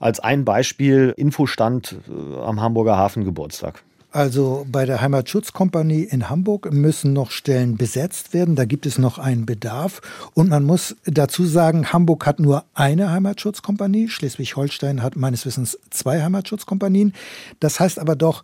als 0.02 0.20
ein 0.20 0.44
Beispiel 0.44 1.14
Infostand 1.16 1.96
äh, 2.10 2.40
am 2.42 2.60
Hamburger 2.60 2.98
Hafengeburtstag. 2.98 3.84
Also 4.14 4.66
bei 4.70 4.86
der 4.86 5.00
Heimatschutzkompanie 5.00 6.04
in 6.04 6.30
Hamburg 6.30 6.74
müssen 6.74 7.14
noch 7.14 7.32
Stellen 7.32 7.78
besetzt 7.78 8.34
werden. 8.34 8.58
Da 8.58 8.66
gibt 8.66 8.86
es 8.86 8.98
noch 8.98 9.20
einen 9.20 9.46
Bedarf. 9.46 10.02
Und 10.34 10.50
man 10.50 10.66
muss 10.66 10.98
dazu 11.06 11.46
sagen, 11.46 11.94
Hamburg 11.94 12.26
hat 12.26 12.42
nur 12.42 12.66
eine 12.74 13.10
Heimatschutzkompanie. 13.10 14.10
Schleswig-Holstein 14.10 15.02
hat 15.02 15.16
meines 15.16 15.46
Wissens 15.46 15.80
zwei 15.92 16.22
Heimatschutzkompanien. 16.22 17.14
Das 17.62 17.80
heißt 17.80 18.00
aber 18.00 18.18
doch, 18.18 18.44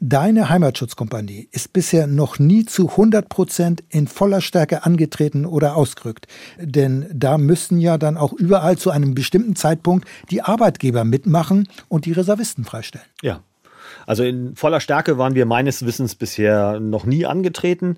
Deine 0.00 0.48
Heimatschutzkompanie 0.48 1.48
ist 1.50 1.72
bisher 1.72 2.06
noch 2.06 2.38
nie 2.38 2.64
zu 2.64 2.90
100 2.90 3.28
Prozent 3.28 3.82
in 3.88 4.06
voller 4.06 4.40
Stärke 4.40 4.84
angetreten 4.84 5.44
oder 5.44 5.74
ausgerückt. 5.74 6.28
Denn 6.60 7.06
da 7.12 7.36
müssen 7.36 7.78
ja 7.78 7.98
dann 7.98 8.16
auch 8.16 8.32
überall 8.32 8.78
zu 8.78 8.92
einem 8.92 9.14
bestimmten 9.14 9.56
Zeitpunkt 9.56 10.06
die 10.30 10.42
Arbeitgeber 10.42 11.02
mitmachen 11.02 11.68
und 11.88 12.06
die 12.06 12.12
Reservisten 12.12 12.64
freistellen. 12.64 13.06
Ja, 13.22 13.40
also 14.06 14.22
in 14.22 14.54
voller 14.54 14.80
Stärke 14.80 15.18
waren 15.18 15.34
wir 15.34 15.46
meines 15.46 15.84
Wissens 15.84 16.14
bisher 16.14 16.78
noch 16.78 17.04
nie 17.04 17.26
angetreten. 17.26 17.96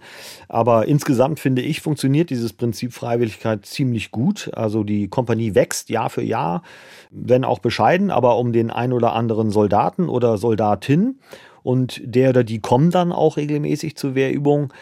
Aber 0.48 0.88
insgesamt 0.88 1.38
finde 1.38 1.60
ich, 1.60 1.82
funktioniert 1.82 2.30
dieses 2.30 2.54
Prinzip 2.54 2.94
Freiwilligkeit 2.94 3.66
ziemlich 3.66 4.10
gut. 4.10 4.50
Also 4.54 4.84
die 4.84 5.08
Kompanie 5.08 5.54
wächst 5.54 5.90
Jahr 5.90 6.08
für 6.08 6.22
Jahr, 6.22 6.62
wenn 7.10 7.44
auch 7.44 7.58
bescheiden, 7.58 8.10
aber 8.10 8.38
um 8.38 8.52
den 8.52 8.70
ein 8.70 8.92
oder 8.92 9.12
anderen 9.12 9.50
Soldaten 9.50 10.08
oder 10.08 10.38
Soldatin. 10.38 11.18
Und 11.62 12.00
der 12.04 12.30
oder 12.30 12.44
die 12.44 12.60
kommen 12.60 12.90
dann 12.90 13.12
auch 13.12 13.36
regelmäßig 13.36 13.96
zur 13.96 14.14
Wehrübung. 14.14 14.72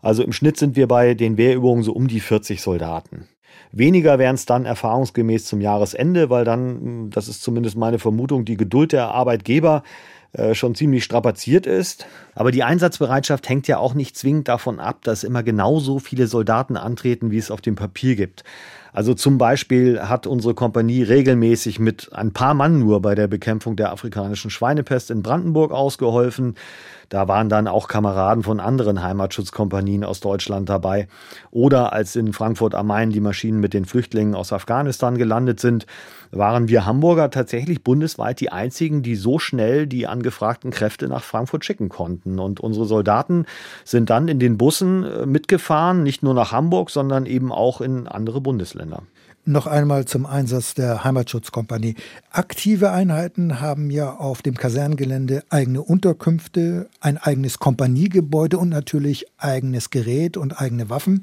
Also 0.00 0.22
im 0.22 0.32
Schnitt 0.32 0.56
sind 0.56 0.76
wir 0.76 0.86
bei 0.86 1.14
den 1.14 1.36
Wehrübungen 1.36 1.82
so 1.82 1.92
um 1.92 2.08
die 2.08 2.20
40 2.20 2.60
Soldaten. 2.62 3.28
Weniger 3.72 4.18
wären 4.18 4.34
es 4.34 4.46
dann 4.46 4.64
erfahrungsgemäß 4.64 5.44
zum 5.44 5.60
Jahresende, 5.60 6.30
weil 6.30 6.44
dann, 6.44 7.10
das 7.10 7.28
ist 7.28 7.42
zumindest 7.42 7.76
meine 7.76 7.98
Vermutung, 7.98 8.44
die 8.44 8.56
Geduld 8.56 8.92
der 8.92 9.08
Arbeitgeber 9.08 9.82
äh, 10.32 10.54
schon 10.54 10.74
ziemlich 10.74 11.04
strapaziert 11.04 11.66
ist. 11.66 12.06
Aber 12.34 12.50
die 12.50 12.62
Einsatzbereitschaft 12.62 13.48
hängt 13.48 13.66
ja 13.68 13.78
auch 13.78 13.94
nicht 13.94 14.16
zwingend 14.16 14.48
davon 14.48 14.80
ab, 14.80 15.02
dass 15.02 15.24
immer 15.24 15.42
genauso 15.42 15.98
viele 15.98 16.26
Soldaten 16.26 16.76
antreten, 16.76 17.30
wie 17.30 17.38
es 17.38 17.50
auf 17.50 17.60
dem 17.60 17.76
Papier 17.76 18.14
gibt. 18.14 18.44
Also 18.98 19.14
zum 19.14 19.38
Beispiel 19.38 20.00
hat 20.00 20.26
unsere 20.26 20.54
Kompanie 20.54 21.04
regelmäßig 21.04 21.78
mit 21.78 22.12
ein 22.12 22.32
paar 22.32 22.52
Mann 22.52 22.80
nur 22.80 23.00
bei 23.00 23.14
der 23.14 23.28
Bekämpfung 23.28 23.76
der 23.76 23.92
afrikanischen 23.92 24.50
Schweinepest 24.50 25.12
in 25.12 25.22
Brandenburg 25.22 25.70
ausgeholfen. 25.70 26.56
Da 27.08 27.26
waren 27.26 27.48
dann 27.48 27.68
auch 27.68 27.88
Kameraden 27.88 28.42
von 28.42 28.60
anderen 28.60 29.02
Heimatschutzkompanien 29.02 30.04
aus 30.04 30.20
Deutschland 30.20 30.68
dabei. 30.68 31.08
Oder 31.50 31.92
als 31.92 32.16
in 32.16 32.32
Frankfurt 32.32 32.74
am 32.74 32.88
Main 32.88 33.10
die 33.10 33.20
Maschinen 33.20 33.60
mit 33.60 33.72
den 33.72 33.86
Flüchtlingen 33.86 34.34
aus 34.34 34.52
Afghanistan 34.52 35.16
gelandet 35.16 35.58
sind, 35.58 35.86
waren 36.30 36.68
wir 36.68 36.84
Hamburger 36.84 37.30
tatsächlich 37.30 37.82
bundesweit 37.82 38.40
die 38.40 38.52
einzigen, 38.52 39.02
die 39.02 39.16
so 39.16 39.38
schnell 39.38 39.86
die 39.86 40.06
angefragten 40.06 40.70
Kräfte 40.70 41.08
nach 41.08 41.24
Frankfurt 41.24 41.64
schicken 41.64 41.88
konnten. 41.88 42.38
Und 42.38 42.60
unsere 42.60 42.84
Soldaten 42.84 43.46
sind 43.84 44.10
dann 44.10 44.28
in 44.28 44.38
den 44.38 44.58
Bussen 44.58 45.04
äh, 45.04 45.24
mitgefahren, 45.24 46.02
nicht 46.02 46.22
nur 46.22 46.34
nach 46.34 46.52
Hamburg, 46.52 46.90
sondern 46.90 47.24
eben 47.24 47.52
auch 47.52 47.80
in 47.80 48.06
andere 48.06 48.42
Bundesländer. 48.42 49.02
Noch 49.48 49.66
einmal 49.66 50.04
zum 50.04 50.26
Einsatz 50.26 50.74
der 50.74 51.04
Heimatschutzkompanie. 51.04 51.94
Aktive 52.30 52.90
Einheiten 52.90 53.62
haben 53.62 53.90
ja 53.90 54.14
auf 54.14 54.42
dem 54.42 54.54
Kaserngelände 54.58 55.42
eigene 55.48 55.80
Unterkünfte, 55.80 56.90
ein 57.00 57.16
eigenes 57.16 57.58
Kompaniegebäude 57.58 58.58
und 58.58 58.68
natürlich 58.68 59.24
eigenes 59.38 59.88
Gerät 59.88 60.36
und 60.36 60.60
eigene 60.60 60.90
Waffen. 60.90 61.22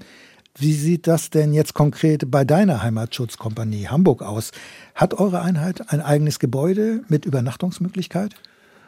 Wie 0.58 0.74
sieht 0.74 1.06
das 1.06 1.30
denn 1.30 1.54
jetzt 1.54 1.76
konkret 1.76 2.32
bei 2.32 2.46
deiner 2.46 2.82
Heimatschutzkompanie 2.82 3.90
Hamburg 3.90 4.24
aus? 4.24 4.50
Hat 4.96 5.14
eure 5.14 5.44
Einheit 5.44 5.94
ein 5.94 6.02
eigenes 6.02 6.40
Gebäude 6.40 7.04
mit 7.08 7.26
Übernachtungsmöglichkeit? 7.26 8.34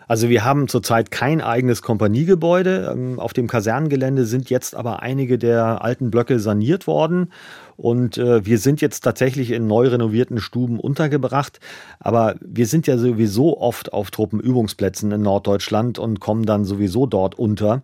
Also 0.07 0.29
wir 0.29 0.45
haben 0.45 0.69
zurzeit 0.69 1.11
kein 1.11 1.41
eigenes 1.41 1.81
Kompaniegebäude. 1.81 2.93
Ähm, 2.93 3.19
auf 3.19 3.33
dem 3.33 3.47
Kasernengelände 3.47 4.25
sind 4.25 4.49
jetzt 4.49 4.73
aber 4.73 5.01
einige 5.01 5.37
der 5.37 5.83
alten 5.83 6.09
Blöcke 6.09 6.39
saniert 6.39 6.87
worden 6.87 7.29
und 7.77 8.17
äh, 8.17 8.43
wir 8.43 8.57
sind 8.57 8.81
jetzt 8.81 9.01
tatsächlich 9.01 9.51
in 9.51 9.67
neu 9.67 9.87
renovierten 9.87 10.39
Stuben 10.39 10.79
untergebracht. 10.79 11.59
Aber 11.99 12.35
wir 12.41 12.65
sind 12.65 12.87
ja 12.87 12.97
sowieso 12.97 13.61
oft 13.61 13.93
auf 13.93 14.09
Truppenübungsplätzen 14.09 15.11
in 15.11 15.21
Norddeutschland 15.21 15.99
und 15.99 16.19
kommen 16.19 16.45
dann 16.47 16.65
sowieso 16.65 17.05
dort 17.05 17.37
unter. 17.37 17.83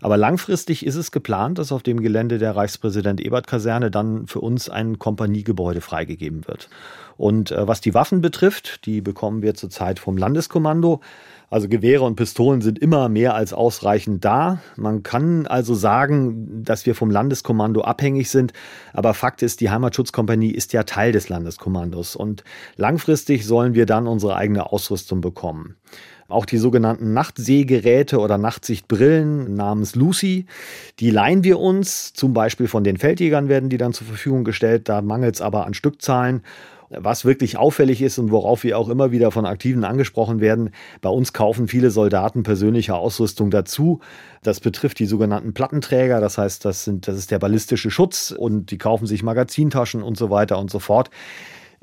Aber 0.00 0.16
langfristig 0.16 0.84
ist 0.84 0.96
es 0.96 1.12
geplant, 1.12 1.58
dass 1.58 1.72
auf 1.72 1.82
dem 1.82 2.00
Gelände 2.00 2.38
der 2.38 2.56
Reichspräsident 2.56 3.20
Ebert 3.20 3.46
Kaserne 3.46 3.90
dann 3.90 4.26
für 4.26 4.40
uns 4.40 4.70
ein 4.70 4.98
Kompaniegebäude 4.98 5.82
freigegeben 5.82 6.46
wird. 6.48 6.70
Und 7.16 7.50
äh, 7.50 7.68
was 7.68 7.80
die 7.80 7.94
Waffen 7.94 8.20
betrifft, 8.20 8.86
die 8.86 9.00
bekommen 9.00 9.42
wir 9.42 9.54
zurzeit 9.54 9.98
vom 9.98 10.16
Landeskommando. 10.16 11.00
Also 11.50 11.68
Gewehre 11.68 12.02
und 12.02 12.16
Pistolen 12.16 12.62
sind 12.62 12.78
immer 12.80 13.08
mehr 13.08 13.34
als 13.34 13.52
ausreichend 13.52 14.24
da. 14.24 14.58
Man 14.76 15.02
kann 15.02 15.46
also 15.46 15.74
sagen, 15.74 16.64
dass 16.64 16.84
wir 16.86 16.94
vom 16.94 17.10
Landeskommando 17.10 17.82
abhängig 17.82 18.30
sind. 18.30 18.52
Aber 18.92 19.14
Fakt 19.14 19.33
ist, 19.42 19.60
die 19.60 19.70
Heimatschutzkompanie 19.70 20.50
ist 20.50 20.72
ja 20.72 20.82
Teil 20.84 21.12
des 21.12 21.28
Landeskommandos. 21.28 22.16
Und 22.16 22.44
langfristig 22.76 23.46
sollen 23.46 23.74
wir 23.74 23.86
dann 23.86 24.06
unsere 24.06 24.36
eigene 24.36 24.72
Ausrüstung 24.72 25.20
bekommen. 25.20 25.76
Auch 26.26 26.46
die 26.46 26.56
sogenannten 26.56 27.12
Nachtsehgeräte 27.12 28.18
oder 28.18 28.38
Nachtsichtbrillen 28.38 29.54
namens 29.54 29.94
Lucy, 29.94 30.46
die 30.98 31.10
leihen 31.10 31.44
wir 31.44 31.58
uns. 31.58 32.14
Zum 32.14 32.32
Beispiel 32.32 32.66
von 32.66 32.82
den 32.82 32.96
Feldjägern 32.96 33.48
werden 33.48 33.68
die 33.68 33.76
dann 33.76 33.92
zur 33.92 34.06
Verfügung 34.06 34.42
gestellt. 34.42 34.88
Da 34.88 35.02
mangelt 35.02 35.34
es 35.34 35.42
aber 35.42 35.66
an 35.66 35.74
Stückzahlen. 35.74 36.42
Was 36.90 37.24
wirklich 37.24 37.56
auffällig 37.56 38.02
ist 38.02 38.18
und 38.18 38.30
worauf 38.30 38.62
wir 38.62 38.78
auch 38.78 38.88
immer 38.88 39.10
wieder 39.10 39.30
von 39.30 39.46
Aktiven 39.46 39.84
angesprochen 39.84 40.40
werden, 40.40 40.70
bei 41.00 41.08
uns 41.08 41.32
kaufen 41.32 41.66
viele 41.66 41.90
Soldaten 41.90 42.42
persönliche 42.42 42.94
Ausrüstung 42.94 43.50
dazu. 43.50 44.00
Das 44.42 44.60
betrifft 44.60 44.98
die 44.98 45.06
sogenannten 45.06 45.54
Plattenträger, 45.54 46.20
das 46.20 46.38
heißt, 46.38 46.64
das, 46.64 46.84
sind, 46.84 47.08
das 47.08 47.16
ist 47.16 47.30
der 47.30 47.38
ballistische 47.38 47.90
Schutz 47.90 48.30
und 48.30 48.70
die 48.70 48.78
kaufen 48.78 49.06
sich 49.06 49.22
Magazintaschen 49.22 50.02
und 50.02 50.16
so 50.16 50.30
weiter 50.30 50.58
und 50.58 50.70
so 50.70 50.78
fort. 50.78 51.10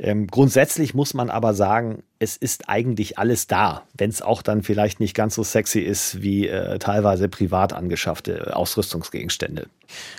Ähm, 0.04 0.26
grundsätzlich 0.26 0.96
muss 0.96 1.14
man 1.14 1.30
aber 1.30 1.54
sagen, 1.54 2.02
es 2.18 2.36
ist 2.36 2.70
eigentlich 2.70 3.20
alles 3.20 3.46
da, 3.46 3.84
wenn 3.96 4.10
es 4.10 4.24
auch 4.24 4.42
dann 4.42 4.64
vielleicht 4.64 5.00
nicht 5.00 5.14
ganz 5.14 5.36
so 5.36 5.44
sexy 5.44 5.80
ist 5.80 6.24
wie 6.24 6.48
äh, 6.48 6.80
teilweise 6.80 7.30
privat 7.30 7.72
angeschaffte 7.72 8.56
Ausrüstungsgegenstände. 8.56 9.68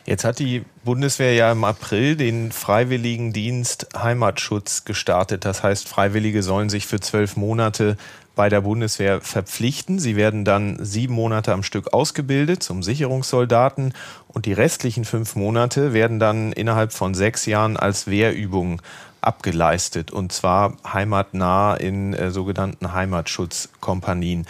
Jetzt 0.06 0.24
hat 0.24 0.38
die 0.38 0.62
Bundeswehr 0.84 1.34
ja 1.34 1.50
im 1.50 1.64
April 1.64 2.14
den 2.14 2.52
Freiwilligendienst 2.52 3.88
Heimatschutz 3.96 4.84
gestartet. 4.84 5.44
Das 5.44 5.64
heißt, 5.64 5.88
Freiwillige 5.88 6.44
sollen 6.44 6.70
sich 6.70 6.86
für 6.86 7.00
zwölf 7.00 7.36
Monate 7.36 7.96
bei 8.36 8.48
der 8.48 8.60
Bundeswehr 8.60 9.20
verpflichten. 9.20 9.98
Sie 9.98 10.14
werden 10.14 10.44
dann 10.44 10.78
sieben 10.80 11.14
Monate 11.14 11.52
am 11.52 11.64
Stück 11.64 11.92
ausgebildet 11.92 12.62
zum 12.62 12.84
Sicherungssoldaten 12.84 13.94
und 14.28 14.46
die 14.46 14.52
restlichen 14.52 15.04
fünf 15.04 15.34
Monate 15.34 15.92
werden 15.92 16.20
dann 16.20 16.52
innerhalb 16.52 16.92
von 16.92 17.14
sechs 17.14 17.46
Jahren 17.46 17.76
als 17.76 18.06
Wehrübung 18.06 18.80
abgeleistet 19.22 20.10
und 20.10 20.32
zwar 20.32 20.76
heimatnah 20.86 21.74
in 21.74 22.12
äh, 22.12 22.30
sogenannten 22.30 22.92
Heimatschutzkompanien. 22.92 24.46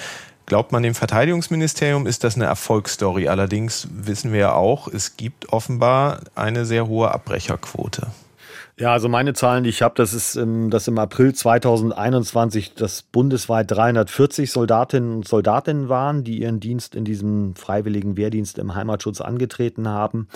Glaubt 0.46 0.72
man 0.72 0.82
dem 0.82 0.94
Verteidigungsministerium, 0.94 2.06
ist 2.06 2.24
das 2.24 2.34
eine 2.34 2.46
Erfolgsstory. 2.46 3.28
Allerdings 3.28 3.88
wissen 3.90 4.32
wir 4.32 4.40
ja 4.40 4.52
auch, 4.54 4.88
es 4.88 5.16
gibt 5.16 5.52
offenbar 5.52 6.20
eine 6.34 6.66
sehr 6.66 6.88
hohe 6.88 7.12
Abbrecherquote. 7.12 8.08
Ja, 8.78 8.92
also 8.92 9.08
meine 9.08 9.34
Zahlen, 9.34 9.64
die 9.64 9.70
ich 9.70 9.82
habe, 9.82 9.94
das 9.96 10.14
ist, 10.14 10.36
dass 10.36 10.88
im 10.88 10.98
April 10.98 11.34
2021 11.34 12.74
das 12.74 13.02
bundesweit 13.02 13.70
340 13.70 14.50
Soldatinnen 14.50 15.16
und 15.16 15.28
Soldatinnen 15.28 15.88
waren, 15.88 16.24
die 16.24 16.40
ihren 16.40 16.58
Dienst 16.58 16.94
in 16.94 17.04
diesem 17.04 17.54
freiwilligen 17.54 18.16
Wehrdienst 18.16 18.58
im 18.58 18.74
Heimatschutz 18.74 19.20
angetreten 19.20 19.88
haben. 19.88 20.26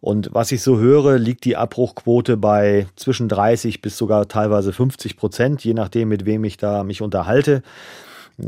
Und 0.00 0.30
was 0.32 0.52
ich 0.52 0.62
so 0.62 0.78
höre, 0.78 1.18
liegt 1.18 1.44
die 1.44 1.56
Abbruchquote 1.56 2.36
bei 2.36 2.86
zwischen 2.96 3.28
30 3.28 3.82
bis 3.82 3.96
sogar 3.96 4.28
teilweise 4.28 4.72
50 4.72 5.16
Prozent, 5.16 5.64
je 5.64 5.74
nachdem, 5.74 6.08
mit 6.08 6.26
wem 6.26 6.44
ich 6.44 6.56
da 6.56 6.84
mich 6.84 7.02
unterhalte. 7.02 7.62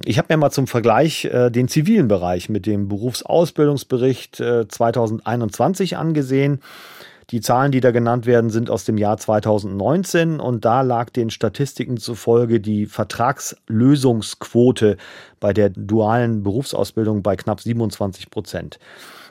Ich 0.05 0.19
habe 0.19 0.27
mir 0.31 0.37
mal 0.37 0.51
zum 0.51 0.67
Vergleich 0.67 1.25
äh, 1.25 1.51
den 1.51 1.69
zivilen 1.69 2.09
Bereich 2.09 2.51
mit 2.51 2.67
dem 2.67 2.89
Berufsausbildungsbericht 2.89 4.41
äh, 4.41 4.69
2021 4.69 5.97
angesehen. 5.97 6.61
Die 7.31 7.43
Zahlen, 7.43 7.73
die 7.73 7.81
da 7.81 7.91
genannt 7.91 8.25
werden, 8.25 8.49
sind 8.49 8.71
aus 8.71 8.85
dem 8.85 8.97
Jahr 8.97 9.19
2019 9.19 10.41
und 10.41 10.65
da 10.65 10.81
lag 10.81 11.11
den 11.11 11.29
Statistiken 11.29 11.99
zufolge 11.99 12.59
die 12.59 12.87
Vertragslösungsquote 12.87 14.97
bei 15.39 15.53
der 15.53 15.69
dualen 15.71 16.43
Berufsausbildung 16.43 17.23
bei 17.23 17.37
knapp 17.37 17.61
27 17.61 18.31
Prozent. 18.31 18.79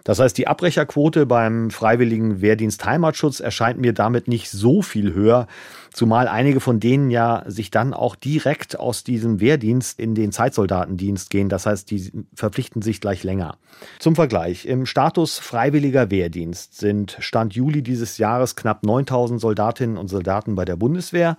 Das 0.04 0.20
heißt, 0.20 0.38
die 0.38 0.48
Abbrecherquote 0.48 1.26
beim 1.26 1.70
freiwilligen 1.70 2.42
Wehrdienst 2.42 2.86
Heimatschutz 2.86 3.40
erscheint 3.40 3.80
mir 3.80 3.94
damit 3.94 4.28
nicht 4.28 4.50
so 4.50 4.82
viel 4.82 5.14
höher, 5.14 5.48
zumal 5.92 6.28
einige 6.28 6.60
von 6.60 6.80
denen 6.80 7.10
ja 7.10 7.44
sich 7.48 7.72
dann 7.72 7.94
auch 7.94 8.16
direkt 8.16 8.80
aus 8.80 9.04
diesem 9.04 9.40
Wehrdienst 9.40 10.00
in 10.00 10.16
den 10.16 10.32
Zeitsoldatendienst 10.32 11.30
gehen. 11.30 11.50
Das 11.50 11.66
heißt, 11.66 11.90
die 11.92 12.12
verpflichten 12.34 12.82
sich 12.82 13.02
gleich 13.02 13.24
länger. 13.24 13.58
Zum 14.00 14.16
Vergleich, 14.16 14.66
im 14.66 14.86
Status 14.86 15.40
freiwilliger 15.40 16.12
Wehrdienst 16.12 16.78
sind 16.78 17.18
Stand 17.20 17.54
Juli 17.54 17.82
dieses 17.82 18.18
Jahres 18.18 18.56
knapp 18.56 18.84
9000 18.84 19.42
Soldatinnen 19.42 19.98
und 19.98 20.08
Soldaten 20.08 20.56
bei 20.56 20.66
der 20.66 20.76
Bundeswehr. 20.76 21.38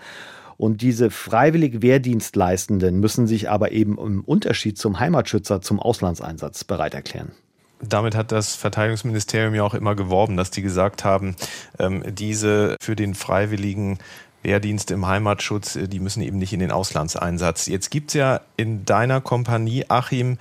Und 0.56 0.82
diese 0.82 1.10
freiwillig 1.10 1.82
Wehrdienstleistenden 1.82 2.98
müssen 2.98 3.28
sich 3.28 3.48
aber 3.48 3.70
eben 3.70 3.96
im 3.96 4.24
Unterschied 4.24 4.76
zum 4.76 4.98
Heimatschützer 4.98 5.60
zum 5.60 5.78
Auslandseinsatz 5.78 6.64
bereit 6.64 6.94
erklären 6.94 7.30
damit 7.80 8.14
hat 8.14 8.32
das 8.32 8.54
Verteidigungsministerium 8.56 9.54
ja 9.54 9.62
auch 9.62 9.74
immer 9.74 9.94
geworben, 9.94 10.36
dass 10.36 10.50
die 10.50 10.62
gesagt 10.62 11.04
haben, 11.04 11.36
ähm, 11.78 12.02
diese 12.06 12.76
für 12.80 12.96
den 12.96 13.14
freiwilligen 13.14 13.98
Wehrdienst 14.42 14.90
im 14.90 15.06
Heimatschutz, 15.06 15.76
äh, 15.76 15.88
die 15.88 16.00
müssen 16.00 16.22
eben 16.22 16.38
nicht 16.38 16.52
in 16.52 16.60
den 16.60 16.70
Auslandseinsatz. 16.70 17.66
Jetzt 17.66 17.90
gibt's 17.90 18.14
ja 18.14 18.40
in 18.56 18.84
deiner 18.84 19.20
Kompanie, 19.20 19.84
Achim, 19.88 20.38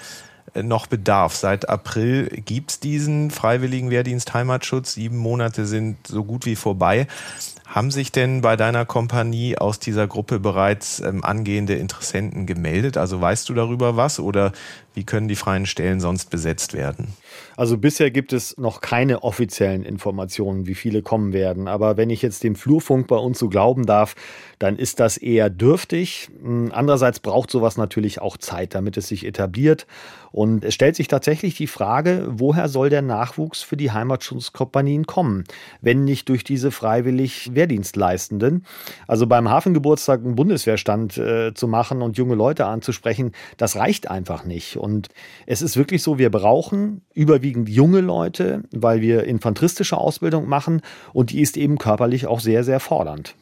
äh, 0.54 0.64
noch 0.64 0.88
Bedarf. 0.88 1.36
Seit 1.36 1.70
April 1.70 2.28
gibt's 2.46 2.80
diesen 2.80 3.32
freiwilligen 3.32 3.90
Wehrdienst 3.90 4.34
Heimatschutz. 4.34 4.94
Sieben 4.94 5.18
Monate 5.18 5.66
sind 5.66 6.08
so 6.08 6.24
gut 6.24 6.46
wie 6.46 6.56
vorbei. 6.56 7.08
Haben 7.66 7.92
sich 7.92 8.12
denn 8.12 8.42
bei 8.42 8.56
deiner 8.56 8.86
Kompanie 8.86 9.58
aus 9.58 9.80
dieser 9.80 10.08
Gruppe 10.08 10.40
bereits 10.40 11.00
ähm, 11.00 11.24
angehende 11.24 11.76
Interessenten 11.76 12.46
gemeldet? 12.46 12.98
Also 12.98 13.20
weißt 13.20 13.50
du 13.50 13.54
darüber 13.54 13.98
was 13.98 14.20
oder 14.20 14.54
wie 14.94 15.04
können 15.04 15.28
die 15.28 15.36
freien 15.36 15.66
Stellen 15.66 16.00
sonst 16.00 16.30
besetzt 16.30 16.74
werden? 16.74 17.14
Also 17.56 17.78
bisher 17.78 18.12
gibt 18.12 18.34
es 18.34 18.58
noch 18.58 18.82
keine 18.82 19.24
offiziellen 19.24 19.84
Informationen, 19.84 20.68
wie 20.68 20.76
viele 20.76 21.02
kommen 21.02 21.34
werden. 21.34 21.68
Aber 21.68 21.98
wenn 21.98 22.10
ich 22.10 22.22
jetzt 22.22 22.44
dem 22.44 22.56
Flurfunk 22.56 23.08
bei 23.08 23.18
uns 23.18 23.40
so 23.40 23.50
glauben 23.50 23.86
darf, 23.86 24.16
dann 24.60 24.78
ist 24.78 25.00
das 25.00 25.18
eher 25.18 25.50
dürftig. 25.50 26.30
Hm, 26.42 26.72
andererseits 26.74 27.20
braucht 27.20 27.52
sowas 27.52 27.78
natürlich 27.78 28.22
auch 28.22 28.38
Zeit, 28.38 28.76
damit 28.76 28.98
es 28.98 29.08
sich 29.08 29.26
etabliert. 29.26 29.86
Und 30.32 30.64
es 30.64 30.74
stellt 30.74 30.96
sich 30.96 31.08
tatsächlich 31.08 31.56
die 31.56 31.68
Frage, 31.68 32.28
woher 32.30 32.68
soll 32.68 32.90
der 32.90 33.02
Nachwuchs 33.02 33.64
für 33.64 33.78
die 33.78 33.92
Heimatschutzkompanien 33.92 35.06
kommen, 35.08 35.46
wenn 35.82 36.04
nicht 36.04 36.30
durch 36.30 36.44
diese 36.44 36.72
freiwillig 36.72 37.56
Wehrdienstleistenden? 37.56 38.66
Also 39.08 39.26
beim 39.26 39.50
Hafengeburtstag 39.50 40.24
einen 40.24 40.36
Bundeswehrstand 40.36 41.18
äh, 41.18 41.54
zu 41.54 41.68
machen 41.68 42.02
und 42.02 42.18
junge 42.18 42.36
Leute 42.36 42.66
anzusprechen, 42.66 43.32
das 43.58 43.78
reicht 43.78 44.12
einfach 44.12 44.44
nicht. 44.44 44.78
Und 44.78 45.10
es 45.46 45.62
ist 45.62 45.78
wirklich 45.78 46.04
so, 46.04 46.18
wir 46.18 46.30
brauchen 46.30 47.02
überwiegend 47.28 47.68
junge 47.68 48.00
Leute, 48.00 48.64
weil 48.72 49.02
wir 49.02 49.26
infanteristische 49.26 49.98
Ausbildung 49.98 50.48
machen 50.48 50.82
und 51.12 51.32
die 51.32 51.42
ist 51.42 51.58
eben 51.58 51.78
körperlich 51.78 52.26
auch 52.26 52.40
sehr, 52.40 52.64
sehr 52.64 52.80
fordernd. 52.80 53.36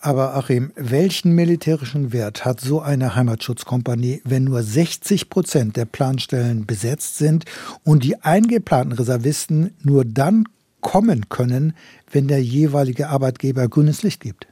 Aber 0.00 0.34
Achim, 0.34 0.72
welchen 0.74 1.32
militärischen 1.32 2.12
Wert 2.12 2.44
hat 2.44 2.60
so 2.60 2.80
eine 2.80 3.14
Heimatschutzkompanie, 3.14 4.22
wenn 4.24 4.44
nur 4.44 4.62
60 4.62 5.30
Prozent 5.30 5.76
der 5.76 5.84
Planstellen 5.84 6.66
besetzt 6.66 7.16
sind 7.16 7.44
und 7.84 8.04
die 8.04 8.22
eingeplanten 8.22 8.92
Reservisten 8.92 9.72
nur 9.82 10.04
dann 10.04 10.44
kommen 10.80 11.28
können, 11.28 11.74
wenn 12.10 12.28
der 12.28 12.42
jeweilige 12.42 13.08
Arbeitgeber 13.08 13.68
grünes 13.68 14.02
Licht 14.02 14.20
gibt? 14.20 14.48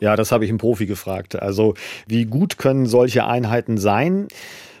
Ja, 0.00 0.16
das 0.16 0.32
habe 0.32 0.44
ich 0.44 0.50
einen 0.50 0.58
Profi 0.58 0.86
gefragt. 0.86 1.36
Also, 1.36 1.74
wie 2.06 2.24
gut 2.24 2.58
können 2.58 2.86
solche 2.86 3.26
Einheiten 3.26 3.78
sein? 3.78 4.28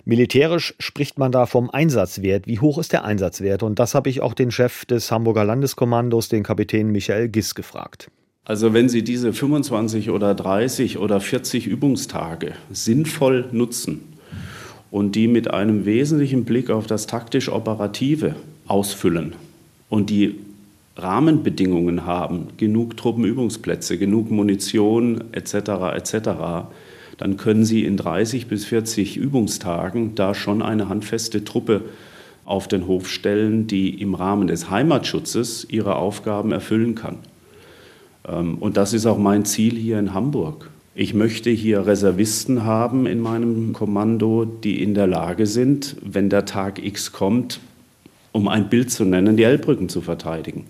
Militärisch 0.06 0.74
spricht 0.78 1.18
man 1.18 1.32
da 1.32 1.46
vom 1.46 1.70
Einsatzwert. 1.70 2.46
Wie 2.46 2.58
hoch 2.58 2.78
ist 2.78 2.92
der 2.92 3.04
Einsatzwert? 3.04 3.62
Und 3.62 3.78
das 3.78 3.94
habe 3.94 4.10
ich 4.10 4.20
auch 4.20 4.34
den 4.34 4.50
Chef 4.50 4.84
des 4.84 5.10
Hamburger 5.10 5.44
Landeskommandos, 5.44 6.28
den 6.28 6.42
Kapitän 6.42 6.90
Michael 6.90 7.28
Giss, 7.28 7.54
gefragt. 7.54 8.10
Also 8.44 8.74
wenn 8.74 8.90
Sie 8.90 9.02
diese 9.02 9.32
25 9.32 10.10
oder 10.10 10.34
30 10.34 10.98
oder 10.98 11.20
40 11.20 11.66
Übungstage 11.66 12.52
sinnvoll 12.70 13.48
nutzen 13.52 14.02
und 14.90 15.14
die 15.16 15.26
mit 15.26 15.50
einem 15.50 15.86
wesentlichen 15.86 16.44
Blick 16.44 16.68
auf 16.68 16.86
das 16.86 17.06
taktisch-operative 17.06 18.36
ausfüllen 18.66 19.34
und 19.88 20.10
die 20.10 20.34
Rahmenbedingungen 20.96 22.04
haben, 22.04 22.48
genug 22.58 22.98
Truppenübungsplätze, 22.98 23.96
genug 23.96 24.30
Munition 24.30 25.24
etc. 25.32 25.54
etc., 25.94 26.28
dann 27.24 27.38
können 27.38 27.64
Sie 27.64 27.86
in 27.86 27.96
30 27.96 28.48
bis 28.48 28.66
40 28.66 29.16
Übungstagen 29.16 30.14
da 30.14 30.34
schon 30.34 30.60
eine 30.60 30.90
handfeste 30.90 31.42
Truppe 31.42 31.80
auf 32.44 32.68
den 32.68 32.86
Hof 32.86 33.08
stellen, 33.08 33.66
die 33.66 33.98
im 33.98 34.14
Rahmen 34.14 34.46
des 34.46 34.68
Heimatschutzes 34.68 35.66
ihre 35.70 35.96
Aufgaben 35.96 36.52
erfüllen 36.52 36.94
kann. 36.94 37.16
Ähm, 38.28 38.58
und 38.58 38.76
das 38.76 38.92
ist 38.92 39.06
auch 39.06 39.16
mein 39.16 39.46
Ziel 39.46 39.74
hier 39.74 39.98
in 39.98 40.12
Hamburg. 40.12 40.68
Ich 40.94 41.14
möchte 41.14 41.48
hier 41.48 41.86
Reservisten 41.86 42.64
haben 42.64 43.06
in 43.06 43.20
meinem 43.20 43.72
Kommando, 43.72 44.44
die 44.44 44.82
in 44.82 44.92
der 44.92 45.06
Lage 45.06 45.46
sind, 45.46 45.96
wenn 46.02 46.28
der 46.28 46.44
Tag 46.44 46.84
X 46.84 47.12
kommt, 47.12 47.58
um 48.32 48.48
ein 48.48 48.68
Bild 48.68 48.90
zu 48.90 49.06
nennen, 49.06 49.38
die 49.38 49.44
Elbbrücken 49.44 49.88
zu 49.88 50.02
verteidigen. 50.02 50.66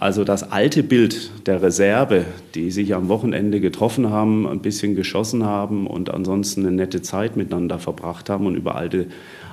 Also 0.00 0.22
das 0.22 0.52
alte 0.52 0.84
Bild 0.84 1.32
der 1.46 1.60
Reserve, 1.60 2.24
die 2.54 2.70
sich 2.70 2.94
am 2.94 3.08
Wochenende 3.08 3.58
getroffen 3.58 4.10
haben, 4.10 4.46
ein 4.46 4.60
bisschen 4.60 4.94
geschossen 4.94 5.44
haben 5.44 5.88
und 5.88 6.14
ansonsten 6.14 6.64
eine 6.64 6.70
nette 6.70 7.02
Zeit 7.02 7.36
miteinander 7.36 7.80
verbracht 7.80 8.30
haben 8.30 8.46
und 8.46 8.54
über 8.54 8.76
alte, 8.76 9.08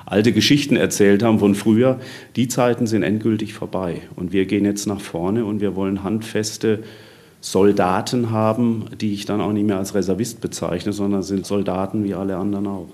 alte 0.06 0.30
Geschichten 0.32 0.76
erzählt 0.76 1.24
haben 1.24 1.40
von 1.40 1.56
früher, 1.56 1.98
die 2.36 2.46
Zeiten 2.46 2.86
sind 2.86 3.02
endgültig 3.02 3.54
vorbei. 3.54 4.02
Und 4.14 4.32
wir 4.32 4.44
gehen 4.46 4.64
jetzt 4.64 4.86
nach 4.86 5.00
vorne 5.00 5.44
und 5.44 5.60
wir 5.60 5.74
wollen 5.74 6.04
handfeste 6.04 6.84
Soldaten 7.40 8.30
haben, 8.30 8.84
die 9.00 9.14
ich 9.14 9.24
dann 9.24 9.40
auch 9.40 9.52
nicht 9.52 9.66
mehr 9.66 9.78
als 9.78 9.96
Reservist 9.96 10.40
bezeichne, 10.40 10.92
sondern 10.92 11.24
sind 11.24 11.44
Soldaten 11.44 12.04
wie 12.04 12.14
alle 12.14 12.36
anderen 12.36 12.68
auch. 12.68 12.90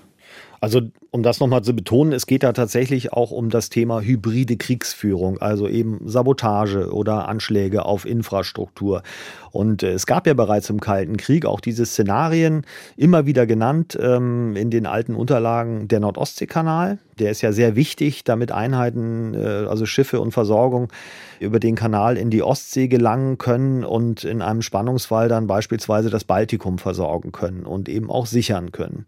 Also 0.63 0.81
um 1.11 1.25
das 1.25 1.41
nochmal 1.41 1.63
zu 1.63 1.75
betonen, 1.75 2.13
es 2.13 2.29
geht 2.29 2.45
da 2.45 2.53
tatsächlich 2.53 3.13
auch 3.13 3.33
um 3.33 3.51
das 3.51 3.69
Thema 3.69 4.01
hybride 4.01 4.57
Kriegsführung, 4.57 5.39
also 5.39 5.67
eben 5.67 6.03
Sabotage 6.05 6.93
oder 6.93 7.29
Anschläge 7.29 7.85
auf 7.85 8.07
Infrastruktur. 8.07 9.03
Und 9.51 9.83
äh, 9.83 9.91
es 9.91 10.07
gab 10.07 10.25
ja 10.25 10.35
bereits 10.35 10.71
im 10.71 10.79
Kalten 10.79 11.17
Krieg 11.17 11.47
auch 11.47 11.59
diese 11.59 11.85
Szenarien 11.85 12.65
immer 12.97 13.27
wieder 13.27 13.45
genannt 13.45 13.99
ähm, 14.01 14.55
in 14.55 14.71
den 14.71 14.87
alten 14.87 15.17
Unterlagen 15.17 15.89
der 15.89 15.99
Nordostseekanal. 15.99 16.99
Der 17.19 17.33
ist 17.33 17.43
ja 17.43 17.51
sehr 17.51 17.75
wichtig, 17.75 18.23
damit 18.23 18.53
Einheiten, 18.53 19.35
äh, 19.35 19.67
also 19.69 19.85
Schiffe 19.85 20.21
und 20.21 20.31
Versorgung 20.31 20.93
über 21.41 21.59
den 21.59 21.75
Kanal 21.75 22.17
in 22.17 22.31
die 22.31 22.45
Ostsee 22.45 22.87
gelangen 22.87 23.37
können 23.37 23.83
und 23.83 24.23
in 24.23 24.41
einem 24.41 24.63
Spannungsfall 24.63 25.29
dann 25.29 25.49
beispielsweise 25.49 26.09
das 26.09 26.23
Baltikum 26.23 26.79
versorgen 26.79 27.33
können 27.33 27.67
und 27.67 27.89
eben 27.89 28.13
auch 28.13 28.27
sichern 28.27 28.71
können. 28.71 29.07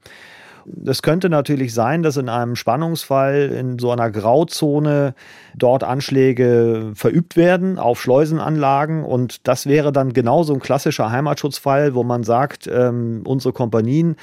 Es 0.86 1.02
könnte 1.02 1.28
natürlich 1.28 1.74
sein, 1.74 2.02
dass 2.02 2.16
in 2.16 2.28
einem 2.28 2.56
Spannungsfall 2.56 3.50
in 3.50 3.78
so 3.78 3.90
einer 3.90 4.10
Grauzone 4.10 5.14
dort 5.56 5.84
Anschläge 5.84 6.92
verübt 6.94 7.36
werden 7.36 7.78
auf 7.78 8.00
Schleusenanlagen. 8.00 9.04
Und 9.04 9.46
das 9.46 9.66
wäre 9.66 9.92
dann 9.92 10.12
genauso 10.12 10.54
ein 10.54 10.60
klassischer 10.60 11.10
Heimatschutzfall, 11.10 11.94
wo 11.94 12.02
man 12.02 12.24
sagt, 12.24 12.66
ähm, 12.66 13.22
unsere 13.26 13.52
Kompanien 13.52 14.16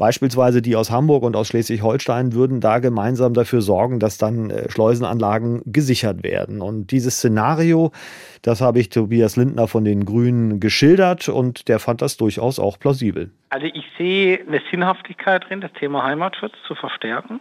Beispielsweise 0.00 0.62
die 0.62 0.76
aus 0.76 0.90
Hamburg 0.90 1.22
und 1.24 1.36
aus 1.36 1.48
Schleswig-Holstein 1.48 2.32
würden 2.32 2.62
da 2.62 2.78
gemeinsam 2.78 3.34
dafür 3.34 3.60
sorgen, 3.60 4.00
dass 4.00 4.16
dann 4.16 4.48
äh, 4.48 4.70
Schleusenanlagen 4.70 5.60
gesichert 5.66 6.22
werden. 6.22 6.62
Und 6.62 6.90
dieses 6.90 7.18
Szenario, 7.18 7.92
das 8.40 8.62
habe 8.62 8.78
ich 8.78 8.88
Tobias 8.88 9.36
Lindner 9.36 9.68
von 9.68 9.84
den 9.84 10.06
Grünen 10.06 10.58
geschildert 10.58 11.28
und 11.28 11.68
der 11.68 11.78
fand 11.78 12.00
das 12.00 12.16
durchaus 12.16 12.58
auch 12.58 12.78
plausibel. 12.78 13.30
Also 13.50 13.66
ich 13.66 13.84
sehe 13.98 14.40
eine 14.48 14.62
Sinnhaftigkeit 14.70 15.46
drin, 15.46 15.60
das 15.60 15.72
Thema 15.74 16.02
Heimatschutz 16.02 16.54
zu 16.66 16.74
verstärken. 16.74 17.38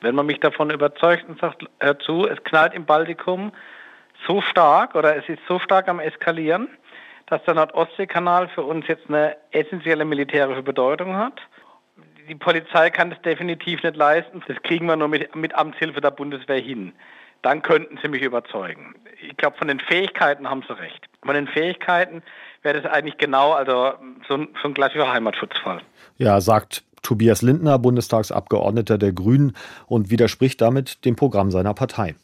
Wenn 0.00 0.14
man 0.14 0.26
mich 0.26 0.38
davon 0.38 0.70
überzeugt 0.70 1.28
und 1.28 1.40
sagt, 1.40 1.64
hör 1.80 1.98
zu, 1.98 2.28
es 2.28 2.40
knallt 2.44 2.74
im 2.74 2.84
Baltikum 2.84 3.50
so 4.28 4.40
stark 4.42 4.94
oder 4.94 5.16
es 5.16 5.28
ist 5.28 5.40
so 5.48 5.58
stark 5.58 5.88
am 5.88 5.98
Eskalieren, 5.98 6.68
dass 7.26 7.42
der 7.42 7.54
Nordostseekanal 7.54 8.46
für 8.46 8.62
uns 8.62 8.86
jetzt 8.86 9.08
eine 9.08 9.34
essentielle 9.50 10.04
militärische 10.04 10.62
Bedeutung 10.62 11.16
hat. 11.16 11.40
Die 12.28 12.34
Polizei 12.34 12.90
kann 12.90 13.10
das 13.10 13.20
definitiv 13.22 13.82
nicht 13.82 13.96
leisten. 13.96 14.42
Das 14.46 14.56
kriegen 14.62 14.86
wir 14.86 14.96
nur 14.96 15.08
mit, 15.08 15.34
mit 15.36 15.54
Amtshilfe 15.54 16.00
der 16.00 16.10
Bundeswehr 16.10 16.60
hin. 16.60 16.92
Dann 17.42 17.60
könnten 17.60 17.98
sie 18.02 18.08
mich 18.08 18.22
überzeugen. 18.22 18.94
Ich 19.20 19.36
glaube, 19.36 19.58
von 19.58 19.68
den 19.68 19.78
Fähigkeiten 19.78 20.48
haben 20.48 20.64
sie 20.66 20.78
recht. 20.78 21.06
Von 21.22 21.34
den 21.34 21.46
Fähigkeiten 21.46 22.22
wäre 22.62 22.80
das 22.80 22.90
eigentlich 22.90 23.18
genau 23.18 23.52
also 23.52 23.92
so 24.26 24.34
ein, 24.34 24.48
so 24.62 24.68
ein 24.68 24.74
klassischer 24.74 25.12
Heimatschutzfall. 25.12 25.82
Ja, 26.16 26.40
sagt 26.40 26.84
Tobias 27.02 27.42
Lindner, 27.42 27.78
Bundestagsabgeordneter 27.78 28.96
der 28.96 29.12
Grünen, 29.12 29.54
und 29.86 30.10
widerspricht 30.10 30.60
damit 30.60 31.04
dem 31.04 31.16
Programm 31.16 31.50
seiner 31.50 31.74
Partei. 31.74 32.14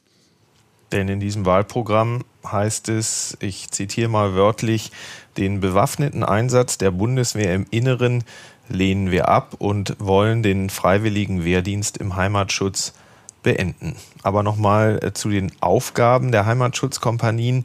Denn 0.92 1.08
in 1.08 1.20
diesem 1.20 1.46
Wahlprogramm 1.46 2.24
heißt 2.44 2.88
es, 2.88 3.36
ich 3.40 3.70
zitiere 3.70 4.08
mal 4.08 4.34
wörtlich, 4.34 4.90
den 5.36 5.60
bewaffneten 5.60 6.24
Einsatz 6.24 6.78
der 6.78 6.90
Bundeswehr 6.90 7.54
im 7.54 7.66
Inneren 7.70 8.24
lehnen 8.70 9.10
wir 9.10 9.28
ab 9.28 9.54
und 9.58 9.96
wollen 9.98 10.42
den 10.42 10.70
freiwilligen 10.70 11.44
Wehrdienst 11.44 11.98
im 11.98 12.16
Heimatschutz 12.16 12.94
beenden. 13.42 13.96
Aber 14.22 14.42
nochmal 14.42 15.00
äh, 15.02 15.12
zu 15.12 15.30
den 15.30 15.52
Aufgaben 15.60 16.30
der 16.30 16.46
Heimatschutzkompanien. 16.46 17.64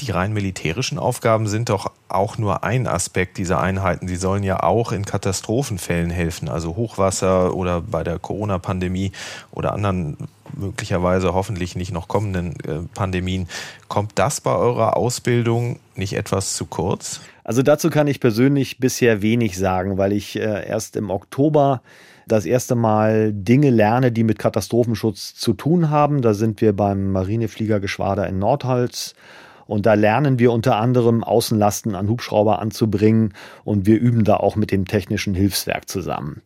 Die 0.00 0.10
rein 0.10 0.32
militärischen 0.32 0.98
Aufgaben 0.98 1.46
sind 1.48 1.68
doch 1.68 1.90
auch 2.08 2.38
nur 2.38 2.64
ein 2.64 2.86
Aspekt 2.86 3.38
dieser 3.38 3.60
Einheiten. 3.60 4.08
Sie 4.08 4.16
sollen 4.16 4.42
ja 4.42 4.62
auch 4.62 4.92
in 4.92 5.04
Katastrophenfällen 5.04 6.10
helfen, 6.10 6.48
also 6.48 6.76
Hochwasser 6.76 7.54
oder 7.54 7.80
bei 7.80 8.04
der 8.04 8.18
Corona-Pandemie 8.18 9.12
oder 9.50 9.72
anderen 9.72 10.16
möglicherweise 10.56 11.34
hoffentlich 11.34 11.76
nicht 11.76 11.92
noch 11.92 12.08
kommenden 12.08 12.52
äh, 12.60 12.82
Pandemien. 12.94 13.48
Kommt 13.88 14.12
das 14.16 14.40
bei 14.40 14.54
eurer 14.54 14.96
Ausbildung 14.96 15.78
nicht 15.94 16.14
etwas 16.14 16.54
zu 16.54 16.66
kurz? 16.66 17.20
Also 17.44 17.62
dazu 17.62 17.90
kann 17.90 18.06
ich 18.06 18.20
persönlich 18.20 18.78
bisher 18.78 19.22
wenig 19.22 19.58
sagen, 19.58 19.98
weil 19.98 20.12
ich 20.12 20.36
äh, 20.36 20.68
erst 20.68 20.96
im 20.96 21.10
Oktober 21.10 21.82
das 22.28 22.46
erste 22.46 22.74
Mal 22.74 23.32
Dinge 23.32 23.70
lerne, 23.70 24.12
die 24.12 24.24
mit 24.24 24.38
Katastrophenschutz 24.38 25.34
zu 25.34 25.52
tun 25.52 25.90
haben. 25.90 26.22
Da 26.22 26.34
sind 26.34 26.60
wir 26.60 26.72
beim 26.72 27.10
Marinefliegergeschwader 27.10 28.28
in 28.28 28.38
Nordholz. 28.38 29.14
Und 29.66 29.86
da 29.86 29.94
lernen 29.94 30.38
wir 30.38 30.52
unter 30.52 30.76
anderem 30.76 31.24
Außenlasten 31.24 31.94
an 31.94 32.08
Hubschrauber 32.08 32.58
anzubringen 32.58 33.32
und 33.64 33.86
wir 33.86 33.98
üben 33.98 34.24
da 34.24 34.36
auch 34.36 34.56
mit 34.56 34.70
dem 34.70 34.86
technischen 34.86 35.34
Hilfswerk 35.34 35.88
zusammen. 35.88 36.42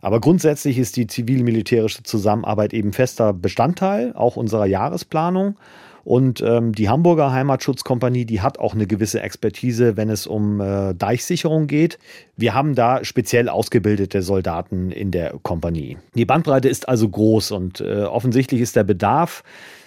Aber 0.00 0.20
grundsätzlich 0.20 0.78
ist 0.78 0.96
die 0.96 1.06
zivil-militärische 1.06 2.02
Zusammenarbeit 2.04 2.72
eben 2.72 2.92
fester 2.92 3.32
Bestandteil 3.32 4.14
auch 4.14 4.36
unserer 4.36 4.66
Jahresplanung. 4.66 5.56
Und 6.04 6.40
ähm, 6.40 6.72
die 6.72 6.88
Hamburger 6.88 7.32
Heimatschutzkompanie, 7.32 8.24
die 8.24 8.40
hat 8.40 8.58
auch 8.58 8.74
eine 8.74 8.86
gewisse 8.86 9.20
Expertise, 9.20 9.96
wenn 9.96 10.08
es 10.10 10.26
um 10.26 10.60
äh, 10.60 10.94
Deichsicherung 10.94 11.66
geht. 11.66 11.98
Wir 12.36 12.54
haben 12.54 12.74
da 12.74 13.04
speziell 13.04 13.48
ausgebildete 13.48 14.22
Soldaten 14.22 14.90
in 14.90 15.10
der 15.10 15.34
Kompanie. 15.42 15.98
Die 16.14 16.24
Bandbreite 16.24 16.68
ist 16.68 16.88
also 16.88 17.08
groß 17.08 17.50
und 17.52 17.80
äh, 17.80 18.02
offensichtlich 18.02 18.60
ist 18.60 18.76
der 18.76 18.84
Bedarf 18.84 19.42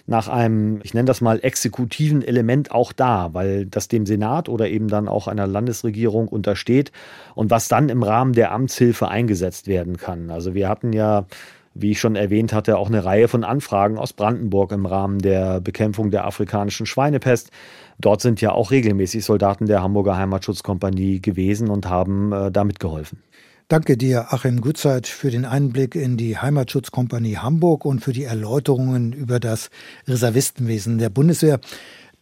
nach 0.06 0.28
einem, 0.28 0.82
ich 0.84 0.94
nenne 0.94 1.06
das 1.06 1.22
mal, 1.22 1.40
exekutiven 1.42 2.22
Element 2.22 2.72
auch 2.72 2.92
da, 2.92 3.34
weil 3.34 3.66
das 3.66 3.88
dem 3.88 4.06
Senat 4.06 4.50
oder 4.50 4.70
eben 4.70 4.90
dann 4.90 5.08
auch 5.08 5.28
einer 5.28 5.48
Landesregierung 5.48 6.28
untersteht 6.28 6.92
und 7.36 7.52
was 7.52 7.70
dann 7.70 7.90
im 7.90 8.04
Rahmen 8.04 8.34
der 8.34 8.52
Amtshilfe 8.52 9.08
eingesetzt 9.08 9.68
werden 9.68 9.98
kann. 9.98 10.30
Also 10.30 10.54
wir 10.54 10.68
hatten 10.68 10.92
ja 10.92 11.26
wie 11.74 11.92
ich 11.92 12.00
schon 12.00 12.16
erwähnt 12.16 12.54
hatte, 12.54 12.78
auch 12.78 12.88
eine 12.88 13.04
Reihe 13.04 13.28
von 13.28 13.44
Anfragen 13.44 13.98
aus 13.98 14.14
Brandenburg 14.14 14.72
im 14.72 14.86
Rahmen 14.86 15.20
der 15.20 15.62
Bekämpfung 15.62 16.12
der 16.12 16.26
afrikanischen 16.26 16.86
Schweinepest. 16.86 17.50
Dort 18.00 18.22
sind 18.22 18.42
ja 18.42 18.52
auch 18.52 18.72
regelmäßig 18.72 19.26
Soldaten 19.26 19.66
der 19.66 19.82
Hamburger 19.82 20.18
Heimatschutzkompanie 20.18 21.22
gewesen 21.22 21.70
und 21.70 21.88
haben 21.88 22.32
äh, 22.32 22.52
da 22.52 22.64
mitgeholfen. 22.64 23.24
Danke 23.70 23.98
dir, 23.98 24.34
Achim 24.34 24.62
Gutzeit, 24.62 25.08
für 25.08 25.32
den 25.32 25.46
Einblick 25.46 25.96
in 25.96 26.18
die 26.18 26.38
Heimatschutzkompanie 26.38 27.38
Hamburg 27.38 27.86
und 27.86 28.02
für 28.02 28.12
die 28.12 28.26
Erläuterungen 28.26 29.14
über 29.14 29.40
das 29.40 29.70
Reservistenwesen 30.08 30.98
der 30.98 31.10
Bundeswehr. 31.10 31.60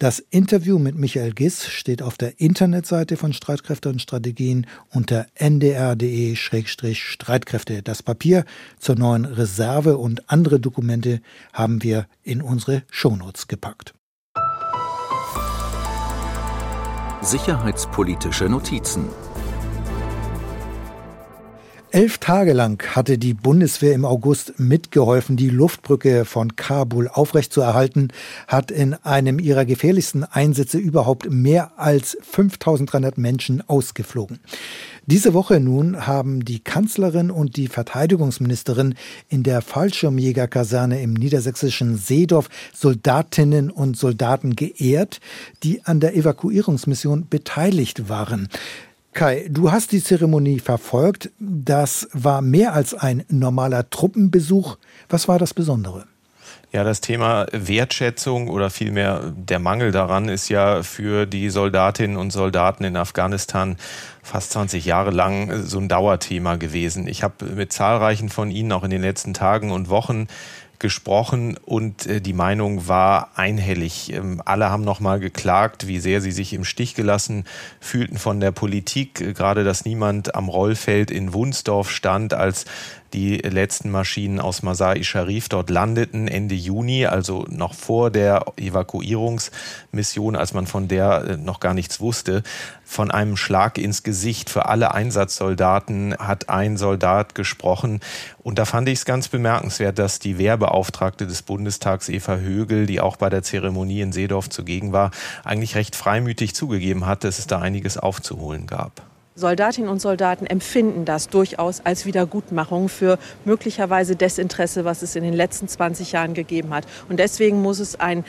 Das 0.02 0.18
Interview 0.18 0.78
mit 0.80 0.96
Michael 0.96 1.32
Giss 1.32 1.68
steht 1.68 2.02
auf 2.02 2.18
der 2.18 2.40
Internetseite 2.40 3.16
von 3.16 3.32
Streitkräfte 3.32 3.88
und 3.88 4.02
Strategien 4.02 4.66
unter 4.90 5.28
ndr.de-streitkräfte. 5.36 7.84
Das 7.84 8.02
Papier 8.02 8.44
zur 8.80 8.96
neuen 8.96 9.24
Reserve 9.24 9.98
und 9.98 10.28
andere 10.28 10.58
Dokumente 10.58 11.20
haben 11.52 11.84
wir 11.84 12.08
in 12.24 12.42
unsere 12.42 12.82
Shownotes 12.90 13.46
gepackt. 13.46 13.94
Sicherheitspolitische 17.20 18.46
Notizen 18.46 19.04
Elf 21.94 22.16
Tage 22.16 22.54
lang 22.54 22.82
hatte 22.96 23.18
die 23.18 23.34
Bundeswehr 23.34 23.92
im 23.92 24.06
August 24.06 24.58
mitgeholfen, 24.58 25.36
die 25.36 25.50
Luftbrücke 25.50 26.24
von 26.24 26.56
Kabul 26.56 27.06
aufrechtzuerhalten, 27.06 28.08
hat 28.48 28.70
in 28.70 28.94
einem 28.94 29.38
ihrer 29.38 29.66
gefährlichsten 29.66 30.24
Einsätze 30.24 30.78
überhaupt 30.78 31.30
mehr 31.30 31.72
als 31.78 32.16
5300 32.22 33.18
Menschen 33.18 33.62
ausgeflogen. 33.68 34.40
Diese 35.04 35.34
Woche 35.34 35.60
nun 35.60 36.06
haben 36.06 36.46
die 36.46 36.60
Kanzlerin 36.60 37.30
und 37.30 37.58
die 37.58 37.68
Verteidigungsministerin 37.68 38.94
in 39.28 39.42
der 39.42 39.60
Fallschirmjägerkaserne 39.60 41.02
im 41.02 41.12
niedersächsischen 41.12 41.98
Seedorf 41.98 42.48
Soldatinnen 42.72 43.70
und 43.70 43.98
Soldaten 43.98 44.56
geehrt, 44.56 45.20
die 45.62 45.84
an 45.84 46.00
der 46.00 46.16
Evakuierungsmission 46.16 47.26
beteiligt 47.28 48.08
waren. 48.08 48.48
Kai, 49.12 49.46
du 49.50 49.70
hast 49.70 49.92
die 49.92 50.02
Zeremonie 50.02 50.58
verfolgt. 50.58 51.30
Das 51.38 52.08
war 52.14 52.40
mehr 52.40 52.72
als 52.72 52.94
ein 52.94 53.24
normaler 53.28 53.90
Truppenbesuch. 53.90 54.78
Was 55.10 55.28
war 55.28 55.38
das 55.38 55.52
Besondere? 55.52 56.06
Ja, 56.72 56.84
das 56.84 57.02
Thema 57.02 57.46
Wertschätzung 57.52 58.48
oder 58.48 58.70
vielmehr 58.70 59.34
der 59.36 59.58
Mangel 59.58 59.90
daran 59.92 60.30
ist 60.30 60.48
ja 60.48 60.82
für 60.82 61.26
die 61.26 61.50
Soldatinnen 61.50 62.16
und 62.16 62.30
Soldaten 62.30 62.84
in 62.84 62.96
Afghanistan 62.96 63.76
fast 64.22 64.52
20 64.52 64.86
Jahre 64.86 65.10
lang 65.10 65.64
so 65.64 65.78
ein 65.78 65.90
Dauerthema 65.90 66.56
gewesen. 66.56 67.06
Ich 67.06 67.22
habe 67.22 67.44
mit 67.44 67.74
zahlreichen 67.74 68.30
von 68.30 68.50
Ihnen 68.50 68.72
auch 68.72 68.84
in 68.84 68.90
den 68.90 69.02
letzten 69.02 69.34
Tagen 69.34 69.70
und 69.70 69.90
Wochen 69.90 70.28
gesprochen 70.82 71.56
und 71.64 72.06
äh, 72.06 72.20
die 72.20 72.34
Meinung 72.34 72.86
war 72.88 73.30
einhellig. 73.36 74.12
Ähm, 74.12 74.42
alle 74.44 74.68
haben 74.68 74.84
nochmal 74.84 75.18
geklagt, 75.18 75.86
wie 75.86 75.98
sehr 75.98 76.20
sie 76.20 76.32
sich 76.32 76.52
im 76.52 76.64
Stich 76.64 76.94
gelassen 76.94 77.44
fühlten 77.80 78.18
von 78.18 78.40
der 78.40 78.52
Politik. 78.52 79.22
Äh, 79.22 79.32
gerade, 79.32 79.64
dass 79.64 79.86
niemand 79.86 80.34
am 80.34 80.50
Rollfeld 80.50 81.10
in 81.10 81.32
Wunsdorf 81.32 81.90
stand, 81.90 82.34
als 82.34 82.66
die 83.12 83.36
letzten 83.38 83.90
Maschinen 83.90 84.40
aus 84.40 84.62
Masai 84.62 85.02
Sharif 85.02 85.48
dort 85.48 85.68
landeten 85.70 86.28
Ende 86.28 86.54
Juni, 86.54 87.06
also 87.06 87.44
noch 87.48 87.74
vor 87.74 88.10
der 88.10 88.46
Evakuierungsmission, 88.56 90.36
als 90.36 90.54
man 90.54 90.66
von 90.66 90.88
der 90.88 91.24
äh, 91.24 91.36
noch 91.36 91.60
gar 91.60 91.74
nichts 91.74 92.00
wusste. 92.00 92.42
Von 92.84 93.10
einem 93.10 93.36
Schlag 93.36 93.78
ins 93.78 94.02
Gesicht 94.02 94.50
für 94.50 94.66
alle 94.66 94.94
Einsatzsoldaten 94.94 96.16
hat 96.18 96.48
ein 96.48 96.76
Soldat 96.76 97.34
gesprochen. 97.34 98.00
Und 98.42 98.58
da 98.58 98.64
fand 98.64 98.88
ich 98.88 99.00
es 99.00 99.04
ganz 99.04 99.28
bemerkenswert, 99.28 99.98
dass 99.98 100.18
die 100.18 100.38
Wehrbeauftragte 100.38 101.26
des 101.26 101.42
Bundestags 101.42 102.08
Eva 102.08 102.36
Högel, 102.36 102.86
die 102.86 103.00
auch 103.00 103.16
bei 103.16 103.28
der 103.28 103.42
Zeremonie 103.42 104.00
in 104.00 104.12
Seedorf 104.12 104.48
zugegen 104.48 104.92
war, 104.92 105.10
eigentlich 105.44 105.74
recht 105.74 105.96
freimütig 105.96 106.54
zugegeben 106.54 107.06
hat, 107.06 107.24
dass 107.24 107.38
es 107.38 107.46
da 107.46 107.60
einiges 107.60 107.98
aufzuholen 107.98 108.66
gab. 108.66 109.11
Soldatinnen 109.34 109.88
und 109.88 110.00
Soldaten 110.00 110.46
empfinden 110.46 111.06
das 111.06 111.28
durchaus 111.28 111.80
als 111.80 112.04
Wiedergutmachung 112.04 112.90
für 112.90 113.18
möglicherweise 113.46 114.14
Desinteresse, 114.14 114.84
was 114.84 115.00
es 115.00 115.16
in 115.16 115.22
den 115.22 115.32
letzten 115.32 115.68
20 115.68 116.12
Jahren 116.12 116.34
gegeben 116.34 116.74
hat. 116.74 116.84
Und 117.08 117.18
deswegen 117.18 117.62
muss 117.62 117.78
es 117.78 117.98
ein 117.98 118.24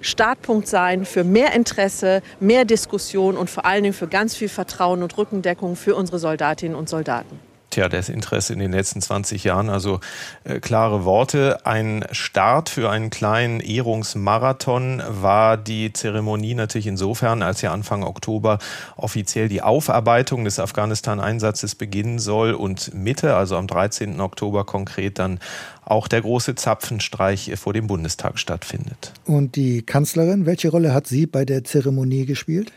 Startpunkt 0.00 0.66
sein 0.66 1.04
für 1.04 1.22
mehr 1.22 1.52
Interesse, 1.54 2.22
mehr 2.40 2.64
Diskussion 2.64 3.36
und 3.36 3.48
vor 3.50 3.66
allen 3.66 3.84
Dingen 3.84 3.94
für 3.94 4.08
ganz 4.08 4.34
viel 4.34 4.48
Vertrauen 4.48 5.02
und 5.02 5.16
Rückendeckung 5.16 5.76
für 5.76 5.94
unsere 5.94 6.18
Soldatinnen 6.18 6.76
und 6.76 6.88
Soldaten. 6.88 7.47
Tja, 7.78 7.88
das 7.88 8.08
Interesse 8.08 8.52
in 8.52 8.58
den 8.58 8.72
letzten 8.72 9.00
20 9.00 9.44
Jahren, 9.44 9.70
also 9.70 10.00
äh, 10.42 10.58
klare 10.58 11.04
Worte. 11.04 11.64
Ein 11.64 12.04
Start 12.10 12.70
für 12.70 12.90
einen 12.90 13.10
kleinen 13.10 13.60
Ehrungsmarathon 13.60 15.00
war 15.06 15.56
die 15.56 15.92
Zeremonie 15.92 16.54
natürlich 16.54 16.88
insofern, 16.88 17.40
als 17.40 17.62
ja 17.62 17.72
Anfang 17.72 18.02
Oktober 18.02 18.58
offiziell 18.96 19.48
die 19.48 19.62
Aufarbeitung 19.62 20.42
des 20.42 20.58
Afghanistan-Einsatzes 20.58 21.76
beginnen 21.76 22.18
soll 22.18 22.52
und 22.52 22.92
Mitte, 22.94 23.36
also 23.36 23.56
am 23.56 23.68
13. 23.68 24.20
Oktober 24.20 24.64
konkret 24.64 25.20
dann 25.20 25.38
auch 25.84 26.08
der 26.08 26.20
große 26.20 26.56
Zapfenstreich 26.56 27.52
vor 27.54 27.74
dem 27.74 27.86
Bundestag 27.86 28.40
stattfindet. 28.40 29.12
Und 29.24 29.54
die 29.54 29.82
Kanzlerin, 29.82 30.46
welche 30.46 30.70
Rolle 30.70 30.92
hat 30.92 31.06
sie 31.06 31.26
bei 31.26 31.44
der 31.44 31.62
Zeremonie 31.62 32.26
gespielt? 32.26 32.72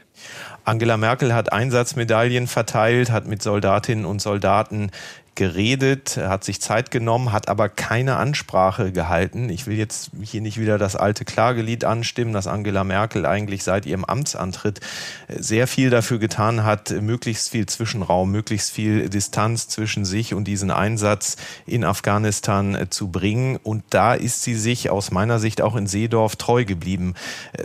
Angela 0.64 0.98
Merkel 0.98 1.34
hat 1.34 1.52
Einsatzmedaillen 1.52 2.48
verteilt, 2.48 3.12
hat 3.12 3.26
mit 3.28 3.42
Soldatinnen 3.42 4.06
und 4.06 4.22
Soldaten 4.22 4.92
geredet, 5.36 6.18
hat 6.18 6.44
sich 6.44 6.62
Zeit 6.62 6.92
genommen, 6.92 7.32
hat 7.32 7.48
aber 7.48 7.70
keine 7.70 8.18
Ansprache 8.18 8.92
gehalten. 8.92 9.50
Ich 9.50 9.66
will 9.66 9.78
jetzt 9.78 10.12
hier 10.22 10.42
nicht 10.42 10.60
wieder 10.60 10.78
das 10.78 10.96
alte 10.96 11.24
Klagelied 11.24 11.86
anstimmen, 11.86 12.34
dass 12.34 12.48
Angela 12.48 12.84
Merkel 12.84 13.26
eigentlich 13.26 13.64
seit 13.64 13.86
ihrem 13.86 14.04
Amtsantritt 14.04 14.82
sehr 15.30 15.68
viel 15.68 15.90
dafür 15.90 16.20
getan 16.20 16.64
hat, 16.64 16.92
möglichst 16.92 17.50
viel 17.50 17.66
Zwischenraum, 17.66 18.30
möglichst 18.30 18.72
viel 18.72 19.08
Distanz 19.08 19.70
zwischen 19.70 20.04
sich 20.04 20.34
und 20.34 20.46
diesen 20.46 20.70
Einsatz 20.70 21.38
in 21.66 21.86
Afghanistan 21.86 22.88
zu 22.90 23.08
bringen. 23.08 23.58
Und 23.64 23.84
da 23.92 24.14
ist 24.14 24.44
sie 24.44 24.56
sich 24.56 24.90
aus 24.90 25.12
meiner 25.12 25.40
Sicht 25.40 25.62
auch 25.62 25.78
in 25.78 25.88
Seedorf 25.88 26.36
treu 26.36 26.66
geblieben. 26.66 27.14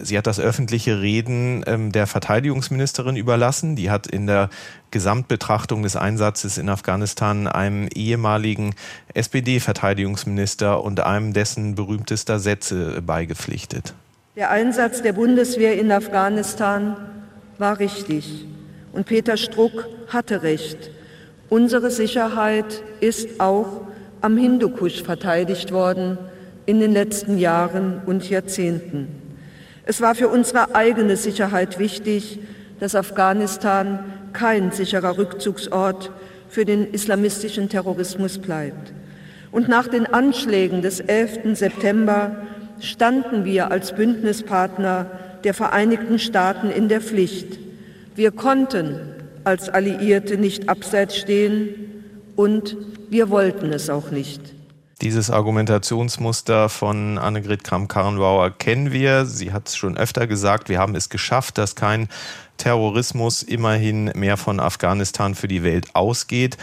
Sie 0.02 0.16
hat 0.16 0.28
das 0.28 0.38
öffentliche 0.38 1.00
Reden 1.00 1.64
ähm, 1.66 1.90
der 1.90 2.06
Verteidigungsministerin 2.06 3.16
überlassen. 3.16 3.74
Die 3.74 3.90
hat 3.90 4.06
in 4.06 4.28
der 4.28 4.50
Gesamtbetrachtung 4.96 5.82
des 5.82 5.94
Einsatzes 5.94 6.56
in 6.56 6.70
Afghanistan 6.70 7.48
einem 7.48 7.86
ehemaligen 7.94 8.74
SPD-Verteidigungsminister 9.12 10.82
und 10.82 11.00
einem 11.00 11.34
dessen 11.34 11.74
berühmtester 11.74 12.38
Sätze 12.38 13.02
beigepflichtet. 13.02 13.92
Der 14.36 14.50
Einsatz 14.50 15.02
der 15.02 15.12
Bundeswehr 15.12 15.78
in 15.78 15.92
Afghanistan 15.92 16.96
war 17.58 17.78
richtig 17.78 18.46
und 18.94 19.04
Peter 19.04 19.36
Struck 19.36 19.86
hatte 20.08 20.42
recht. 20.42 20.90
Unsere 21.50 21.90
Sicherheit 21.90 22.82
ist 23.00 23.38
auch 23.38 23.82
am 24.22 24.38
Hindukusch 24.38 25.02
verteidigt 25.02 25.72
worden 25.72 26.16
in 26.64 26.80
den 26.80 26.92
letzten 26.92 27.36
Jahren 27.36 28.00
und 28.06 28.30
Jahrzehnten. 28.30 29.08
Es 29.84 30.00
war 30.00 30.14
für 30.14 30.28
unsere 30.28 30.74
eigene 30.74 31.18
Sicherheit 31.18 31.78
wichtig, 31.78 32.38
dass 32.80 32.94
Afghanistan 32.94 34.00
kein 34.36 34.70
sicherer 34.70 35.16
Rückzugsort 35.16 36.10
für 36.50 36.66
den 36.66 36.92
islamistischen 36.92 37.70
Terrorismus 37.70 38.38
bleibt. 38.38 38.92
Und 39.50 39.68
nach 39.68 39.88
den 39.88 40.04
Anschlägen 40.06 40.82
des 40.82 41.00
11. 41.00 41.58
September 41.58 42.36
standen 42.78 43.46
wir 43.46 43.70
als 43.70 43.94
Bündnispartner 43.94 45.10
der 45.44 45.54
Vereinigten 45.54 46.18
Staaten 46.18 46.70
in 46.70 46.88
der 46.88 47.00
Pflicht. 47.00 47.58
Wir 48.14 48.30
konnten 48.30 49.00
als 49.44 49.70
Alliierte 49.70 50.36
nicht 50.36 50.68
abseits 50.68 51.16
stehen 51.16 52.04
und 52.36 52.76
wir 53.08 53.30
wollten 53.30 53.72
es 53.72 53.88
auch 53.88 54.10
nicht. 54.10 54.55
Dieses 55.02 55.30
Argumentationsmuster 55.30 56.70
von 56.70 57.18
Annegret 57.18 57.64
Kramp-Karrenbauer 57.64 58.50
kennen 58.50 58.92
wir. 58.92 59.26
Sie 59.26 59.52
hat 59.52 59.68
es 59.68 59.76
schon 59.76 59.98
öfter 59.98 60.26
gesagt, 60.26 60.70
wir 60.70 60.78
haben 60.78 60.94
es 60.94 61.10
geschafft, 61.10 61.58
dass 61.58 61.74
kein 61.74 62.08
Terrorismus 62.56 63.42
immerhin 63.42 64.06
mehr 64.14 64.38
von 64.38 64.58
Afghanistan 64.58 65.34
für 65.34 65.48
die 65.48 65.62
Welt 65.62 65.94
ausgeht 65.94 66.56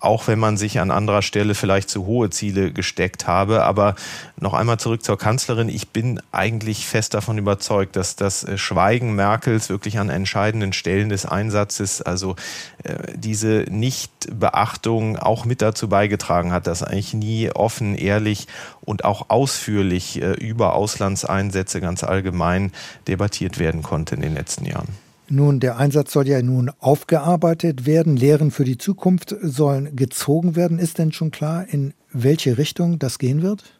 auch 0.00 0.28
wenn 0.28 0.38
man 0.38 0.56
sich 0.56 0.78
an 0.80 0.90
anderer 0.90 1.22
Stelle 1.22 1.54
vielleicht 1.54 1.88
zu 1.88 2.06
hohe 2.06 2.30
Ziele 2.30 2.72
gesteckt 2.72 3.26
habe. 3.26 3.64
Aber 3.64 3.94
noch 4.38 4.54
einmal 4.54 4.78
zurück 4.78 5.02
zur 5.02 5.18
Kanzlerin. 5.18 5.68
Ich 5.68 5.88
bin 5.88 6.20
eigentlich 6.32 6.86
fest 6.86 7.14
davon 7.14 7.38
überzeugt, 7.38 7.96
dass 7.96 8.16
das 8.16 8.44
äh, 8.44 8.58
Schweigen 8.58 9.14
Merkels 9.14 9.68
wirklich 9.68 9.98
an 9.98 10.10
entscheidenden 10.10 10.72
Stellen 10.72 11.08
des 11.08 11.24
Einsatzes, 11.24 12.02
also 12.02 12.36
äh, 12.82 12.94
diese 13.14 13.66
Nichtbeachtung 13.70 15.16
auch 15.16 15.44
mit 15.44 15.62
dazu 15.62 15.88
beigetragen 15.88 16.52
hat, 16.52 16.66
dass 16.66 16.82
eigentlich 16.82 17.14
nie 17.14 17.50
offen, 17.50 17.94
ehrlich 17.94 18.48
und 18.82 19.04
auch 19.04 19.30
ausführlich 19.30 20.20
äh, 20.20 20.32
über 20.32 20.74
Auslandseinsätze 20.74 21.80
ganz 21.80 22.04
allgemein 22.04 22.72
debattiert 23.08 23.58
werden 23.58 23.82
konnte 23.82 24.14
in 24.14 24.20
den 24.20 24.34
letzten 24.34 24.66
Jahren. 24.66 25.05
Nun, 25.28 25.58
der 25.58 25.76
Einsatz 25.76 26.12
soll 26.12 26.28
ja 26.28 26.40
nun 26.40 26.70
aufgearbeitet 26.78 27.84
werden. 27.84 28.16
Lehren 28.16 28.52
für 28.52 28.64
die 28.64 28.78
Zukunft 28.78 29.34
sollen 29.42 29.96
gezogen 29.96 30.54
werden. 30.54 30.78
Ist 30.78 30.98
denn 30.98 31.12
schon 31.12 31.32
klar, 31.32 31.66
in 31.68 31.94
welche 32.12 32.58
Richtung 32.58 32.98
das 32.98 33.18
gehen 33.18 33.42
wird? 33.42 33.75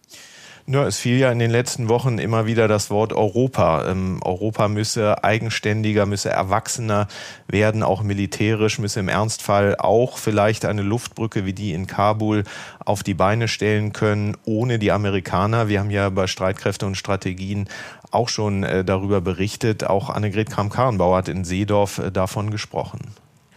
Ja, 0.68 0.84
es 0.84 0.98
fiel 0.98 1.16
ja 1.18 1.30
in 1.30 1.38
den 1.38 1.52
letzten 1.52 1.88
Wochen 1.88 2.18
immer 2.18 2.46
wieder 2.46 2.66
das 2.66 2.90
Wort 2.90 3.12
Europa. 3.12 3.88
Ähm, 3.88 4.18
Europa 4.24 4.66
müsse 4.66 5.22
eigenständiger, 5.22 6.06
müsse 6.06 6.30
erwachsener 6.30 7.06
werden, 7.46 7.84
auch 7.84 8.02
militärisch, 8.02 8.80
müsse 8.80 8.98
im 8.98 9.08
Ernstfall 9.08 9.76
auch 9.78 10.18
vielleicht 10.18 10.64
eine 10.64 10.82
Luftbrücke 10.82 11.44
wie 11.44 11.52
die 11.52 11.72
in 11.72 11.86
Kabul 11.86 12.42
auf 12.84 13.04
die 13.04 13.14
Beine 13.14 13.46
stellen 13.46 13.92
können, 13.92 14.36
ohne 14.44 14.80
die 14.80 14.90
Amerikaner. 14.90 15.68
Wir 15.68 15.78
haben 15.78 15.92
ja 15.92 16.10
bei 16.10 16.26
Streitkräfte 16.26 16.84
und 16.84 16.96
Strategien 16.96 17.68
auch 18.10 18.28
schon 18.28 18.64
äh, 18.64 18.84
darüber 18.84 19.20
berichtet. 19.20 19.84
Auch 19.84 20.10
Annegret 20.10 20.50
Kramp-Karrenbauer 20.50 21.18
hat 21.18 21.28
in 21.28 21.44
Seedorf 21.44 21.98
äh, 21.98 22.10
davon 22.10 22.50
gesprochen. 22.50 23.02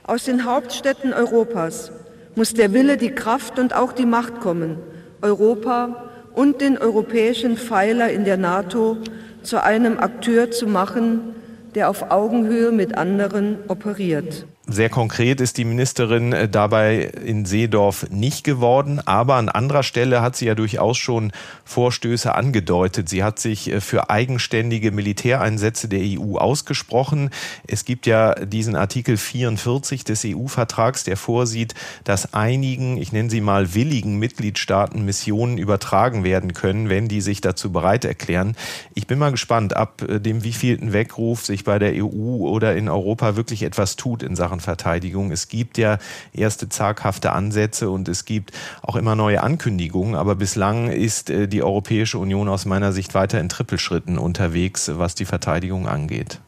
Aus 0.03 0.25
den 0.25 0.45
Hauptstädten 0.45 1.13
Europas 1.13 1.91
muss 2.35 2.53
der 2.53 2.71
Wille, 2.71 2.97
die 2.97 3.09
Kraft 3.09 3.57
und 3.57 3.73
auch 3.73 3.93
die 3.93 4.05
Macht 4.05 4.41
kommen, 4.41 4.77
Europa 5.23 6.08
und 6.33 6.61
den 6.61 6.77
europäischen 6.77 7.57
Pfeiler 7.57 8.09
in 8.11 8.25
der 8.25 8.37
NATO 8.37 8.97
zu 9.43 9.63
einem 9.63 9.97
Akteur 9.99 10.51
zu 10.51 10.67
machen, 10.67 11.35
der 11.75 11.89
auf 11.89 12.11
Augenhöhe 12.11 12.71
mit 12.71 12.97
anderen 12.97 13.57
operiert. 13.67 14.45
Sehr 14.71 14.89
konkret 14.89 15.41
ist 15.41 15.57
die 15.57 15.65
Ministerin 15.65 16.31
äh, 16.31 16.47
dabei 16.47 17.11
in 17.25 17.45
Seedorf 17.45 18.05
nicht 18.11 18.43
geworden, 18.43 19.01
aber 19.03 19.33
an 19.35 19.49
anderer 19.49 19.81
Stelle 19.81 20.21
hat 20.21 20.35
sie 20.35 20.45
ja 20.45 20.53
durchaus 20.53 20.99
schon 20.99 21.31
Vorstöße 21.65 22.35
angedeutet. 22.35 23.09
Sie 23.09 23.23
hat 23.23 23.39
sich 23.39 23.71
äh, 23.71 23.81
für 23.81 24.11
eigenständige 24.11 24.91
Militäreinsätze 24.91 25.87
der 25.87 26.01
EU 26.03 26.37
ausgesprochen. 26.37 27.31
Es 27.65 27.83
gibt 27.83 28.05
ja 28.05 28.35
diesen 28.35 28.75
Artikel 28.75 29.17
44 29.17 30.03
des 30.03 30.23
EU-Vertrags, 30.23 31.03
der 31.03 31.17
vorsieht, 31.17 31.73
dass 32.03 32.35
einigen, 32.35 32.97
ich 32.97 33.11
nenne 33.11 33.31
sie 33.31 33.41
mal 33.41 33.73
willigen 33.73 34.19
Mitgliedstaaten 34.19 35.03
Missionen 35.03 35.57
übertragen 35.57 36.23
werden 36.23 36.53
können, 36.53 36.89
wenn 36.89 37.07
die 37.07 37.21
sich 37.21 37.41
dazu 37.41 37.71
bereit 37.71 38.05
erklären. 38.05 38.55
Ich 38.93 39.07
bin 39.07 39.17
mal 39.17 39.31
gespannt, 39.31 39.75
ab 39.75 40.03
äh, 40.07 40.19
dem 40.19 40.43
wievielten 40.43 40.93
Weckruf 40.93 41.43
sich 41.43 41.63
bei 41.63 41.79
der 41.79 41.93
EU 42.05 42.47
oder 42.47 42.75
in 42.75 42.87
Europa 42.87 43.35
wirklich 43.35 43.63
etwas 43.63 43.95
tut 43.95 44.21
in 44.21 44.35
Sachen 44.35 44.58
Verteidigung. 44.59 45.31
Es 45.31 45.47
gibt 45.47 45.77
ja 45.77 45.97
erste 46.33 46.69
zaghafte 46.69 47.31
Ansätze 47.31 47.89
und 47.89 48.07
es 48.07 48.25
gibt 48.25 48.51
auch 48.81 48.95
immer 48.95 49.15
neue 49.15 49.41
Ankündigungen, 49.43 50.15
aber 50.15 50.35
bislang 50.35 50.89
ist 50.89 51.29
äh, 51.29 51.47
die 51.47 51.63
Europäische 51.63 52.17
Union 52.17 52.49
aus 52.49 52.65
meiner 52.65 52.91
Sicht 52.91 53.13
weiter 53.13 53.39
in 53.39 53.49
Trippelschritten 53.49 54.17
unterwegs, 54.17 54.91
was 54.93 55.15
die 55.15 55.25
Verteidigung 55.25 55.87
angeht. 55.87 56.39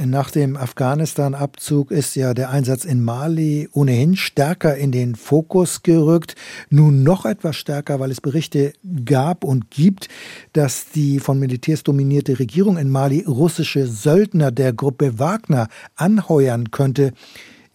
Nach 0.00 0.30
dem 0.30 0.56
Afghanistan-Abzug 0.56 1.90
ist 1.90 2.14
ja 2.14 2.32
der 2.32 2.50
Einsatz 2.50 2.84
in 2.84 3.02
Mali 3.02 3.68
ohnehin 3.72 4.14
stärker 4.14 4.76
in 4.76 4.92
den 4.92 5.16
Fokus 5.16 5.82
gerückt. 5.82 6.36
Nun 6.70 7.02
noch 7.02 7.26
etwas 7.26 7.56
stärker, 7.56 7.98
weil 7.98 8.12
es 8.12 8.20
Berichte 8.20 8.74
gab 9.04 9.42
und 9.42 9.72
gibt, 9.72 10.08
dass 10.52 10.90
die 10.90 11.18
von 11.18 11.40
Militärs 11.40 11.82
dominierte 11.82 12.38
Regierung 12.38 12.78
in 12.78 12.90
Mali 12.90 13.24
russische 13.26 13.88
Söldner 13.88 14.52
der 14.52 14.72
Gruppe 14.72 15.18
Wagner 15.18 15.66
anheuern 15.96 16.70
könnte. 16.70 17.12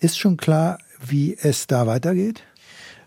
Ist 0.04 0.20
schon 0.20 0.36
klar, 0.36 0.80
wie 1.00 1.38
es 1.42 1.66
da 1.66 1.88
weitergeht? 1.88 2.44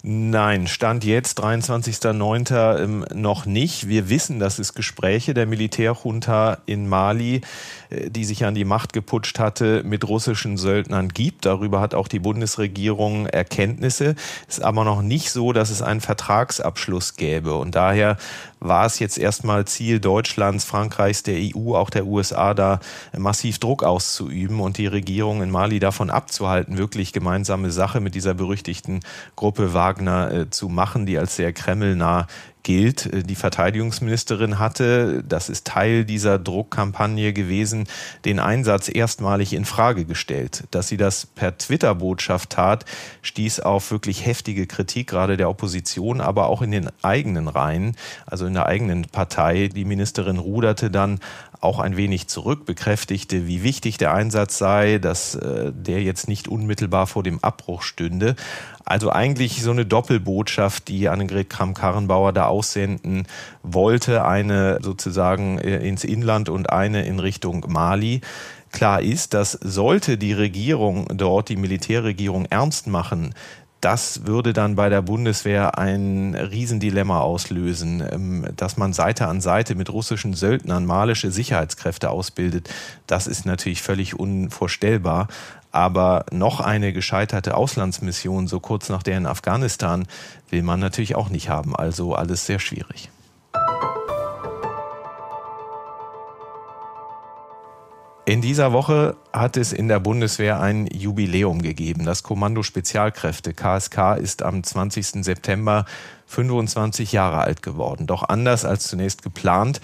Nein, 0.02 0.66
Stand 0.66 1.04
jetzt, 1.04 1.38
23.09. 1.42 2.78
Ähm, 2.78 3.04
noch 3.12 3.44
nicht. 3.44 3.86
Wir 3.86 4.08
wissen, 4.08 4.38
dass 4.38 4.58
es 4.58 4.72
Gespräche 4.72 5.34
der 5.34 5.44
Militärjunta 5.44 6.56
in 6.64 6.88
Mali, 6.88 7.42
die 7.90 8.24
sich 8.24 8.44
an 8.44 8.54
die 8.54 8.64
Macht 8.64 8.92
geputscht 8.92 9.38
hatte, 9.38 9.82
mit 9.84 10.06
russischen 10.08 10.56
Söldnern 10.56 11.08
gibt. 11.08 11.46
Darüber 11.46 11.80
hat 11.80 11.94
auch 11.94 12.08
die 12.08 12.18
Bundesregierung 12.18 13.26
Erkenntnisse. 13.26 14.14
Es 14.48 14.58
ist 14.58 14.64
aber 14.64 14.84
noch 14.84 15.02
nicht 15.02 15.30
so, 15.30 15.52
dass 15.52 15.70
es 15.70 15.82
einen 15.82 16.00
Vertragsabschluss 16.00 17.16
gäbe. 17.16 17.54
Und 17.54 17.74
daher 17.74 18.16
war 18.60 18.86
es 18.86 18.98
jetzt 18.98 19.18
erstmal 19.18 19.66
Ziel 19.66 20.00
Deutschlands, 20.00 20.64
Frankreichs, 20.64 21.22
der 21.22 21.36
EU, 21.38 21.74
auch 21.74 21.90
der 21.90 22.06
USA, 22.06 22.54
da 22.54 22.80
massiv 23.16 23.58
Druck 23.58 23.82
auszuüben 23.82 24.60
und 24.60 24.78
die 24.78 24.86
Regierung 24.86 25.42
in 25.42 25.50
Mali 25.50 25.78
davon 25.78 26.10
abzuhalten, 26.10 26.78
wirklich 26.78 27.12
gemeinsame 27.12 27.70
Sache 27.70 28.00
mit 28.00 28.14
dieser 28.14 28.34
berüchtigten 28.34 29.00
Gruppe 29.36 29.74
Wagner 29.74 30.32
äh, 30.32 30.50
zu 30.50 30.68
machen, 30.68 31.06
die 31.06 31.18
als 31.18 31.36
sehr 31.36 31.52
kremlnah 31.52 32.26
gilt. 32.66 33.06
Äh, 33.06 33.22
die 33.22 33.36
Verteidigungsministerin 33.36 34.58
hatte, 34.58 35.24
das 35.26 35.48
ist 35.48 35.66
Teil 35.66 36.04
dieser 36.04 36.38
Druckkampagne 36.38 37.32
gewesen, 37.32 37.86
den 38.26 38.40
Einsatz 38.40 38.88
erstmalig 38.88 39.54
in 39.54 39.64
Frage 39.64 40.04
gestellt. 40.04 40.64
Dass 40.72 40.88
sie 40.88 40.98
das 40.98 41.26
per 41.26 41.56
Twitter-Botschaft 41.56 42.50
tat, 42.50 42.84
stieß 43.22 43.60
auf 43.60 43.90
wirklich 43.90 44.26
heftige 44.26 44.66
Kritik, 44.66 45.08
gerade 45.08 45.36
der 45.36 45.48
Opposition, 45.48 46.20
aber 46.20 46.48
auch 46.48 46.60
in 46.60 46.72
den 46.72 46.90
eigenen 47.02 47.48
Reihen, 47.48 47.96
also 48.26 48.46
in 48.46 48.54
der 48.54 48.66
eigenen 48.66 49.02
Partei. 49.02 49.68
Die 49.68 49.84
Ministerin 49.84 50.38
ruderte 50.38 50.90
dann 50.90 51.20
auch 51.66 51.78
ein 51.78 51.96
wenig 51.96 52.28
zurück, 52.28 52.64
bekräftigte, 52.64 53.46
wie 53.46 53.62
wichtig 53.62 53.98
der 53.98 54.14
Einsatz 54.14 54.56
sei, 54.56 54.98
dass 54.98 55.34
äh, 55.34 55.72
der 55.74 56.02
jetzt 56.02 56.28
nicht 56.28 56.48
unmittelbar 56.48 57.06
vor 57.06 57.22
dem 57.22 57.42
Abbruch 57.42 57.82
stünde. 57.82 58.36
Also 58.84 59.10
eigentlich 59.10 59.62
so 59.62 59.72
eine 59.72 59.84
Doppelbotschaft, 59.84 60.88
die 60.88 61.08
Annegret 61.08 61.50
Kramp-Karrenbauer 61.50 62.32
da 62.32 62.46
aussenden 62.46 63.26
wollte, 63.62 64.24
eine 64.24 64.78
sozusagen 64.80 65.58
äh, 65.58 65.86
ins 65.86 66.04
Inland 66.04 66.48
und 66.48 66.70
eine 66.70 67.04
in 67.04 67.18
Richtung 67.18 67.66
Mali. 67.68 68.22
Klar 68.72 69.02
ist, 69.02 69.34
dass 69.34 69.52
sollte 69.52 70.18
die 70.18 70.32
Regierung 70.32 71.08
dort, 71.14 71.48
die 71.48 71.56
Militärregierung 71.56 72.46
ernst 72.46 72.86
machen, 72.86 73.34
das 73.86 74.26
würde 74.26 74.52
dann 74.52 74.74
bei 74.74 74.88
der 74.88 75.00
Bundeswehr 75.00 75.78
ein 75.78 76.34
Riesendilemma 76.34 77.20
auslösen, 77.20 78.02
ähm, 78.10 78.48
dass 78.56 78.76
man 78.76 78.92
Seite 78.92 79.28
an 79.28 79.40
Seite 79.40 79.76
mit 79.76 79.92
russischen 79.92 80.34
Söldnern 80.34 80.84
malische 80.84 81.30
Sicherheitskräfte 81.30 82.10
ausbildet. 82.10 82.68
Das 83.06 83.28
ist 83.28 83.46
natürlich 83.46 83.82
völlig 83.82 84.18
unvorstellbar. 84.18 85.28
Aber 85.70 86.26
noch 86.32 86.58
eine 86.58 86.92
gescheiterte 86.92 87.56
Auslandsmission 87.56 88.48
so 88.48 88.58
kurz 88.58 88.88
nach 88.88 89.04
der 89.04 89.18
in 89.18 89.26
Afghanistan 89.26 90.08
will 90.50 90.62
man 90.62 90.80
natürlich 90.80 91.14
auch 91.14 91.28
nicht 91.28 91.48
haben. 91.48 91.76
Also 91.76 92.12
alles 92.16 92.44
sehr 92.44 92.58
schwierig. 92.58 93.10
In 98.28 98.40
dieser 98.40 98.72
Woche 98.72 99.14
hat 99.32 99.56
es 99.56 99.72
in 99.72 99.86
der 99.86 100.00
Bundeswehr 100.00 100.58
ein 100.58 100.88
Jubiläum 100.88 101.62
gegeben. 101.62 102.04
Das 102.04 102.24
Kommando 102.24 102.64
Spezialkräfte 102.64 103.54
KSK 103.54 104.16
ist 104.20 104.42
am 104.42 104.64
20. 104.64 105.24
September 105.24 105.84
25 106.26 107.12
Jahre 107.12 107.38
alt 107.38 107.62
geworden. 107.62 108.08
Doch 108.08 108.28
anders 108.28 108.64
als 108.64 108.88
zunächst 108.88 109.22
geplant 109.22 109.80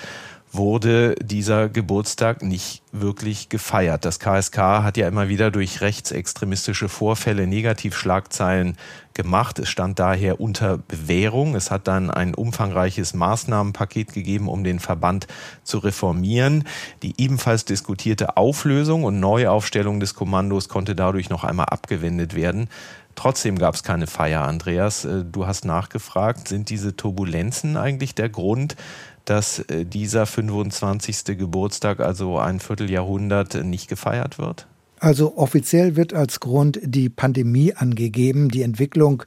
wurde 0.52 1.14
dieser 1.22 1.68
Geburtstag 1.70 2.42
nicht 2.42 2.82
wirklich 2.92 3.48
gefeiert. 3.48 4.04
Das 4.04 4.18
KSK 4.18 4.58
hat 4.58 4.98
ja 4.98 5.08
immer 5.08 5.28
wieder 5.28 5.50
durch 5.50 5.80
rechtsextremistische 5.80 6.90
Vorfälle 6.90 7.46
Negativschlagzeilen 7.46 8.76
gemacht. 9.14 9.58
Es 9.58 9.70
stand 9.70 9.98
daher 9.98 10.40
unter 10.40 10.76
Bewährung. 10.76 11.54
Es 11.54 11.70
hat 11.70 11.88
dann 11.88 12.10
ein 12.10 12.34
umfangreiches 12.34 13.14
Maßnahmenpaket 13.14 14.12
gegeben, 14.12 14.48
um 14.48 14.62
den 14.62 14.78
Verband 14.78 15.26
zu 15.64 15.78
reformieren. 15.78 16.64
Die 17.02 17.14
ebenfalls 17.16 17.64
diskutierte 17.64 18.36
Auflösung 18.36 19.04
und 19.04 19.20
Neuaufstellung 19.20 20.00
des 20.00 20.14
Kommandos 20.14 20.68
konnte 20.68 20.94
dadurch 20.94 21.30
noch 21.30 21.44
einmal 21.44 21.66
abgewendet 21.66 22.34
werden. 22.34 22.68
Trotzdem 23.14 23.58
gab 23.58 23.74
es 23.74 23.82
keine 23.82 24.06
Feier, 24.06 24.42
Andreas. 24.42 25.04
Äh, 25.04 25.24
du 25.24 25.46
hast 25.46 25.64
nachgefragt, 25.64 26.48
sind 26.48 26.70
diese 26.70 26.96
Turbulenzen 26.96 27.76
eigentlich 27.76 28.14
der 28.14 28.28
Grund, 28.28 28.76
dass 29.24 29.60
äh, 29.60 29.84
dieser 29.84 30.26
25. 30.26 31.38
Geburtstag, 31.38 32.00
also 32.00 32.38
ein 32.38 32.60
Vierteljahrhundert, 32.60 33.64
nicht 33.64 33.88
gefeiert 33.88 34.38
wird? 34.38 34.66
Also 35.02 35.36
offiziell 35.36 35.96
wird 35.96 36.14
als 36.14 36.38
Grund 36.38 36.78
die 36.80 37.08
Pandemie 37.08 37.74
angegeben, 37.74 38.50
die 38.50 38.62
Entwicklung 38.62 39.24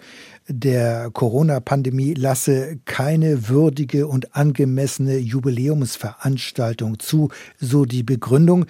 der 0.47 1.09
Corona-Pandemie 1.11 2.13
lasse 2.13 2.77
keine 2.85 3.49
würdige 3.49 4.07
und 4.07 4.35
angemessene 4.35 5.17
Jubiläumsveranstaltung 5.17 6.99
zu, 6.99 7.29
so 7.59 7.85
die 7.85 8.03
Begründung. 8.03 8.65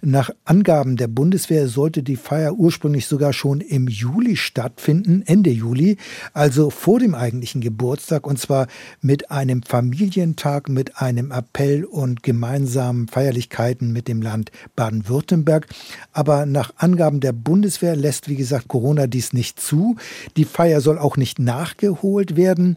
Nach 0.00 0.30
Angaben 0.44 0.96
der 0.96 1.06
Bundeswehr 1.06 1.68
sollte 1.68 2.02
die 2.02 2.16
Feier 2.16 2.54
ursprünglich 2.54 3.06
sogar 3.06 3.32
schon 3.32 3.60
im 3.60 3.86
Juli 3.86 4.36
stattfinden, 4.36 5.22
Ende 5.24 5.50
Juli, 5.50 5.98
also 6.32 6.68
vor 6.68 6.98
dem 6.98 7.14
eigentlichen 7.14 7.60
Geburtstag, 7.60 8.26
und 8.26 8.40
zwar 8.40 8.66
mit 9.00 9.30
einem 9.30 9.62
Familientag, 9.62 10.68
mit 10.68 11.00
einem 11.00 11.30
Appell 11.30 11.84
und 11.84 12.24
gemeinsamen 12.24 13.06
Feierlichkeiten 13.06 13.92
mit 13.92 14.08
dem 14.08 14.20
Land 14.20 14.50
Baden-Württemberg. 14.74 15.68
Aber 16.12 16.44
nach 16.44 16.72
Angaben 16.76 17.20
der 17.20 17.32
Bundeswehr 17.32 17.94
lässt, 17.94 18.28
wie 18.28 18.36
gesagt, 18.36 18.66
Corona 18.66 19.06
dies 19.06 19.32
nicht 19.32 19.60
zu. 19.60 19.94
Die 20.36 20.44
Feier 20.44 20.80
soll 20.80 20.98
auch 20.98 21.16
nicht 21.20 21.38
nachgeholt 21.38 22.34
werden. 22.34 22.76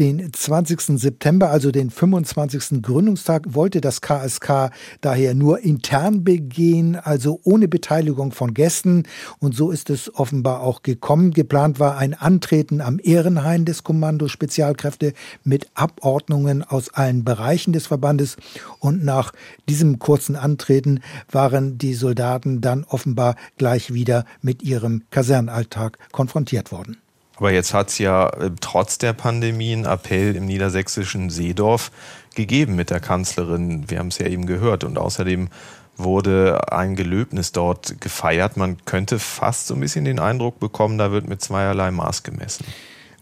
Den 0.00 0.32
20. 0.32 0.98
September, 0.98 1.50
also 1.50 1.70
den 1.70 1.90
25. 1.90 2.82
Gründungstag, 2.82 3.54
wollte 3.54 3.80
das 3.80 4.00
KSK 4.00 4.70
daher 5.00 5.34
nur 5.34 5.60
intern 5.60 6.24
begehen, 6.24 6.96
also 6.96 7.38
ohne 7.44 7.68
Beteiligung 7.68 8.32
von 8.32 8.54
Gästen. 8.54 9.04
Und 9.38 9.54
so 9.54 9.70
ist 9.70 9.90
es 9.90 10.12
offenbar 10.12 10.62
auch 10.62 10.82
gekommen. 10.82 11.32
Geplant 11.32 11.78
war 11.78 11.98
ein 11.98 12.14
Antreten 12.14 12.80
am 12.80 12.98
Ehrenhain 13.00 13.64
des 13.64 13.84
Kommando 13.84 14.26
Spezialkräfte 14.26 15.12
mit 15.44 15.68
Abordnungen 15.74 16.64
aus 16.64 16.88
allen 16.94 17.22
Bereichen 17.22 17.72
des 17.72 17.86
Verbandes. 17.86 18.36
Und 18.80 19.04
nach 19.04 19.32
diesem 19.68 19.98
kurzen 19.98 20.34
Antreten 20.34 21.00
waren 21.30 21.76
die 21.76 21.94
Soldaten 21.94 22.62
dann 22.62 22.84
offenbar 22.84 23.36
gleich 23.58 23.92
wieder 23.92 24.24
mit 24.40 24.62
ihrem 24.62 25.02
Kasernalltag 25.10 25.98
konfrontiert 26.10 26.72
worden. 26.72 27.01
Aber 27.42 27.50
jetzt 27.50 27.74
hat 27.74 27.88
es 27.88 27.98
ja 27.98 28.28
äh, 28.28 28.52
trotz 28.60 28.98
der 28.98 29.14
Pandemie 29.14 29.72
einen 29.72 29.84
Appell 29.84 30.36
im 30.36 30.44
niedersächsischen 30.44 31.28
Seedorf 31.28 31.90
gegeben 32.36 32.76
mit 32.76 32.90
der 32.90 33.00
Kanzlerin. 33.00 33.90
Wir 33.90 33.98
haben 33.98 34.06
es 34.06 34.18
ja 34.18 34.28
eben 34.28 34.46
gehört. 34.46 34.84
Und 34.84 34.96
außerdem 34.96 35.48
wurde 35.96 36.70
ein 36.70 36.94
Gelöbnis 36.94 37.50
dort 37.50 38.00
gefeiert. 38.00 38.56
Man 38.56 38.76
könnte 38.84 39.18
fast 39.18 39.66
so 39.66 39.74
ein 39.74 39.80
bisschen 39.80 40.04
den 40.04 40.20
Eindruck 40.20 40.60
bekommen, 40.60 40.98
da 40.98 41.10
wird 41.10 41.28
mit 41.28 41.42
zweierlei 41.42 41.90
Maß 41.90 42.22
gemessen. 42.22 42.64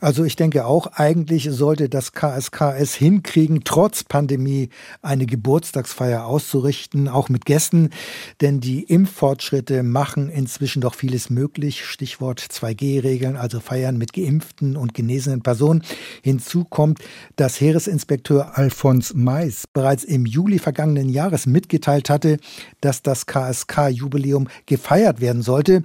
Also 0.00 0.24
ich 0.24 0.34
denke 0.34 0.64
auch, 0.64 0.86
eigentlich 0.94 1.48
sollte 1.50 1.90
das 1.90 2.12
KSK 2.12 2.74
es 2.78 2.94
hinkriegen, 2.94 3.62
trotz 3.64 4.02
Pandemie 4.02 4.70
eine 5.02 5.26
Geburtstagsfeier 5.26 6.24
auszurichten, 6.24 7.06
auch 7.06 7.28
mit 7.28 7.44
Gästen, 7.44 7.90
denn 8.40 8.60
die 8.60 8.82
Impffortschritte 8.82 9.82
machen 9.82 10.30
inzwischen 10.30 10.80
doch 10.80 10.94
vieles 10.94 11.28
möglich. 11.28 11.84
Stichwort 11.84 12.40
2G-Regeln, 12.40 13.36
also 13.36 13.60
Feiern 13.60 13.98
mit 13.98 14.14
geimpften 14.14 14.76
und 14.76 14.94
genesenen 14.94 15.42
Personen. 15.42 15.82
Hinzu 16.22 16.64
kommt, 16.64 17.00
dass 17.36 17.60
Heeresinspekteur 17.60 18.56
Alfons 18.56 19.12
Mais 19.14 19.66
bereits 19.66 20.04
im 20.04 20.24
Juli 20.24 20.58
vergangenen 20.58 21.10
Jahres 21.10 21.44
mitgeteilt 21.44 22.08
hatte, 22.08 22.38
dass 22.80 23.02
das 23.02 23.26
KSK-Jubiläum 23.26 24.48
gefeiert 24.64 25.20
werden 25.20 25.42
sollte. 25.42 25.82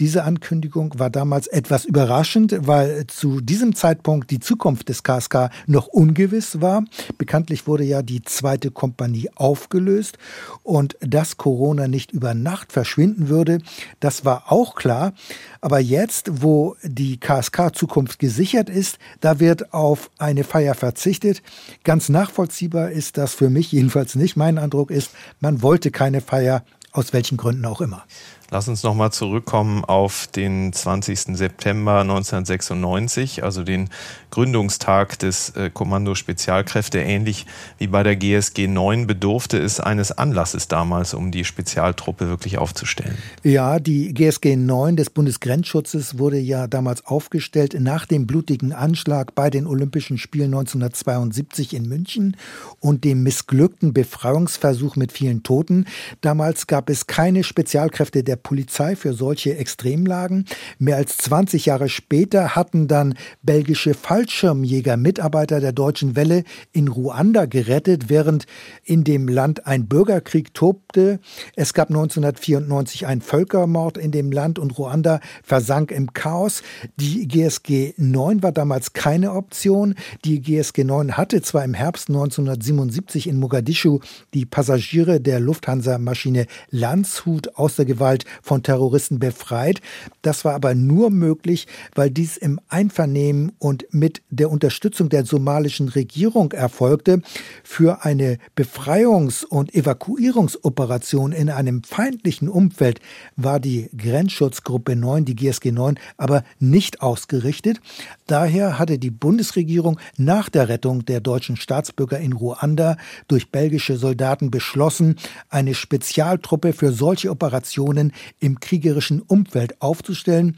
Diese 0.00 0.24
Ankündigung 0.24 0.98
war 0.98 1.10
damals 1.10 1.46
etwas 1.46 1.84
überraschend, 1.84 2.56
weil 2.66 3.06
zu 3.06 3.42
diesem 3.42 3.74
Zeitpunkt 3.74 4.30
die 4.30 4.40
Zukunft 4.40 4.88
des 4.88 5.02
KSK 5.02 5.50
noch 5.66 5.88
ungewiss 5.88 6.62
war. 6.62 6.84
Bekanntlich 7.18 7.66
wurde 7.66 7.84
ja 7.84 8.00
die 8.00 8.22
zweite 8.22 8.70
Kompanie 8.70 9.28
aufgelöst 9.34 10.16
und 10.62 10.96
dass 11.00 11.36
Corona 11.36 11.86
nicht 11.86 12.12
über 12.12 12.32
Nacht 12.32 12.72
verschwinden 12.72 13.28
würde, 13.28 13.58
das 14.00 14.24
war 14.24 14.50
auch 14.50 14.74
klar. 14.74 15.12
Aber 15.60 15.80
jetzt, 15.80 16.42
wo 16.42 16.76
die 16.82 17.20
KSK-Zukunft 17.20 18.18
gesichert 18.18 18.70
ist, 18.70 18.98
da 19.20 19.38
wird 19.38 19.74
auf 19.74 20.10
eine 20.16 20.44
Feier 20.44 20.74
verzichtet. 20.74 21.42
Ganz 21.84 22.08
nachvollziehbar 22.08 22.90
ist 22.90 23.18
das 23.18 23.34
für 23.34 23.50
mich 23.50 23.70
jedenfalls 23.70 24.14
nicht. 24.14 24.34
Mein 24.34 24.56
Eindruck 24.56 24.90
ist, 24.90 25.10
man 25.40 25.60
wollte 25.60 25.90
keine 25.90 26.22
Feier, 26.22 26.64
aus 26.92 27.12
welchen 27.12 27.36
Gründen 27.36 27.64
auch 27.66 27.80
immer. 27.80 28.04
Lass 28.52 28.66
uns 28.66 28.82
nochmal 28.82 29.12
zurückkommen 29.12 29.84
auf 29.84 30.26
den 30.26 30.72
20. 30.72 31.36
September 31.36 32.00
1996, 32.00 33.44
also 33.44 33.62
den 33.62 33.88
Gründungstag 34.32 35.20
des 35.20 35.50
äh, 35.50 35.70
Kommando 35.72 36.16
Spezialkräfte. 36.16 37.00
Ähnlich 37.00 37.46
wie 37.78 37.86
bei 37.86 38.02
der 38.02 38.16
GSG 38.16 38.66
9 38.66 39.06
bedurfte 39.06 39.56
es 39.56 39.78
eines 39.78 40.10
Anlasses 40.10 40.66
damals, 40.66 41.14
um 41.14 41.30
die 41.30 41.44
Spezialtruppe 41.44 42.28
wirklich 42.28 42.58
aufzustellen. 42.58 43.16
Ja, 43.44 43.78
die 43.78 44.12
GSG 44.12 44.56
9 44.56 44.96
des 44.96 45.10
Bundesgrenzschutzes 45.10 46.18
wurde 46.18 46.38
ja 46.38 46.66
damals 46.66 47.06
aufgestellt 47.06 47.76
nach 47.78 48.04
dem 48.04 48.26
blutigen 48.26 48.72
Anschlag 48.72 49.36
bei 49.36 49.50
den 49.50 49.68
Olympischen 49.68 50.18
Spielen 50.18 50.54
1972 50.54 51.74
in 51.74 51.88
München 51.88 52.36
und 52.80 53.04
dem 53.04 53.22
missglückten 53.22 53.92
Befreiungsversuch 53.92 54.96
mit 54.96 55.12
vielen 55.12 55.44
Toten. 55.44 55.86
Damals 56.20 56.66
gab 56.66 56.90
es 56.90 57.06
keine 57.06 57.44
Spezialkräfte 57.44 58.24
der 58.24 58.39
Polizei 58.42 58.96
für 58.96 59.12
solche 59.12 59.56
Extremlagen. 59.56 60.44
Mehr 60.78 60.96
als 60.96 61.16
20 61.18 61.66
Jahre 61.66 61.88
später 61.88 62.54
hatten 62.56 62.88
dann 62.88 63.14
belgische 63.42 63.94
Fallschirmjäger 63.94 64.96
Mitarbeiter 64.96 65.60
der 65.60 65.72
Deutschen 65.72 66.16
Welle 66.16 66.44
in 66.72 66.88
Ruanda 66.88 67.46
gerettet, 67.46 68.08
während 68.08 68.46
in 68.84 69.04
dem 69.04 69.28
Land 69.28 69.66
ein 69.66 69.86
Bürgerkrieg 69.86 70.54
tobte. 70.54 71.20
Es 71.56 71.74
gab 71.74 71.88
1994 71.88 73.06
einen 73.06 73.20
Völkermord 73.20 73.98
in 73.98 74.10
dem 74.12 74.32
Land 74.32 74.58
und 74.58 74.76
Ruanda 74.78 75.20
versank 75.42 75.90
im 75.90 76.12
Chaos. 76.12 76.62
Die 76.96 77.26
GSG 77.28 77.94
9 77.96 78.42
war 78.42 78.52
damals 78.52 78.92
keine 78.92 79.32
Option. 79.32 79.94
Die 80.24 80.40
GSG 80.40 80.84
9 80.84 81.16
hatte 81.16 81.42
zwar 81.42 81.64
im 81.64 81.74
Herbst 81.74 82.08
1977 82.08 83.28
in 83.28 83.38
Mogadischu 83.38 84.00
die 84.34 84.46
Passagiere 84.46 85.20
der 85.20 85.40
Lufthansa-Maschine 85.40 86.46
Landshut 86.70 87.56
aus 87.56 87.76
der 87.76 87.84
Gewalt 87.84 88.24
von 88.42 88.62
Terroristen 88.62 89.18
befreit. 89.18 89.80
Das 90.22 90.44
war 90.44 90.54
aber 90.54 90.74
nur 90.74 91.10
möglich, 91.10 91.66
weil 91.94 92.10
dies 92.10 92.36
im 92.36 92.60
Einvernehmen 92.68 93.52
und 93.58 93.86
mit 93.90 94.22
der 94.30 94.50
Unterstützung 94.50 95.08
der 95.08 95.24
somalischen 95.24 95.88
Regierung 95.88 96.52
erfolgte. 96.52 97.22
Für 97.64 98.04
eine 98.04 98.38
Befreiungs- 98.56 99.44
und 99.44 99.74
Evakuierungsoperation 99.74 101.32
in 101.32 101.50
einem 101.50 101.82
feindlichen 101.82 102.48
Umfeld 102.48 103.00
war 103.36 103.60
die 103.60 103.90
Grenzschutzgruppe 103.96 104.96
9, 104.96 105.24
die 105.24 105.36
GSG 105.36 105.72
9, 105.72 105.98
aber 106.16 106.44
nicht 106.58 107.02
ausgerichtet. 107.02 107.80
Daher 108.26 108.78
hatte 108.78 108.98
die 108.98 109.10
Bundesregierung 109.10 109.98
nach 110.16 110.48
der 110.48 110.68
Rettung 110.68 111.04
der 111.04 111.20
deutschen 111.20 111.56
Staatsbürger 111.56 112.18
in 112.18 112.32
Ruanda 112.32 112.96
durch 113.28 113.50
belgische 113.50 113.96
Soldaten 113.96 114.50
beschlossen, 114.50 115.16
eine 115.48 115.74
Spezialtruppe 115.74 116.72
für 116.72 116.92
solche 116.92 117.30
Operationen 117.30 118.12
im 118.38 118.60
kriegerischen 118.60 119.22
Umfeld 119.22 119.80
aufzustellen. 119.80 120.56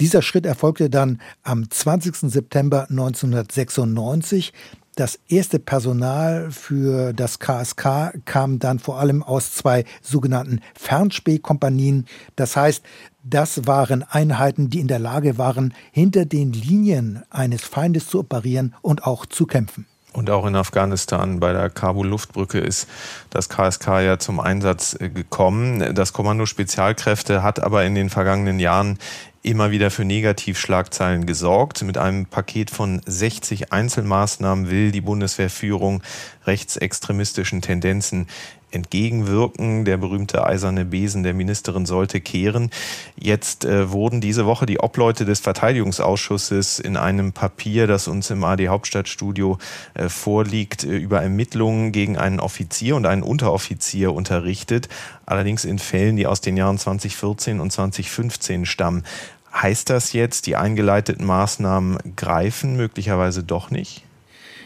Dieser 0.00 0.22
Schritt 0.22 0.46
erfolgte 0.46 0.88
dann 0.88 1.20
am 1.42 1.70
20. 1.70 2.30
September 2.30 2.86
1996. 2.88 4.52
Das 4.96 5.18
erste 5.28 5.58
Personal 5.58 6.50
für 6.50 7.12
das 7.12 7.38
KSK 7.38 8.12
kam 8.24 8.58
dann 8.58 8.78
vor 8.78 8.98
allem 8.98 9.22
aus 9.22 9.52
zwei 9.52 9.84
sogenannten 10.02 10.60
Fernspähkompanien. 10.74 12.06
Das 12.36 12.56
heißt, 12.56 12.82
das 13.22 13.66
waren 13.66 14.02
Einheiten, 14.02 14.68
die 14.68 14.80
in 14.80 14.88
der 14.88 14.98
Lage 14.98 15.38
waren, 15.38 15.74
hinter 15.92 16.24
den 16.24 16.52
Linien 16.52 17.22
eines 17.30 17.62
Feindes 17.62 18.08
zu 18.08 18.18
operieren 18.18 18.74
und 18.82 19.04
auch 19.04 19.26
zu 19.26 19.46
kämpfen. 19.46 19.86
Und 20.12 20.28
auch 20.28 20.44
in 20.44 20.56
Afghanistan 20.56 21.38
bei 21.38 21.52
der 21.52 21.70
Kabul-Luftbrücke 21.70 22.58
ist 22.58 22.88
das 23.30 23.48
KSK 23.48 23.86
ja 24.00 24.18
zum 24.18 24.40
Einsatz 24.40 24.96
äh, 24.98 25.08
gekommen. 25.08 25.94
Das 25.94 26.12
Kommando 26.12 26.46
Spezialkräfte 26.46 27.42
hat 27.42 27.62
aber 27.62 27.84
in 27.84 27.94
den 27.94 28.10
vergangenen 28.10 28.58
Jahren 28.58 28.98
immer 29.42 29.70
wieder 29.70 29.90
für 29.90 30.04
Negativschlagzeilen 30.04 31.26
gesorgt. 31.26 31.82
Mit 31.82 31.96
einem 31.96 32.26
Paket 32.26 32.70
von 32.70 33.00
60 33.06 33.72
Einzelmaßnahmen 33.72 34.70
will 34.70 34.90
die 34.90 35.00
Bundeswehrführung 35.00 36.02
rechtsextremistischen 36.44 37.62
Tendenzen 37.62 38.26
entgegenwirken. 38.70 39.84
Der 39.84 39.96
berühmte 39.96 40.44
eiserne 40.44 40.84
Besen 40.84 41.22
der 41.22 41.34
Ministerin 41.34 41.86
sollte 41.86 42.20
kehren. 42.20 42.70
Jetzt 43.16 43.64
äh, 43.64 43.90
wurden 43.90 44.20
diese 44.20 44.46
Woche 44.46 44.66
die 44.66 44.80
Obleute 44.80 45.24
des 45.24 45.40
Verteidigungsausschusses 45.40 46.78
in 46.78 46.96
einem 46.96 47.32
Papier, 47.32 47.86
das 47.86 48.08
uns 48.08 48.30
im 48.30 48.44
AD 48.44 48.68
Hauptstadtstudio 48.68 49.58
äh, 49.94 50.08
vorliegt, 50.08 50.84
äh, 50.84 50.96
über 50.96 51.22
Ermittlungen 51.22 51.92
gegen 51.92 52.18
einen 52.18 52.40
Offizier 52.40 52.96
und 52.96 53.06
einen 53.06 53.22
Unteroffizier 53.22 54.12
unterrichtet. 54.12 54.88
Allerdings 55.26 55.64
in 55.64 55.78
Fällen, 55.78 56.16
die 56.16 56.26
aus 56.26 56.40
den 56.40 56.56
Jahren 56.56 56.78
2014 56.78 57.60
und 57.60 57.70
2015 57.70 58.66
stammen. 58.66 59.04
Heißt 59.52 59.90
das 59.90 60.12
jetzt, 60.12 60.46
die 60.46 60.56
eingeleiteten 60.56 61.26
Maßnahmen 61.26 61.98
greifen 62.16 62.76
möglicherweise 62.76 63.42
doch 63.42 63.70
nicht? 63.70 64.04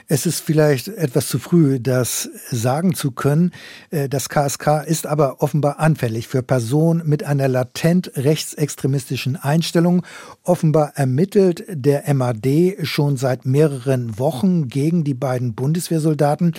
Es 0.06 0.26
ist 0.26 0.40
vielleicht 0.40 0.88
etwas 0.88 1.28
zu 1.28 1.38
früh, 1.38 1.80
das 1.80 2.28
sagen 2.50 2.94
zu 2.94 3.10
können. 3.10 3.52
Äh, 3.90 4.08
das 4.08 4.28
KSK 4.28 4.84
ist 4.86 5.06
aber 5.06 5.40
offenbar 5.42 5.80
anfällig 5.80 6.28
für 6.28 6.42
Personen 6.42 7.08
mit 7.08 7.24
einer 7.24 7.48
latent 7.48 8.12
rechtsextremistischen 8.14 9.36
Einstellung. 9.36 10.04
Offenbar 10.42 10.92
ermittelt 10.96 11.64
der 11.68 12.12
MAD 12.12 12.76
schon 12.82 13.16
seit 13.16 13.46
mehreren 13.46 14.18
Wochen 14.18 14.68
gegen 14.68 15.04
die 15.04 15.14
beiden 15.14 15.54
Bundeswehrsoldaten. 15.54 16.52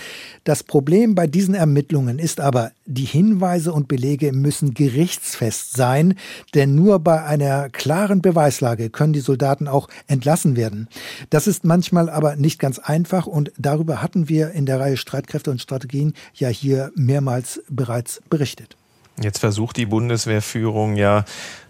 Das 0.44 0.64
Problem 0.64 1.14
bei 1.14 1.28
diesen 1.28 1.54
Ermittlungen 1.54 2.18
ist 2.18 2.40
aber, 2.40 2.72
die 2.86 3.06
Hinweise 3.06 3.74
und 3.74 3.88
Belege 3.88 4.32
müssen 4.32 4.74
gerichtsfest 4.74 5.74
sein, 5.74 6.16
denn 6.54 6.76
nur 6.76 7.00
bei 7.00 7.24
einer 7.24 7.70
klaren 7.70 8.22
Beweislage 8.22 8.90
können 8.90 9.14
die 9.14 9.22
Soldaten 9.22 9.68
auch 9.68 9.88
entlassen 10.08 10.56
werden. 10.56 10.88
Das 11.30 11.48
ist 11.48 11.64
manchmal 11.64 12.10
aber 12.10 12.36
nicht 12.36 12.60
ganz 12.60 12.80
einfach 12.80 13.26
und 13.26 13.52
darüber 13.58 14.02
hatten 14.02 14.30
wir 14.30 14.52
in 14.52 14.66
der 14.66 14.80
Reihe 14.80 14.98
Streitkräfte 14.98 15.52
und 15.52 15.62
Strategien 15.62 16.14
ja 16.34 16.50
hier 16.50 16.92
mehrmals 16.96 17.62
bereits 17.70 18.22
berichtet. 18.30 18.78
Jetzt 19.22 19.40
versucht 19.40 19.78
die 19.78 19.86
Bundeswehrführung 19.86 20.96
ja, 20.96 21.24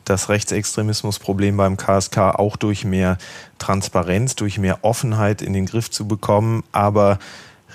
das 0.04 0.30
Rechtsextremismusproblem 0.30 1.58
beim 1.58 1.78
KSK 1.78 2.18
auch 2.18 2.58
durch 2.58 2.86
mehr 2.86 3.18
Transparenz, 3.60 4.36
durch 4.36 4.58
mehr 4.58 4.80
Offenheit 4.84 5.42
in 5.42 5.54
den 5.54 5.66
Griff 5.66 5.90
zu 5.92 6.08
bekommen. 6.08 6.64
Aber 6.72 7.20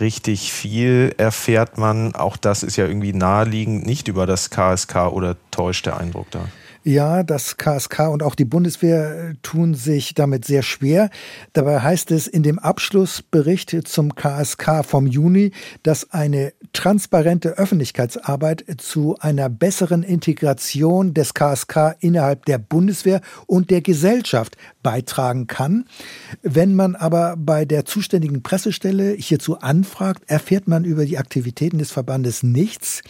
richtig 0.01 0.53
viel 0.53 1.15
erfährt 1.17 1.79
man, 1.79 2.15
auch 2.15 2.37
das 2.37 2.63
ist 2.63 2.77
ja 2.77 2.87
irgendwie 2.87 3.13
naheliegend, 3.13 3.87
nicht 3.87 4.09
über 4.09 4.27
das 4.27 4.51
KSK 4.51 5.13
oder 5.13 5.37
täuscht 5.51 5.87
der 5.87 5.99
Eindruck 5.99 6.31
da? 6.31 6.47
Ja, 6.83 7.23
das 7.23 7.59
KSK 7.59 8.09
und 8.09 8.23
auch 8.23 8.35
die 8.35 8.47
Bundeswehr 8.47 9.35
tun 9.43 9.75
sich 9.75 10.15
damit 10.15 10.47
sehr 10.47 10.63
schwer. 10.63 11.11
Dabei 11.53 11.81
heißt 11.81 12.11
es 12.11 12.27
in 12.27 12.43
dem 12.43 12.59
Abschlussbericht 12.59 13.87
zum 13.87 14.15
KSK 14.15 14.83
vom 14.87 15.07
Juni, 15.07 15.53
dass 15.83 16.11
eine 16.11 16.55
transparente 16.73 17.51
Öffentlichkeitsarbeit 17.59 18.65
zu 18.79 19.15
einer 19.21 19.51
besseren 19.51 20.03
Integration 20.03 21.13
des 21.13 21.35
KSK 21.35 21.97
innerhalb 22.01 22.47
der 22.47 22.57
Bundeswehr 22.57 23.21
und 23.47 23.69
der 23.69 23.83
Gesellschaft 23.83 24.57
beitragen 24.83 25.47
kann. 25.47 25.85
Wenn 26.43 26.75
man 26.75 26.97
aber 26.97 27.37
bei 27.37 27.65
der 27.65 27.85
zuständigen 27.85 28.43
Pressestelle 28.43 29.13
hierzu 29.13 29.59
anfragt, 29.59 30.25
erfährt 30.27 30.69
man 30.69 30.85
über 30.85 31.05
die 31.05 31.19
Aktivitäten 31.19 31.79
des 31.79 31.91
Verbandes 31.91 32.43
nichts. 32.43 33.03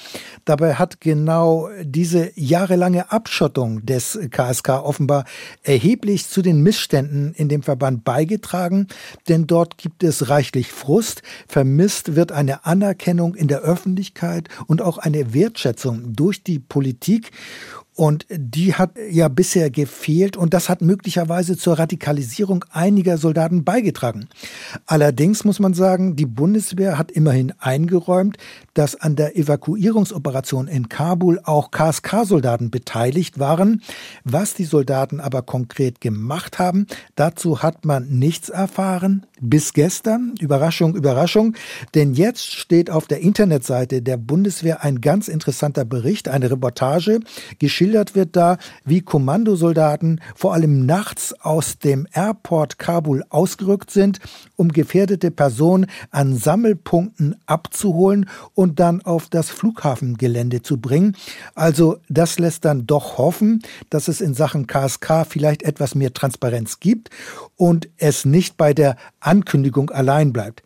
Dabei 0.44 0.74
hat 0.74 1.00
genau 1.00 1.68
diese 1.82 2.32
jahrelange 2.34 3.12
Abschottung 3.12 3.84
des 3.84 4.18
KSK 4.30 4.70
offenbar 4.70 5.24
erheblich 5.62 6.26
zu 6.28 6.42
den 6.42 6.62
Missständen 6.62 7.32
in 7.34 7.48
dem 7.48 7.62
Verband 7.62 8.04
beigetragen, 8.04 8.88
denn 9.28 9.46
dort 9.46 9.78
gibt 9.78 10.02
es 10.02 10.28
reichlich 10.28 10.72
Frust, 10.72 11.22
vermisst 11.46 12.16
wird 12.16 12.32
eine 12.32 12.64
Anerkennung 12.64 13.34
in 13.34 13.48
der 13.48 13.60
Öffentlichkeit 13.60 14.48
und 14.66 14.82
auch 14.82 14.98
eine 14.98 15.34
Wertschätzung 15.34 16.14
durch 16.14 16.42
die 16.42 16.58
Politik 16.58 17.30
und 17.94 18.26
die 18.30 18.74
hat 18.74 18.92
ja 19.10 19.28
bisher 19.28 19.70
gefehlt 19.70 20.36
und 20.36 20.54
das 20.54 20.68
hat 20.68 20.80
möglicherweise 20.80 21.56
zur 21.56 21.78
Radikalisierung 21.78 22.64
einiger 22.70 23.18
Soldaten 23.18 23.64
beigetragen. 23.64 24.28
Allerdings 24.86 25.44
muss 25.44 25.58
man 25.58 25.74
sagen, 25.74 26.16
die 26.16 26.26
Bundeswehr 26.26 26.96
hat 26.96 27.10
immerhin 27.10 27.52
eingeräumt, 27.58 28.38
dass 28.74 28.94
an 28.94 29.16
der 29.16 29.36
Evakuierungsoperation 29.36 30.68
in 30.68 30.88
Kabul 30.88 31.40
auch 31.42 31.70
KSK-Soldaten 31.70 32.70
beteiligt 32.70 33.38
waren. 33.38 33.82
Was 34.24 34.54
die 34.54 34.64
Soldaten 34.64 35.20
aber 35.20 35.42
konkret 35.42 36.00
gemacht 36.00 36.58
haben, 36.58 36.86
dazu 37.16 37.62
hat 37.62 37.84
man 37.84 38.08
nichts 38.08 38.48
erfahren. 38.48 39.26
Bis 39.42 39.72
gestern, 39.72 40.34
Überraschung, 40.38 40.94
Überraschung, 40.94 41.54
denn 41.94 42.14
jetzt 42.14 42.46
steht 42.46 42.90
auf 42.90 43.06
der 43.06 43.20
Internetseite 43.20 44.02
der 44.02 44.16
Bundeswehr 44.16 44.84
ein 44.84 45.00
ganz 45.00 45.28
interessanter 45.28 45.84
Bericht, 45.84 46.28
eine 46.28 46.50
Reportage, 46.50 47.20
geschildert 47.80 48.14
wird 48.14 48.36
da, 48.36 48.58
wie 48.84 49.00
Kommandosoldaten 49.00 50.20
vor 50.34 50.52
allem 50.52 50.84
nachts 50.84 51.32
aus 51.40 51.78
dem 51.78 52.06
Airport 52.12 52.78
Kabul 52.78 53.24
ausgerückt 53.30 53.90
sind, 53.90 54.18
um 54.56 54.68
gefährdete 54.68 55.30
Personen 55.30 55.86
an 56.10 56.36
Sammelpunkten 56.36 57.36
abzuholen 57.46 58.28
und 58.52 58.80
dann 58.80 59.00
auf 59.00 59.30
das 59.30 59.48
Flughafengelände 59.48 60.60
zu 60.60 60.78
bringen. 60.78 61.16
Also 61.54 61.96
das 62.10 62.38
lässt 62.38 62.66
dann 62.66 62.86
doch 62.86 63.16
hoffen, 63.16 63.62
dass 63.88 64.08
es 64.08 64.20
in 64.20 64.34
Sachen 64.34 64.66
KSK 64.66 65.24
vielleicht 65.26 65.62
etwas 65.62 65.94
mehr 65.94 66.12
Transparenz 66.12 66.80
gibt 66.80 67.08
und 67.56 67.88
es 67.96 68.26
nicht 68.26 68.58
bei 68.58 68.74
der 68.74 68.96
Ankündigung 69.20 69.88
allein 69.88 70.34
bleibt. 70.34 70.62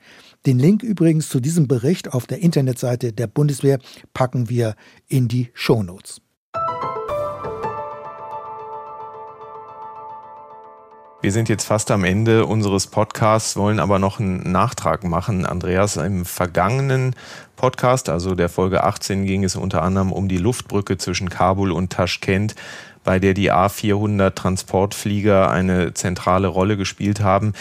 Den 0.46 0.58
Link 0.58 0.82
übrigens 0.82 1.28
zu 1.28 1.38
diesem 1.38 1.68
Bericht 1.68 2.12
auf 2.12 2.26
der 2.26 2.40
Internetseite 2.40 3.12
der 3.12 3.28
Bundeswehr 3.28 3.78
packen 4.14 4.50
wir 4.50 4.74
in 5.06 5.28
die 5.28 5.50
Shownotes. 5.54 6.23
Wir 11.24 11.32
sind 11.32 11.48
jetzt 11.48 11.64
fast 11.64 11.90
am 11.90 12.04
Ende 12.04 12.44
unseres 12.44 12.86
Podcasts, 12.86 13.56
wollen 13.56 13.80
aber 13.80 13.98
noch 13.98 14.20
einen 14.20 14.52
Nachtrag 14.52 15.04
machen. 15.04 15.46
Andreas, 15.46 15.96
im 15.96 16.26
vergangenen 16.26 17.16
Podcast, 17.56 18.10
also 18.10 18.34
der 18.34 18.50
Folge 18.50 18.84
18, 18.84 19.24
ging 19.24 19.42
es 19.42 19.56
unter 19.56 19.80
anderem 19.80 20.12
um 20.12 20.28
die 20.28 20.36
Luftbrücke 20.36 20.98
zwischen 20.98 21.30
Kabul 21.30 21.72
und 21.72 21.90
Taschkent, 21.90 22.54
bei 23.04 23.18
der 23.18 23.32
die 23.32 23.50
A400 23.50 24.34
Transportflieger 24.34 25.50
eine 25.50 25.94
zentrale 25.94 26.48
Rolle 26.48 26.76
gespielt 26.76 27.20
haben. 27.20 27.54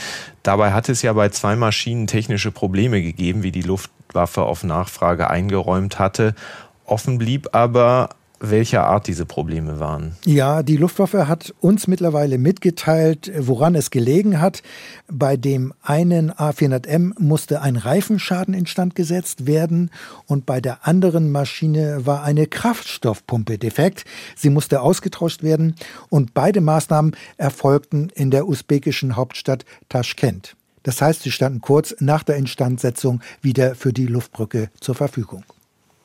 Dabei 0.43 0.73
hat 0.73 0.89
es 0.89 1.01
ja 1.01 1.13
bei 1.13 1.29
zwei 1.29 1.55
Maschinen 1.55 2.05
technische 2.05 2.51
Probleme 2.51 3.01
gegeben, 3.01 3.43
wie 3.43 3.53
die 3.53 3.61
Luftwaffe 3.61 4.41
auf 4.41 4.65
Nachfrage 4.65 5.29
eingeräumt 5.29 5.99
hatte. 5.99 6.35
Offen 6.83 7.17
blieb 7.17 7.55
aber, 7.55 8.09
welcher 8.43 8.85
Art 8.85 9.07
diese 9.07 9.25
Probleme 9.25 9.79
waren. 9.79 10.17
Ja, 10.25 10.63
die 10.63 10.75
Luftwaffe 10.75 11.27
hat 11.27 11.53
uns 11.61 11.87
mittlerweile 11.87 12.37
mitgeteilt, 12.37 13.31
woran 13.37 13.73
es 13.73 13.89
gelegen 13.89 14.41
hat. 14.41 14.61
Bei 15.07 15.37
dem 15.37 15.73
einen 15.81 16.31
A400M 16.31 17.13
musste 17.17 17.61
ein 17.61 17.77
Reifenschaden 17.77 18.53
instand 18.53 18.95
gesetzt 18.95 19.47
werden 19.47 19.91
und 20.27 20.45
bei 20.45 20.59
der 20.59 20.85
anderen 20.85 21.31
Maschine 21.31 22.05
war 22.05 22.23
eine 22.23 22.45
Kraftstoffpumpe 22.45 23.57
defekt. 23.57 24.03
Sie 24.35 24.49
musste 24.49 24.81
ausgetauscht 24.81 25.41
werden 25.41 25.75
und 26.09 26.33
beide 26.33 26.59
Maßnahmen 26.59 27.15
erfolgten 27.37 28.09
in 28.13 28.29
der 28.29 28.47
usbekischen 28.47 29.15
Hauptstadt 29.15 29.63
Taschkent. 29.87 30.57
Das 30.83 31.01
heißt, 31.01 31.23
sie 31.23 31.31
standen 31.31 31.61
kurz 31.61 31.95
nach 31.99 32.23
der 32.23 32.35
Instandsetzung 32.35 33.21
wieder 33.41 33.73
für 33.75 33.93
die 33.93 34.05
Luftbrücke 34.05 34.69
zur 34.81 34.95
Verfügung. 34.95 35.45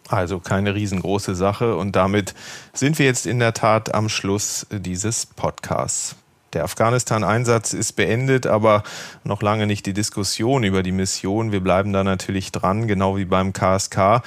Also 0.08 0.40
keine 0.40 0.74
riesengroße 0.74 1.34
Sache 1.34 1.76
und 1.76 1.94
damit 1.94 2.34
sind 2.72 2.98
wir 2.98 3.06
jetzt 3.06 3.26
in 3.26 3.38
der 3.38 3.52
Tat 3.52 3.94
am 3.94 4.08
Schluss 4.08 4.66
dieses 4.70 5.26
Podcasts. 5.26 6.16
Der 6.54 6.64
Afghanistan-Einsatz 6.64 7.74
ist 7.74 7.92
beendet, 7.92 8.46
aber 8.46 8.82
noch 9.22 9.42
lange 9.42 9.66
nicht 9.66 9.84
die 9.84 9.92
Diskussion 9.92 10.64
über 10.64 10.82
die 10.82 10.92
Mission. 10.92 11.52
Wir 11.52 11.60
bleiben 11.60 11.92
da 11.92 12.04
natürlich 12.04 12.52
dran, 12.52 12.88
genau 12.88 13.18
wie 13.18 13.26
beim 13.26 13.52
KSK. 13.52 14.22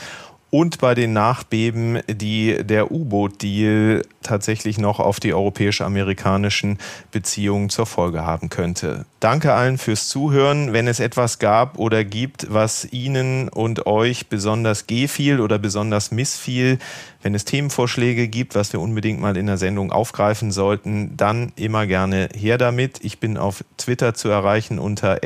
Und 0.51 0.79
bei 0.79 0.93
den 0.93 1.13
Nachbeben, 1.13 2.01
die 2.07 2.57
der 2.61 2.91
U-Boot-Deal 2.91 4.03
tatsächlich 4.21 4.77
noch 4.77 4.99
auf 4.99 5.19
die 5.19 5.33
europäisch-amerikanischen 5.33 6.77
Beziehungen 7.11 7.69
zur 7.69 7.85
Folge 7.85 8.25
haben 8.25 8.49
könnte. 8.49 9.05
Danke 9.21 9.53
allen 9.53 9.77
fürs 9.77 10.09
Zuhören. 10.09 10.73
Wenn 10.73 10.87
es 10.87 10.99
etwas 10.99 11.39
gab 11.39 11.79
oder 11.79 12.03
gibt, 12.03 12.53
was 12.53 12.85
Ihnen 12.91 13.47
und 13.47 13.85
euch 13.85 14.27
besonders 14.27 14.87
gefiel 14.87 15.39
oder 15.39 15.57
besonders 15.57 16.11
missfiel, 16.11 16.79
wenn 17.21 17.35
es 17.35 17.45
Themenvorschläge 17.45 18.27
gibt, 18.27 18.55
was 18.55 18.73
wir 18.73 18.79
unbedingt 18.79 19.21
mal 19.21 19.37
in 19.37 19.47
der 19.47 19.57
Sendung 19.57 19.91
aufgreifen 19.91 20.51
sollten, 20.51 21.15
dann 21.17 21.51
immer 21.55 21.85
gerne 21.85 22.29
her 22.35 22.57
damit. 22.57 23.03
Ich 23.03 23.19
bin 23.19 23.37
auf 23.37 23.63
Twitter 23.77 24.13
zu 24.13 24.29
erreichen 24.29 24.79
unter 24.79 25.19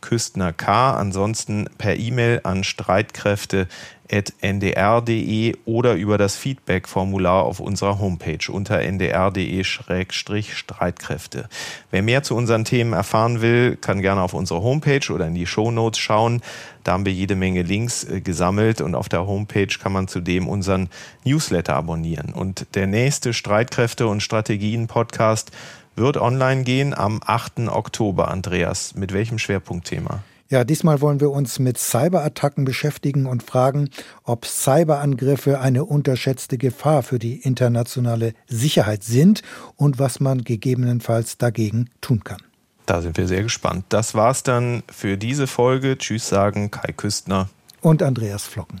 küstnerk. 0.00 0.66
Ansonsten 0.68 1.68
per 1.78 1.96
E-Mail 1.96 2.40
an 2.44 2.62
streitkräfte.ndr.de 2.64 5.56
oder 5.64 5.94
über 5.94 6.18
das 6.18 6.36
Feedback-Formular 6.36 7.44
auf 7.44 7.60
unserer 7.60 7.98
Homepage 7.98 8.50
unter 8.50 8.80
ndr.de-streitkräfte. 8.80 11.48
Wer 11.90 12.02
mehr 12.02 12.22
zu 12.22 12.36
unseren 12.36 12.64
Themen 12.64 12.92
erfahren 12.92 13.40
will, 13.40 13.76
kann 13.76 14.02
gerne 14.02 14.20
auf 14.22 14.34
unsere 14.34 14.62
Homepage 14.62 15.12
oder 15.12 15.26
in 15.26 15.34
die 15.34 15.46
Shownotes 15.46 15.98
schauen. 15.98 16.42
Da 16.88 16.94
haben 16.94 17.04
wir 17.04 17.12
jede 17.12 17.36
Menge 17.36 17.60
Links 17.60 18.04
äh, 18.04 18.22
gesammelt 18.22 18.80
und 18.80 18.94
auf 18.94 19.10
der 19.10 19.26
Homepage 19.26 19.66
kann 19.66 19.92
man 19.92 20.08
zudem 20.08 20.48
unseren 20.48 20.88
Newsletter 21.22 21.74
abonnieren. 21.74 22.32
Und 22.32 22.66
der 22.74 22.86
nächste 22.86 23.34
Streitkräfte- 23.34 24.06
und 24.06 24.22
Strategien-Podcast 24.22 25.50
wird 25.96 26.16
online 26.16 26.62
gehen 26.62 26.94
am 26.94 27.20
8. 27.22 27.68
Oktober, 27.68 28.28
Andreas. 28.28 28.94
Mit 28.94 29.12
welchem 29.12 29.38
Schwerpunktthema? 29.38 30.22
Ja, 30.48 30.64
diesmal 30.64 31.02
wollen 31.02 31.20
wir 31.20 31.30
uns 31.30 31.58
mit 31.58 31.76
Cyberattacken 31.76 32.64
beschäftigen 32.64 33.26
und 33.26 33.42
fragen, 33.42 33.90
ob 34.24 34.46
Cyberangriffe 34.46 35.60
eine 35.60 35.84
unterschätzte 35.84 36.56
Gefahr 36.56 37.02
für 37.02 37.18
die 37.18 37.36
internationale 37.36 38.32
Sicherheit 38.46 39.04
sind 39.04 39.42
und 39.76 39.98
was 39.98 40.20
man 40.20 40.42
gegebenenfalls 40.42 41.36
dagegen 41.36 41.90
tun 42.00 42.24
kann. 42.24 42.47
Da 42.88 43.02
sind 43.02 43.18
wir 43.18 43.28
sehr 43.28 43.42
gespannt. 43.42 43.84
Das 43.90 44.14
war's 44.14 44.42
dann 44.42 44.82
für 44.90 45.18
diese 45.18 45.46
Folge. 45.46 45.98
Tschüss 45.98 46.26
sagen 46.26 46.70
Kai 46.70 46.92
Küstner 46.92 47.50
und 47.82 48.02
Andreas 48.02 48.44
Flocken. 48.44 48.80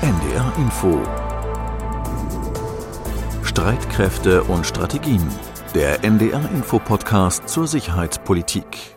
NDR 0.00 0.52
Info 0.56 1.02
Streitkräfte 3.42 4.42
und 4.44 4.66
Strategien. 4.66 5.22
Der 5.74 6.02
NDR 6.02 6.48
Info 6.50 6.78
Podcast 6.78 7.46
zur 7.46 7.66
Sicherheitspolitik. 7.66 8.95